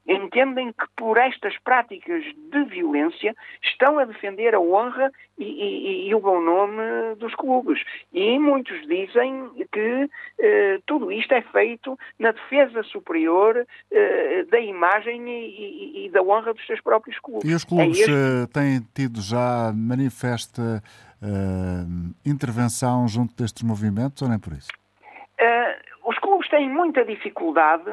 Entendem 0.09 0.73
que 0.73 0.87
por 0.97 1.19
estas 1.19 1.59
práticas 1.59 2.23
de 2.23 2.65
violência 2.65 3.35
estão 3.61 3.99
a 3.99 4.05
defender 4.05 4.55
a 4.55 4.61
honra 4.61 5.11
e, 5.37 5.45
e, 5.45 6.09
e 6.09 6.15
o 6.15 6.21
bom 6.21 6.41
nome 6.41 7.17
dos 7.19 7.35
clubes. 7.35 7.83
E 8.13 8.39
muitos 8.39 8.81
dizem 8.87 9.51
que 9.73 10.09
eh, 10.39 10.79
tudo 10.87 11.11
isto 11.11 11.35
é 11.35 11.43
feito 11.43 11.99
na 12.21 12.31
defesa 12.31 12.85
superior 12.85 13.67
eh, 13.91 14.45
da 14.45 14.61
imagem 14.61 15.29
e, 15.29 16.07
e, 16.07 16.11
da 16.11 16.23
honra 16.23 16.55
dos 16.55 16.65
seus 16.67 16.81
próprios 16.81 17.19
clubes. 17.19 17.51
E 17.51 17.53
os 17.53 17.65
clubes 17.65 17.99
é 17.99 18.03
este... 18.03 18.13
Eh, 18.13 18.47
têm 18.53 18.81
tido 18.95 19.21
já 19.21 19.73
manifesta 19.75 20.83
uh, 21.23 22.15
intervenção 22.25 23.07
junto 23.09 23.35
destes 23.35 23.63
movimentos 23.63 24.23
ou 24.23 24.29
nem 24.29 24.39
por 24.39 24.53
isso? 24.53 24.69
Uh, 25.39 26.09
os 26.09 26.19
clubes 26.19 26.49
têm 26.49 26.71
muita 26.71 27.05
dificuldade 27.05 27.85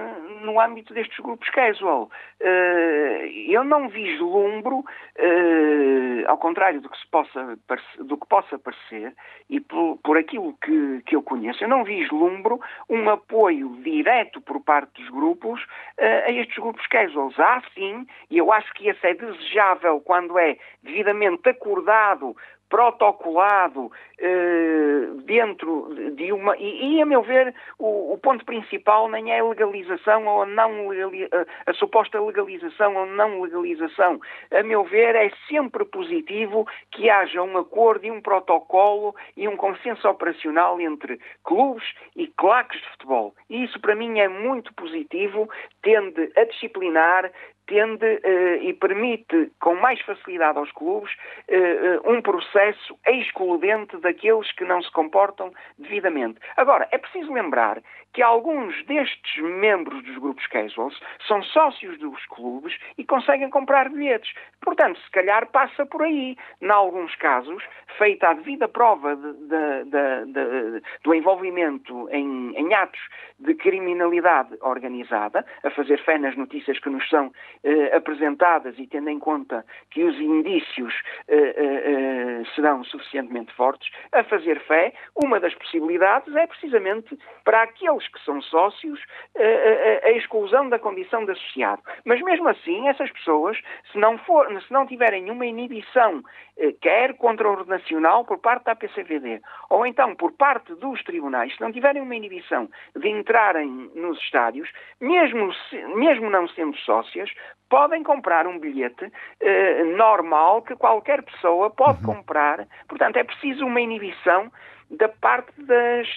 no 0.44 0.62
âmbito 0.62 0.94
destes 0.94 1.18
grupos 1.20 1.50
casual. 1.50 2.10
Uh, 2.40 3.26
eu 3.50 3.66
não 3.66 3.90
vislumbro, 3.90 4.78
uh, 4.80 6.28
ao 6.28 6.38
contrário 6.38 6.80
do 6.80 6.88
que, 6.88 6.98
se 6.98 7.08
possa, 7.08 7.58
do 8.00 8.18
que 8.18 8.28
possa 8.28 8.58
parecer, 8.58 9.14
e 9.50 9.60
por, 9.60 9.98
por 10.04 10.18
aquilo 10.18 10.56
que, 10.64 11.02
que, 11.06 11.16
eu 11.16 11.22
conheço, 11.22 11.64
eu 11.64 11.68
não 11.68 11.84
vislumbro 11.84 12.62
um 12.90 13.10
apoio 13.10 13.76
direto 13.84 14.40
por 14.40 14.62
parte 14.62 15.02
dos 15.02 15.10
grupos 15.10 15.62
a 16.00 16.32
estes 16.32 16.58
grupos 16.58 16.86
casuals. 16.88 17.38
Há 17.38 17.62
sim, 17.74 18.08
e 18.30 18.38
eu 18.38 18.54
acho 18.54 18.72
que 18.74 18.88
esse 18.88 19.06
é 19.06 19.14
desejável 19.14 20.00
quando 20.00 20.38
é 20.38 20.58
devidamente 20.82 21.50
acordado 21.50 22.36
protocolado 22.74 23.92
eh, 24.18 25.08
dentro 25.26 25.94
de 26.16 26.34
uma. 26.34 26.58
E, 26.58 26.96
e, 26.96 27.02
a 27.04 27.06
meu 27.06 27.22
ver, 27.22 27.54
o, 27.78 28.14
o, 28.14 28.18
ponto 28.18 28.44
principal 28.44 29.08
nem 29.10 29.32
é 29.32 29.42
a 29.42 29.44
legalização 29.44 30.26
ou 30.26 30.42
a 30.42 30.46
não 30.48 30.90
a, 30.90 31.70
a, 31.70 31.74
suposta 31.76 32.20
legalização 32.20 32.96
ou 32.96 33.06
não 33.06 33.44
legalização. 33.44 34.20
A 34.52 34.64
meu 34.64 34.84
ver, 34.86 35.16
é 35.16 35.32
sempre 35.48 35.86
positivo 35.86 36.66
que 36.90 37.12
haja 37.12 37.44
um 37.44 37.60
acordo 37.60 38.08
e 38.08 38.12
um 38.12 38.22
protocolo 38.22 39.16
e 39.38 39.48
um 39.48 39.56
consenso 39.56 40.10
operacional 40.10 40.82
entre 40.82 41.20
clubes 41.44 41.86
e 42.16 42.26
claques 42.26 42.82
de 42.82 42.90
futebol. 42.90 43.36
E 43.52 43.66
isso, 43.66 43.80
para 43.80 43.94
mim, 43.94 44.20
é 44.20 44.28
muito 44.28 44.74
positivo, 44.74 45.48
tende 45.84 46.32
a 46.36 46.44
disciplinar, 46.46 47.32
tende 47.68 48.06
uh, 48.06 48.64
e 48.64 48.74
permite 48.74 49.52
com 49.60 49.76
mais 49.76 50.02
facilidade 50.02 50.58
aos 50.58 50.72
clubes 50.72 51.12
uh, 51.50 52.12
um 52.12 52.22
processo 52.22 52.98
excludente 53.08 53.98
daqueles 53.98 54.52
que 54.54 54.64
não 54.66 54.82
se 54.82 54.92
comportam 54.92 55.52
devidamente. 55.78 56.40
Agora, 56.58 56.88
é 56.92 56.98
preciso 56.98 57.32
lembrar 57.34 57.82
que 58.14 58.22
alguns 58.22 58.86
destes 58.86 59.42
membros 59.42 60.04
dos 60.04 60.18
grupos 60.18 60.46
casuals 60.48 61.00
são 61.28 61.42
sócios 61.44 61.98
dos 61.98 62.26
clubes 62.28 62.78
e 62.98 63.04
conseguem 63.04 63.50
comprar 63.50 63.90
bilhetes. 63.90 64.32
Portanto, 64.62 65.00
se 65.00 65.12
calhar 65.12 65.48
passa 65.48 65.86
por 65.86 66.04
aí. 66.04 66.38
Em 66.62 66.70
alguns 66.70 67.16
casos, 67.16 67.64
feita 67.98 68.30
a 68.30 68.34
devida 68.34 68.68
prova 68.68 69.16
de, 69.16 69.34
de, 69.34 70.32
de, 70.32 70.82
do 71.04 71.14
envolvimento 71.14 72.08
em, 72.12 72.56
em, 72.56 72.74
atos 72.74 73.02
de 73.40 73.56
criminalidade 73.56 74.56
organizada, 74.62 75.46
a 75.64 75.70
fazer 75.72 76.02
fé 76.04 76.18
nas 76.18 76.36
notícias 76.38 76.80
que 76.80 76.90
nos 76.90 77.08
são 77.10 77.32
eh, 77.64 77.96
apresentadas 77.96 78.78
e 78.78 78.88
tendo 78.88 79.10
em 79.10 79.20
conta 79.20 79.66
que 79.92 80.04
os 80.04 80.16
indícios 80.20 80.94
eh, 81.28 81.36
eh, 81.36 81.84
eh 81.86 82.44
serão 82.56 82.84
suficientemente 82.84 83.54
fortes, 83.54 83.92
a 84.12 84.24
fazer 84.24 84.60
fé, 84.62 84.94
uma 85.16 85.40
das 85.40 85.54
possibilidades 85.56 86.34
é 86.36 86.48
precisamente 86.48 87.18
para 87.44 87.64
aqueles 87.64 88.03
que 88.08 88.24
são 88.24 88.42
sócios 88.42 89.00
eh, 89.36 90.00
a, 90.04 90.08
a, 90.08 90.12
a 90.12 90.12
exclusão 90.14 90.70
da 90.70 90.80
condição 90.80 91.26
de 91.26 91.32
associado. 91.32 91.82
Mas 92.06 92.22
mesmo 92.22 92.48
assim, 92.50 92.88
essas 92.88 93.12
pessoas, 93.12 93.58
se 93.92 93.98
não, 93.98 94.18
for, 94.20 94.48
se 94.62 94.72
não 94.72 94.86
tiverem 94.86 95.30
uma 95.30 95.46
inibição 95.46 96.24
eh, 96.58 96.74
quer 96.82 97.16
contra 97.16 97.50
o 97.50 97.66
nacional 97.66 98.26
por 98.26 98.40
parte 98.40 98.66
da 98.66 98.76
PCVD, 98.76 99.42
ou 99.70 99.86
então 99.86 100.16
por 100.16 100.32
parte 100.34 100.74
dos 100.76 101.04
tribunais, 101.04 101.56
se 101.56 101.62
não 101.62 101.72
tiverem 101.72 102.02
uma 102.02 102.16
inibição 102.16 102.70
de 102.96 103.10
entrarem 103.10 103.92
nos 103.96 104.20
estádios, 104.20 104.70
mesmo, 105.00 105.52
mesmo 105.96 106.30
não 106.30 106.48
sendo 106.50 106.78
sócias, 106.78 107.30
podem 107.70 108.04
comprar 108.04 108.46
um 108.46 108.60
bilhete 108.60 109.12
eh, 109.40 109.84
normal 109.84 110.62
que 110.62 110.76
qualquer 110.76 111.24
pessoa 111.24 111.72
pode 111.72 112.06
uhum. 112.06 112.16
comprar. 112.16 112.68
Portanto, 112.88 113.18
é 113.18 113.24
preciso 113.24 113.66
uma 113.66 113.82
inibição 113.82 114.52
da 114.98 115.10
parte 115.10 115.52
das, 115.64 116.08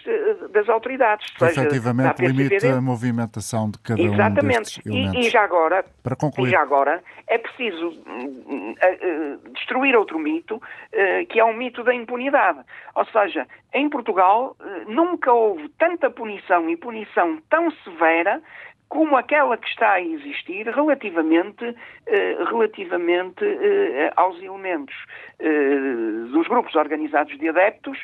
das 0.53 0.68
autoridades. 0.68 1.31
Que 1.31 1.39
seja, 1.47 1.62
efetivamente 1.62 2.24
limite 2.24 2.66
a 2.66 2.81
movimentação 2.81 3.70
de 3.70 3.79
cada 3.79 4.01
Exatamente. 4.01 4.81
um 4.87 4.93
elementos. 4.93 5.16
E, 5.16 5.27
e 5.27 5.31
já 5.31 5.43
agora, 5.43 5.85
Para 6.03 6.16
concluir. 6.16 6.51
Já 6.51 6.61
agora 6.61 7.03
é 7.27 7.39
preciso 7.39 7.89
uh, 7.89 7.93
uh, 7.93 9.53
destruir 9.53 9.97
outro 9.97 10.18
mito, 10.18 10.57
uh, 10.57 11.27
que 11.29 11.41
é 11.41 11.45
o 11.45 11.53
mito 11.53 11.83
da 11.83 11.95
impunidade. 11.95 12.61
Ou 12.95 13.05
seja, 13.07 13.47
em 13.74 13.89
Portugal 13.89 14.57
nunca 14.87 15.33
houve 15.33 15.68
tanta 15.70 16.11
punição 16.11 16.68
e 16.70 16.77
punição 16.77 17.39
tão 17.51 17.70
severa 17.83 18.41
como 18.89 19.16
aquela 19.16 19.57
que 19.57 19.68
está 19.68 19.95
a 19.95 20.01
existir 20.01 20.66
relativamente, 20.68 21.74
eh, 22.07 22.37
relativamente 22.51 23.45
eh, 23.45 24.11
aos 24.16 24.41
elementos 24.41 24.95
eh, 25.39 26.28
dos 26.32 26.47
grupos 26.49 26.74
organizados 26.76 27.37
de 27.39 27.49
adeptos 27.49 27.99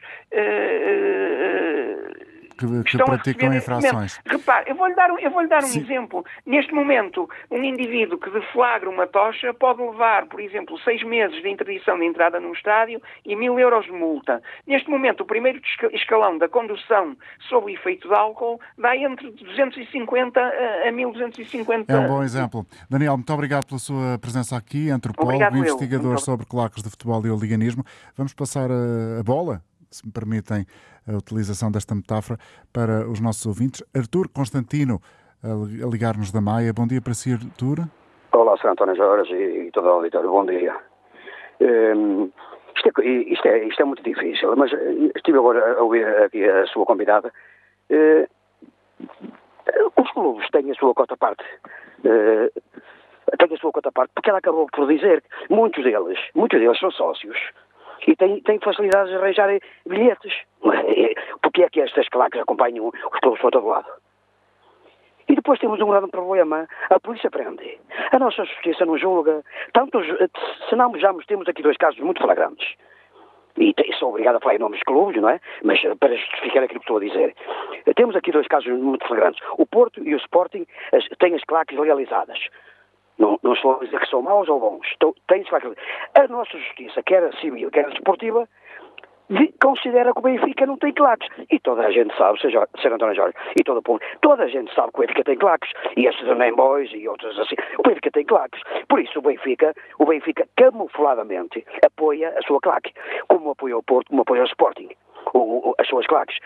que, 2.66 2.96
que 2.96 3.04
praticam 3.04 3.54
infrações. 3.54 4.20
Repare, 4.26 4.70
eu 4.70 4.76
vou-lhe 4.76 4.94
dar, 4.94 5.10
eu 5.10 5.30
vou 5.30 5.46
dar 5.48 5.62
um 5.62 5.66
Sim. 5.66 5.80
exemplo. 5.80 6.24
Neste 6.46 6.72
momento, 6.72 7.28
um 7.50 7.62
indivíduo 7.62 8.18
que 8.18 8.30
deflagra 8.30 8.88
uma 8.88 9.06
tocha 9.06 9.52
pode 9.54 9.82
levar, 9.82 10.26
por 10.26 10.40
exemplo, 10.40 10.78
seis 10.80 11.02
meses 11.02 11.40
de 11.42 11.48
interdição 11.48 11.98
de 11.98 12.04
entrada 12.04 12.40
num 12.40 12.52
estádio 12.52 13.00
e 13.24 13.34
mil 13.36 13.58
euros 13.58 13.84
de 13.84 13.92
multa. 13.92 14.42
Neste 14.66 14.88
momento, 14.90 15.22
o 15.22 15.26
primeiro 15.26 15.60
escalão 15.92 16.38
da 16.38 16.48
condução 16.48 17.16
sob 17.48 17.66
o 17.66 17.70
efeito 17.70 18.08
de 18.08 18.14
álcool 18.14 18.60
dá 18.78 18.96
entre 18.96 19.30
250 19.30 20.40
a 20.86 20.92
1250. 20.92 21.92
É 21.92 21.98
um 21.98 22.08
bom 22.08 22.22
exemplo. 22.22 22.66
Daniel, 22.88 23.16
muito 23.16 23.32
obrigado 23.32 23.66
pela 23.66 23.78
sua 23.78 24.18
presença 24.18 24.56
aqui, 24.56 24.90
antropólogo, 24.90 25.34
obrigado 25.34 25.56
investigador 25.56 26.12
eu. 26.12 26.18
sobre 26.18 26.46
claques 26.46 26.82
de 26.82 26.90
futebol 26.90 27.24
e 27.26 27.30
oliganismo. 27.30 27.84
Vamos 28.16 28.32
passar 28.32 28.70
a, 28.70 29.20
a 29.20 29.22
bola 29.22 29.62
se 29.94 30.06
me 30.06 30.12
permitem 30.12 30.64
a 31.08 31.16
utilização 31.16 31.70
desta 31.70 31.94
metáfora, 31.94 32.38
para 32.72 33.08
os 33.08 33.20
nossos 33.20 33.44
ouvintes. 33.46 33.82
Artur 33.94 34.28
Constantino, 34.28 35.00
a 35.42 35.88
ligar-nos 35.88 36.32
da 36.32 36.40
Maia. 36.40 36.72
Bom 36.72 36.86
dia 36.86 37.00
para 37.00 37.14
si, 37.14 37.32
Artur. 37.32 37.78
Olá, 38.32 38.56
Sr. 38.56 38.68
António 38.68 38.96
Jorge 38.96 39.34
e, 39.34 39.70
todo 39.72 39.86
o 39.86 39.90
auditório. 39.90 40.30
Bom 40.30 40.46
dia. 40.46 40.74
Um, 41.60 42.30
isto, 42.76 43.00
é, 43.00 43.04
isto, 43.04 43.48
é, 43.48 43.64
isto 43.64 43.82
é 43.82 43.84
muito 43.84 44.02
difícil, 44.02 44.54
mas 44.56 44.70
estive 45.14 45.38
agora 45.38 45.78
a 45.78 45.82
ouvir 45.82 46.06
aqui 46.06 46.44
a 46.44 46.66
sua 46.66 46.86
convidada. 46.86 47.32
Uh, 47.90 48.26
os 49.96 50.10
clubes 50.12 50.48
têm 50.50 50.70
a 50.70 50.74
sua 50.74 50.94
cota 50.94 51.16
parte. 51.16 51.44
Uh, 52.04 52.50
têm 53.38 53.54
a 53.54 53.58
sua 53.58 53.72
cota 53.72 53.92
parte, 53.92 54.12
porque 54.14 54.30
ela 54.30 54.38
acabou 54.38 54.66
por 54.72 54.88
dizer 54.88 55.22
que 55.22 55.54
muitos 55.54 55.84
deles, 55.84 56.18
muitos 56.34 56.58
deles 56.58 56.78
são 56.78 56.90
sócios 56.90 57.36
e 58.06 58.16
têm 58.16 58.58
facilidades 58.60 59.10
de 59.10 59.16
arranjar 59.16 59.50
bilhetes. 59.86 60.34
Porque 61.42 61.62
é 61.62 61.68
que 61.68 61.80
estas 61.80 62.08
claques 62.08 62.40
acompanham 62.40 62.88
os 62.88 63.20
clubes 63.20 63.40
para 63.40 63.50
todo 63.50 63.66
lado? 63.68 63.88
E 65.28 65.34
depois 65.34 65.58
temos 65.60 65.80
um 65.80 65.88
grande 65.88 66.08
problema. 66.08 66.68
A 66.90 67.00
polícia 67.00 67.30
prende. 67.30 67.78
A 68.10 68.18
nossa 68.18 68.44
justiça 68.44 68.84
não 68.84 68.98
julga. 68.98 69.42
Se 70.68 70.76
não 70.76 70.90
vejamos, 70.90 71.24
temos 71.26 71.48
aqui 71.48 71.62
dois 71.62 71.76
casos 71.76 72.00
muito 72.00 72.20
flagrantes. 72.20 72.74
E 73.56 73.74
sou 73.98 74.10
obrigado 74.10 74.36
a 74.36 74.40
falar 74.40 74.56
em 74.56 74.58
nomes 74.58 74.78
de 74.78 74.84
clubes, 74.84 75.20
não 75.20 75.28
é? 75.28 75.38
Mas 75.62 75.80
para 76.00 76.16
justificar 76.16 76.64
aquilo 76.64 76.80
que 76.80 76.84
estou 76.84 76.96
a 76.96 77.00
dizer. 77.00 77.34
Temos 77.96 78.16
aqui 78.16 78.32
dois 78.32 78.46
casos 78.46 78.72
muito 78.72 79.06
flagrantes. 79.06 79.42
O 79.58 79.66
Porto 79.66 80.02
e 80.02 80.14
o 80.14 80.18
Sporting 80.18 80.66
têm 81.18 81.34
as 81.34 81.44
claques 81.44 81.78
legalizadas. 81.78 82.38
Não, 83.18 83.38
não 83.42 83.52
estou 83.52 83.76
a 83.76 83.84
dizer 83.84 84.00
que 84.00 84.08
são 84.08 84.22
maus 84.22 84.48
ou 84.48 84.58
bons. 84.58 84.86
tem 85.28 85.44
A 86.14 86.28
nossa 86.28 86.58
justiça, 86.58 87.02
quer 87.02 87.22
a 87.22 87.32
civil, 87.38 87.70
quer 87.70 87.86
a 87.86 87.90
desportiva, 87.90 88.48
considera 89.62 90.12
que 90.12 90.18
o 90.18 90.22
Benfica 90.22 90.66
não 90.66 90.76
tem 90.76 90.92
claques. 90.92 91.28
E 91.50 91.58
toda 91.60 91.86
a 91.86 91.90
gente 91.90 92.16
sabe, 92.16 92.40
seja 92.40 92.68
Sr. 92.80 92.94
António 92.94 93.14
Jorge, 93.14 93.36
e 93.58 93.64
povo, 93.64 94.00
toda 94.20 94.44
a 94.44 94.48
gente 94.48 94.74
sabe 94.74 94.92
que 94.92 94.98
o 94.98 95.00
Benfica 95.00 95.24
tem 95.24 95.36
claques. 95.36 95.70
E 95.96 96.06
esses 96.06 96.36
nem 96.36 96.54
Boys 96.54 96.90
e 96.92 97.08
outros 97.08 97.38
assim. 97.38 97.56
O 97.78 97.82
Benfica 97.82 98.10
tem 98.10 98.24
claques. 98.24 98.60
Por 98.88 99.00
isso 99.00 99.18
o 99.18 99.22
Benfica, 99.22 99.74
o 99.98 100.04
Benfica 100.04 100.46
camufladamente 100.56 101.64
apoia 101.84 102.34
a 102.36 102.42
sua 102.42 102.60
claque. 102.60 102.92
Como 103.28 103.50
apoia 103.50 103.76
o 103.76 103.82
Porto, 103.82 104.08
como 104.08 104.22
apoia 104.22 104.42
o 104.42 104.46
Sporting. 104.46 104.90
O, 105.34 105.70
o, 105.70 105.74
as 105.78 105.86
suas 105.86 106.06
claques. 106.06 106.36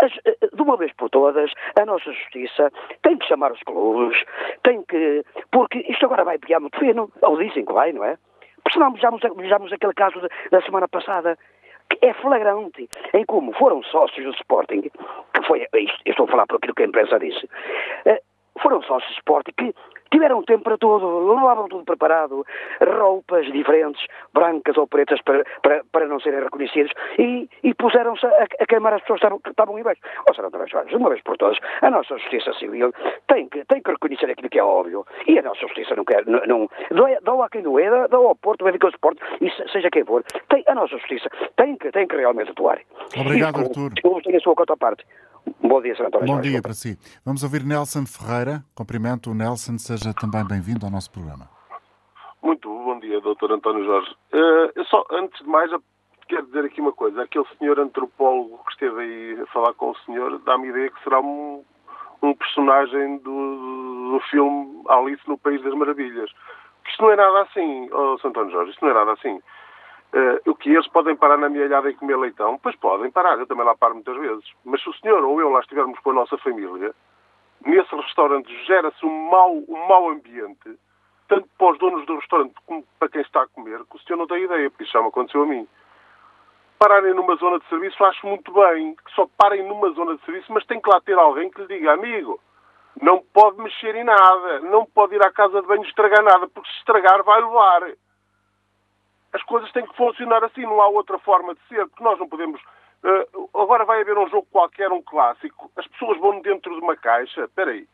Eh, 0.00 0.48
de 0.52 0.62
uma 0.62 0.76
vez 0.76 0.92
por 0.94 1.08
todas, 1.10 1.52
a 1.78 1.84
nossa 1.84 2.12
justiça 2.12 2.70
tem 3.02 3.16
que 3.16 3.26
chamar 3.26 3.52
os 3.52 3.60
clubes, 3.62 4.22
tem 4.62 4.82
que. 4.82 5.24
Porque 5.50 5.78
isto 5.88 6.06
agora 6.06 6.24
vai 6.24 6.38
pegar 6.38 6.60
muito 6.60 6.78
fino, 6.78 7.10
ou 7.22 7.38
dizem 7.38 7.64
que 7.64 7.72
vai, 7.72 7.92
não 7.92 8.04
é? 8.04 8.16
Porque 8.62 8.74
senão 8.74 8.92
vejamos, 8.92 9.20
vejamos 9.36 9.72
aquele 9.72 9.94
caso 9.94 10.20
da 10.50 10.60
semana 10.62 10.88
passada, 10.88 11.38
é 12.00 12.12
flagrante 12.14 12.88
em 13.12 13.24
como 13.26 13.52
foram 13.52 13.82
sócios 13.84 14.24
do 14.24 14.32
Sporting, 14.32 14.82
que 14.82 15.42
foi, 15.46 15.66
isto, 15.74 16.00
eu 16.04 16.10
estou 16.10 16.26
a 16.26 16.28
falar 16.30 16.46
por 16.46 16.56
aquilo 16.56 16.74
que 16.74 16.82
a 16.82 16.86
imprensa 16.86 17.18
disse, 17.18 17.48
eh, 18.06 18.20
foram 18.60 18.82
sócios 18.82 19.12
do 19.12 19.18
Sporting 19.18 19.52
que 19.56 19.74
tiveram 20.14 20.42
tempo 20.44 20.62
para 20.62 20.78
tudo, 20.78 21.34
levavam 21.34 21.68
tudo 21.68 21.84
preparado, 21.84 22.46
roupas 22.80 23.46
diferentes, 23.50 24.06
brancas 24.32 24.76
ou 24.76 24.86
pretas, 24.86 25.20
para, 25.22 25.44
para, 25.60 25.82
para 25.90 26.06
não 26.06 26.20
serem 26.20 26.44
reconhecidos, 26.44 26.92
e, 27.18 27.48
e 27.64 27.74
puseram-se 27.74 28.24
a, 28.24 28.46
a, 28.60 28.66
queimar 28.66 28.94
as 28.94 29.00
pessoas 29.00 29.18
que 29.18 29.26
estavam, 29.26 29.40
que 29.40 29.50
estavam 29.50 29.78
embaixo. 29.78 30.00
Ou 30.28 30.34
seja, 30.34 30.84
de 30.86 30.96
uma 30.96 31.10
vez 31.10 31.20
por 31.22 31.36
todas, 31.36 31.58
a 31.82 31.90
nossa 31.90 32.16
justiça 32.16 32.52
civil 32.54 32.92
tem 33.26 33.48
que, 33.48 33.64
tem 33.64 33.82
que 33.82 33.90
reconhecer 33.90 34.30
aquilo 34.30 34.48
que 34.48 34.58
é 34.58 34.64
óbvio, 34.64 35.04
e 35.26 35.36
a 35.36 35.42
nossa 35.42 35.60
justiça 35.60 35.96
não 35.96 36.04
quer, 36.04 36.24
não, 36.26 36.40
não 36.46 36.70
dou 37.22 37.42
a 37.42 37.48
quem 37.48 37.62
doer, 37.62 38.08
dou 38.08 38.28
ao 38.28 38.36
Porto, 38.36 38.64
Benfica 38.64 38.86
ao 38.86 38.92
Sport, 38.92 39.18
e 39.40 39.50
seja 39.72 39.90
quem 39.90 40.04
for, 40.04 40.22
tem, 40.48 40.62
a 40.68 40.74
nossa 40.76 40.96
justiça 40.96 41.28
tem 41.56 41.76
que, 41.76 41.90
tem 41.90 42.06
que 42.06 42.16
realmente 42.16 42.52
atuar. 42.52 42.80
Obrigado, 43.18 43.60
e, 43.60 43.64
Artur. 43.64 43.92
Tenho 44.22 44.36
a 44.36 44.40
sua 44.40 44.54
conta 44.54 44.74
à 44.74 44.76
parte. 44.76 45.04
Bom 45.62 45.80
dia, 45.80 45.94
Sr. 45.94 46.06
António. 46.06 46.26
Bom 46.26 46.40
dia 46.40 46.62
para 46.62 46.72
si. 46.72 46.98
Vamos 47.24 47.42
ouvir 47.42 47.64
Nelson 47.64 48.06
Ferreira. 48.06 48.64
Cumprimento 48.74 49.30
o 49.30 49.34
Nelson, 49.34 49.78
seja 49.78 50.03
também 50.12 50.46
bem-vindo 50.46 50.84
ao 50.84 50.92
nosso 50.92 51.10
programa. 51.10 51.48
Muito 52.42 52.68
bom 52.68 53.00
dia, 53.00 53.20
Dr. 53.20 53.52
António 53.52 53.84
Jorge. 53.84 54.10
Uh, 54.32 54.70
eu 54.74 54.84
só, 54.84 55.02
antes 55.10 55.42
de 55.42 55.48
mais, 55.48 55.70
quero 56.28 56.46
dizer 56.46 56.64
aqui 56.66 56.80
uma 56.80 56.92
coisa. 56.92 57.22
Aquele 57.22 57.46
senhor 57.58 57.78
antropólogo 57.78 58.60
que 58.66 58.72
esteve 58.72 59.00
aí 59.00 59.40
a 59.40 59.46
falar 59.46 59.72
com 59.74 59.90
o 59.90 59.96
senhor 60.00 60.38
dá-me 60.40 60.68
ideia 60.68 60.90
que 60.90 61.02
será 61.02 61.20
um, 61.20 61.64
um 62.22 62.34
personagem 62.34 63.18
do, 63.18 64.12
do 64.12 64.20
filme 64.30 64.82
Alice 64.88 65.22
no 65.26 65.38
País 65.38 65.62
das 65.62 65.74
Maravilhas. 65.74 66.30
Isto 66.86 67.02
não 67.02 67.12
é 67.12 67.16
nada 67.16 67.42
assim, 67.42 67.88
oh. 67.92 68.18
António 68.22 68.52
Jorge, 68.52 68.72
isto 68.72 68.84
não 68.84 68.90
é 68.90 68.94
nada 68.94 69.12
assim. 69.12 69.40
Uh, 70.14 70.50
o 70.50 70.54
que 70.54 70.70
eles 70.70 70.86
podem 70.88 71.16
parar 71.16 71.36
na 71.36 71.48
minha 71.48 71.64
olhada 71.64 71.90
e 71.90 71.94
comer 71.94 72.16
leitão? 72.16 72.58
Pois 72.62 72.76
podem 72.76 73.10
parar, 73.10 73.38
eu 73.38 73.46
também 73.46 73.64
lá 73.64 73.74
paro 73.74 73.94
muitas 73.94 74.16
vezes. 74.16 74.44
Mas 74.64 74.82
se 74.82 74.88
o 74.88 74.94
senhor 74.94 75.24
ou 75.24 75.40
eu 75.40 75.50
lá 75.50 75.60
estivermos 75.60 75.98
com 76.00 76.10
a 76.10 76.14
nossa 76.14 76.38
família, 76.38 76.94
nesse 77.64 77.94
restaurante 77.94 78.64
gera-se 78.64 79.04
um 79.04 79.30
mau, 79.30 79.52
um 79.68 79.86
mau 79.88 80.10
ambiente, 80.10 80.78
tanto 81.28 81.48
para 81.58 81.72
os 81.72 81.78
donos 81.78 82.06
do 82.06 82.16
restaurante 82.16 82.54
como 82.66 82.84
para 82.98 83.08
quem 83.08 83.22
está 83.22 83.42
a 83.42 83.48
comer, 83.48 83.80
que 83.84 83.96
o 83.96 84.00
senhor 84.00 84.18
não 84.18 84.26
tem 84.26 84.44
ideia, 84.44 84.70
porque 84.70 84.84
isso 84.84 84.92
já 84.92 85.02
me 85.02 85.08
aconteceu 85.08 85.42
a 85.42 85.46
mim. 85.46 85.66
Pararem 86.78 87.14
numa 87.14 87.36
zona 87.36 87.58
de 87.58 87.68
serviço, 87.68 88.04
acho 88.04 88.26
muito 88.26 88.52
bem, 88.52 88.94
que 88.94 89.12
só 89.14 89.26
parem 89.38 89.66
numa 89.66 89.90
zona 89.90 90.16
de 90.16 90.24
serviço, 90.24 90.52
mas 90.52 90.66
tem 90.66 90.80
que 90.80 90.88
lá 90.88 91.00
ter 91.00 91.18
alguém 91.18 91.50
que 91.50 91.60
lhe 91.62 91.68
diga, 91.68 91.92
amigo, 91.92 92.40
não 93.00 93.22
pode 93.32 93.60
mexer 93.60 93.94
em 93.94 94.04
nada, 94.04 94.60
não 94.60 94.84
pode 94.84 95.14
ir 95.14 95.24
à 95.24 95.32
casa 95.32 95.62
de 95.62 95.66
banho 95.66 95.84
estragar 95.84 96.22
nada, 96.22 96.46
porque 96.48 96.70
se 96.70 96.78
estragar 96.78 97.22
vai 97.22 97.40
levar 97.40 97.94
as 99.34 99.42
coisas 99.42 99.70
têm 99.72 99.84
que 99.84 99.96
funcionar 99.96 100.42
assim, 100.44 100.62
não 100.62 100.80
há 100.80 100.86
outra 100.86 101.18
forma 101.18 101.54
de 101.54 101.60
ser, 101.68 101.86
porque 101.88 102.04
nós 102.04 102.18
não 102.20 102.28
podemos. 102.28 102.60
Uh, 103.04 103.50
agora 103.60 103.84
vai 103.84 104.00
haver 104.00 104.16
um 104.16 104.28
jogo 104.28 104.48
qualquer, 104.50 104.90
um 104.90 105.02
clássico, 105.02 105.70
as 105.76 105.86
pessoas 105.88 106.18
vão 106.18 106.40
dentro 106.40 106.74
de 106.74 106.80
uma 106.80 106.96
caixa. 106.96 107.44
Espera 107.44 107.70
aí, 107.70 107.86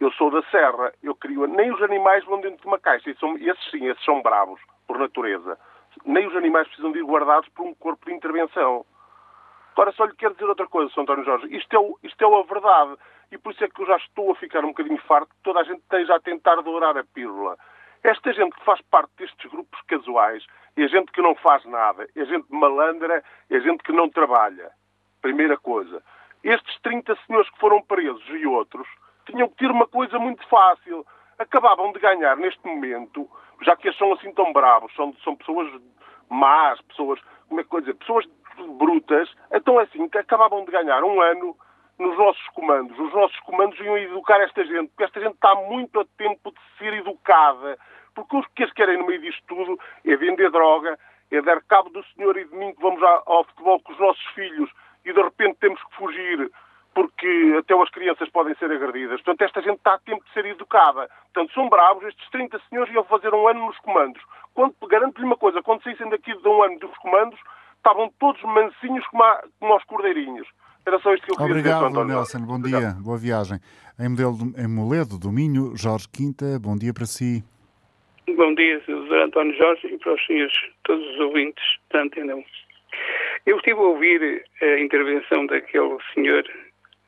eu 0.00 0.10
sou 0.12 0.30
da 0.30 0.42
Serra, 0.50 0.92
eu 1.00 1.14
crio. 1.14 1.46
Nem 1.46 1.72
os 1.72 1.80
animais 1.80 2.24
vão 2.24 2.40
dentro 2.40 2.60
de 2.60 2.66
uma 2.66 2.78
caixa, 2.78 3.14
são, 3.20 3.36
esses 3.36 3.70
sim, 3.70 3.86
esses 3.86 4.04
são 4.04 4.20
bravos, 4.22 4.60
por 4.86 4.98
natureza. 4.98 5.56
Nem 6.04 6.26
os 6.26 6.36
animais 6.36 6.66
precisam 6.66 6.92
de 6.92 6.98
ir 6.98 7.04
guardados 7.04 7.48
por 7.50 7.64
um 7.64 7.74
corpo 7.74 8.06
de 8.06 8.14
intervenção. 8.14 8.84
Agora 9.72 9.92
só 9.92 10.04
lhe 10.06 10.14
quero 10.16 10.34
dizer 10.34 10.46
outra 10.46 10.66
coisa, 10.66 10.90
Sr. 10.92 11.00
António 11.02 11.24
Jorge. 11.24 11.56
Isto 11.56 11.76
é, 11.76 12.06
isto 12.08 12.24
é 12.24 12.26
a 12.26 12.42
verdade. 12.42 12.96
E 13.30 13.38
por 13.38 13.52
isso 13.52 13.62
é 13.62 13.68
que 13.68 13.80
eu 13.80 13.86
já 13.86 13.96
estou 13.96 14.32
a 14.32 14.36
ficar 14.36 14.64
um 14.64 14.68
bocadinho 14.68 14.98
farto 15.02 15.28
que 15.28 15.42
toda 15.42 15.60
a 15.60 15.64
gente 15.64 15.80
esteja 15.80 16.16
a 16.16 16.20
tentar 16.20 16.56
dourar 16.62 16.96
a 16.96 17.04
pílula. 17.04 17.56
Esta 18.06 18.32
gente 18.32 18.54
que 18.54 18.64
faz 18.64 18.80
parte 18.82 19.10
destes 19.18 19.50
grupos 19.50 19.80
casuais 19.88 20.46
é 20.76 20.86
gente 20.86 21.10
que 21.10 21.20
não 21.20 21.34
faz 21.34 21.64
nada, 21.64 22.06
é 22.14 22.24
gente 22.24 22.46
malandra, 22.48 23.20
é 23.50 23.60
gente 23.60 23.82
que 23.82 23.90
não 23.90 24.08
trabalha. 24.08 24.70
Primeira 25.20 25.58
coisa. 25.58 26.00
Estes 26.44 26.80
30 26.82 27.16
senhores 27.26 27.50
que 27.50 27.58
foram 27.58 27.82
presos 27.82 28.24
e 28.28 28.46
outros 28.46 28.86
tinham 29.26 29.48
que 29.48 29.56
ter 29.56 29.72
uma 29.72 29.88
coisa 29.88 30.20
muito 30.20 30.46
fácil. 30.46 31.04
Acabavam 31.36 31.90
de 31.90 31.98
ganhar 31.98 32.36
neste 32.36 32.64
momento, 32.64 33.28
já 33.62 33.74
que 33.74 33.88
eles 33.88 33.98
são 33.98 34.12
assim 34.12 34.32
tão 34.34 34.52
bravos, 34.52 34.94
são, 34.94 35.12
são 35.24 35.34
pessoas 35.34 35.68
más, 36.30 36.80
pessoas, 36.82 37.18
como 37.48 37.60
é 37.60 37.64
que 37.64 37.80
dizer, 37.80 37.94
pessoas 37.94 38.24
brutas, 38.78 39.28
então 39.52 39.80
assim, 39.80 40.08
que 40.08 40.18
acabavam 40.18 40.64
de 40.64 40.70
ganhar 40.70 41.02
um 41.02 41.20
ano 41.20 41.56
nos 41.98 42.16
nossos 42.16 42.46
comandos. 42.48 42.98
Os 42.98 43.12
nossos 43.12 43.38
comandos 43.40 43.78
iam 43.80 43.96
educar 43.96 44.40
esta 44.40 44.64
gente, 44.64 44.88
porque 44.88 45.04
esta 45.04 45.20
gente 45.20 45.34
está 45.34 45.54
muito 45.54 46.00
a 46.00 46.04
tempo 46.16 46.50
de 46.50 46.60
ser 46.78 46.92
educada. 46.94 47.78
Porque 48.14 48.36
os 48.36 48.46
que 48.54 48.62
eles 48.62 48.74
querem 48.74 48.98
no 48.98 49.06
meio 49.06 49.20
disto 49.20 49.42
tudo 49.46 49.78
é 50.04 50.16
vender 50.16 50.50
droga, 50.50 50.98
é 51.30 51.42
dar 51.42 51.62
cabo 51.62 51.90
do 51.90 52.04
senhor 52.14 52.36
e 52.36 52.44
de 52.44 52.56
mim 52.56 52.74
que 52.74 52.80
vamos 52.80 53.02
ao 53.02 53.44
futebol 53.44 53.80
com 53.80 53.92
os 53.92 53.98
nossos 53.98 54.24
filhos 54.34 54.70
e 55.04 55.12
de 55.12 55.22
repente 55.22 55.58
temos 55.60 55.82
que 55.82 55.94
fugir 55.96 56.50
porque 56.96 57.54
até 57.58 57.74
as 57.78 57.90
crianças 57.90 58.26
podem 58.30 58.54
ser 58.54 58.72
agredidas. 58.72 59.20
Portanto, 59.20 59.42
esta 59.42 59.60
gente 59.60 59.76
está 59.76 59.94
a 59.94 59.98
tempo 59.98 60.24
de 60.24 60.32
ser 60.32 60.46
educada. 60.46 61.10
Portanto, 61.24 61.52
são 61.52 61.68
bravos, 61.68 62.02
estes 62.04 62.26
30 62.30 62.58
senhores 62.70 62.92
iam 62.94 63.04
fazer 63.04 63.34
um 63.34 63.46
ano 63.46 63.66
nos 63.66 63.78
comandos. 63.80 64.22
Quando, 64.54 64.74
garanto-lhe 64.88 65.26
uma 65.26 65.36
coisa, 65.36 65.62
quando 65.62 65.82
saíssem 65.82 66.08
daqui 66.08 66.34
de 66.34 66.48
um 66.48 66.62
ano 66.62 66.78
dos 66.78 66.96
comandos, 66.96 67.38
estavam 67.76 68.10
todos 68.18 68.42
mansinhos 68.42 69.06
como, 69.08 69.22
a, 69.22 69.42
como 69.60 69.74
aos 69.74 69.84
cordeirinhos. 69.84 70.48
Era 70.86 71.00
só 71.00 71.12
isto 71.14 71.26
que 71.26 71.32
eu 71.32 71.36
queria 71.36 71.50
Obrigado, 71.50 71.88
dizer, 71.88 72.04
Nelson. 72.04 72.38
Bom 72.46 72.62
dia, 72.62 72.76
Obrigado. 72.76 73.02
boa 73.02 73.18
viagem. 73.18 73.58
Em, 73.98 74.08
modelo, 74.08 74.36
em 74.56 74.68
Moledo, 74.68 75.18
do 75.18 75.32
Minho, 75.32 75.76
Jorge 75.76 76.06
Quinta, 76.08 76.60
bom 76.60 76.78
dia 76.78 76.94
para 76.94 77.06
si. 77.06 77.42
Bom 78.36 78.54
dia, 78.54 78.80
Sr. 78.84 79.22
António 79.24 79.56
Jorge, 79.56 79.88
e 79.88 79.98
para 79.98 80.14
os 80.14 80.26
senhores, 80.26 80.54
todos 80.84 81.04
os 81.04 81.18
ouvintes 81.18 81.64
da 81.90 82.02
Antena 82.02 82.36
1. 82.36 82.44
Eu 83.46 83.56
estive 83.56 83.80
a 83.80 83.82
ouvir 83.82 84.44
a 84.62 84.78
intervenção 84.78 85.46
daquele 85.46 85.98
senhor, 86.14 86.44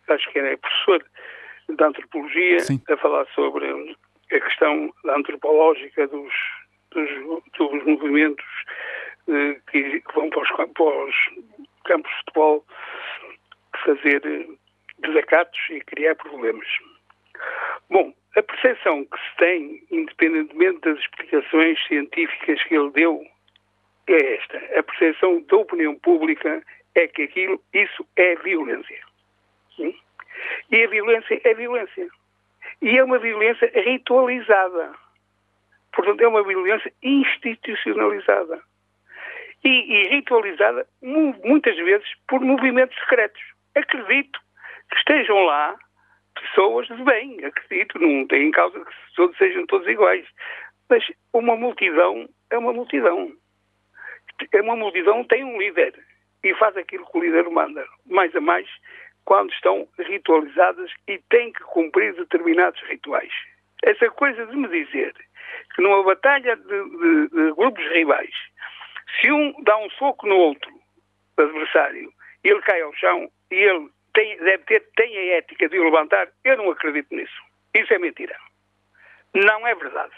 acho 0.08 0.28
que 0.32 0.38
era 0.40 0.58
professor 0.58 1.04
da 1.76 1.86
antropologia, 1.86 2.58
Sim. 2.60 2.82
a 2.88 2.96
falar 2.96 3.26
sobre 3.32 3.96
a 4.32 4.40
questão 4.40 4.92
antropológica 5.06 6.08
dos, 6.08 6.32
dos, 6.90 7.08
dos 7.56 7.84
movimentos 7.86 8.44
eh, 9.28 9.56
que 9.70 10.02
vão 10.14 10.30
para 10.30 10.42
os, 10.42 10.48
para 10.48 11.04
os, 11.04 11.14
campos 11.88 12.10
de 12.10 12.16
futebol 12.18 12.64
fazer 13.84 14.48
desacatos 14.98 15.58
e 15.70 15.80
criar 15.80 16.14
problemas. 16.16 16.66
Bom, 17.90 18.12
a 18.36 18.42
percepção 18.42 19.04
que 19.04 19.16
se 19.18 19.36
tem, 19.38 19.82
independentemente 19.90 20.80
das 20.80 20.98
explicações 20.98 21.78
científicas 21.86 22.62
que 22.64 22.74
ele 22.74 22.90
deu, 22.90 23.24
é 24.06 24.34
esta. 24.34 24.58
A 24.78 24.82
percepção 24.82 25.40
da 25.42 25.56
opinião 25.56 25.94
pública 25.96 26.62
é 26.94 27.06
que 27.08 27.22
aquilo, 27.22 27.62
isso 27.72 28.06
é 28.16 28.34
violência. 28.36 29.00
E 29.78 30.84
a 30.84 30.88
violência 30.88 31.40
é 31.44 31.54
violência. 31.54 32.08
E 32.82 32.98
é 32.98 33.04
uma 33.04 33.18
violência 33.18 33.70
ritualizada. 33.74 34.92
Portanto, 35.92 36.20
é 36.20 36.28
uma 36.28 36.42
violência 36.42 36.92
institucionalizada. 37.02 38.60
E, 39.64 39.68
e 39.68 40.08
ritualizada 40.10 40.86
muitas 41.02 41.76
vezes 41.76 42.08
por 42.28 42.40
movimentos 42.40 42.96
secretos. 43.00 43.42
Acredito 43.78 44.40
que 44.90 44.96
estejam 44.96 45.44
lá 45.44 45.76
pessoas 46.34 46.88
de 46.88 47.02
bem, 47.04 47.44
acredito, 47.44 47.98
não 48.00 48.26
tem 48.26 48.48
em 48.48 48.50
causa 48.50 48.78
que 48.84 48.92
todos 49.14 49.36
sejam 49.38 49.66
todos 49.66 49.86
iguais. 49.86 50.26
Mas 50.88 51.04
uma 51.32 51.54
multidão 51.56 52.28
é 52.50 52.58
uma 52.58 52.72
multidão. 52.72 53.32
É 54.52 54.60
uma 54.60 54.74
multidão 54.74 55.22
tem 55.24 55.44
um 55.44 55.58
líder 55.58 55.94
e 56.42 56.54
faz 56.54 56.76
aquilo 56.76 57.06
que 57.06 57.18
o 57.18 57.20
líder 57.20 57.48
manda, 57.50 57.86
mais 58.06 58.34
a 58.34 58.40
mais 58.40 58.68
quando 59.24 59.52
estão 59.52 59.86
ritualizadas 59.98 60.90
e 61.06 61.18
têm 61.30 61.52
que 61.52 61.62
cumprir 61.62 62.14
determinados 62.14 62.80
rituais. 62.88 63.32
Essa 63.84 64.10
coisa 64.10 64.44
de 64.46 64.56
me 64.56 64.66
dizer 64.68 65.14
que 65.74 65.82
numa 65.82 66.02
batalha 66.02 66.56
de, 66.56 66.64
de, 66.64 67.28
de 67.28 67.52
grupos 67.52 67.84
rivais, 67.92 68.34
se 69.20 69.30
um 69.30 69.54
dá 69.62 69.76
um 69.78 69.90
soco 69.90 70.26
no 70.26 70.36
outro 70.36 70.72
adversário, 71.36 72.12
ele 72.42 72.60
cai 72.62 72.80
ao 72.80 72.94
chão 72.94 73.30
e 73.50 73.54
ele 73.54 73.88
tem, 74.14 74.36
deve 74.38 74.64
ter, 74.64 74.80
tem 74.96 75.16
a 75.16 75.36
ética 75.38 75.68
de 75.68 75.78
o 75.78 75.84
levantar. 75.84 76.28
Eu 76.44 76.56
não 76.56 76.70
acredito 76.70 77.14
nisso. 77.14 77.40
Isso 77.74 77.92
é 77.92 77.98
mentira. 77.98 78.36
Não 79.34 79.66
é 79.66 79.74
verdade. 79.74 80.14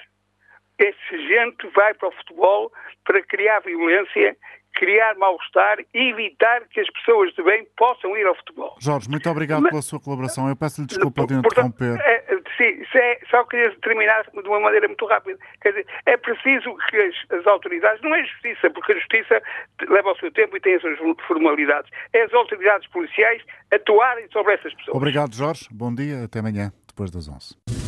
Essa 0.78 1.18
gente 1.18 1.66
vai 1.74 1.92
para 1.94 2.08
o 2.08 2.12
futebol 2.12 2.72
para 3.04 3.22
criar 3.22 3.60
violência, 3.60 4.36
criar 4.74 5.14
mal-estar 5.16 5.78
e 5.92 6.10
evitar 6.10 6.62
que 6.68 6.80
as 6.80 6.90
pessoas 6.90 7.32
de 7.34 7.42
bem 7.42 7.66
possam 7.76 8.16
ir 8.16 8.26
ao 8.26 8.34
futebol. 8.36 8.76
Jorge, 8.80 9.08
muito 9.08 9.28
obrigado 9.28 9.62
Mas, 9.62 9.70
pela 9.70 9.82
sua 9.82 10.00
colaboração. 10.00 10.48
Eu 10.48 10.56
peço-lhe 10.56 10.86
desculpa 10.86 11.26
de 11.26 11.34
interromper. 11.34 12.00
É, 12.00 12.24
sim, 12.56 12.82
é, 12.94 13.20
só 13.30 13.44
queria 13.44 13.74
terminar 13.82 14.24
de 14.30 14.48
uma 14.48 14.60
maneira 14.60 14.86
muito 14.86 15.06
rápida. 15.06 15.38
Quer 15.60 15.70
dizer, 15.70 15.86
é 16.06 16.16
preciso 16.16 16.76
que 16.88 16.96
as, 16.96 17.38
as, 17.38 17.46
autoridades, 17.46 18.02
não 18.02 18.14
é 18.14 18.24
justiça, 18.24 18.70
porque 18.70 18.92
a 18.92 18.96
justiça 18.96 19.42
leva 19.88 20.12
o 20.12 20.18
seu 20.18 20.30
tempo 20.32 20.56
e 20.56 20.60
tem 20.60 20.74
as 20.74 20.82
suas 20.82 20.98
formalidades, 21.26 21.90
é 22.12 22.22
as 22.22 22.32
autoridades 22.32 22.88
policiais 22.88 23.42
atuarem 23.72 24.28
sobre 24.30 24.54
essas 24.54 24.74
pessoas. 24.74 24.96
Obrigado, 24.96 25.34
Jorge. 25.34 25.66
Bom 25.70 25.94
dia, 25.94 26.24
até 26.24 26.40
amanhã, 26.40 26.72
depois 26.86 27.10
das 27.10 27.28
11. 27.28 27.79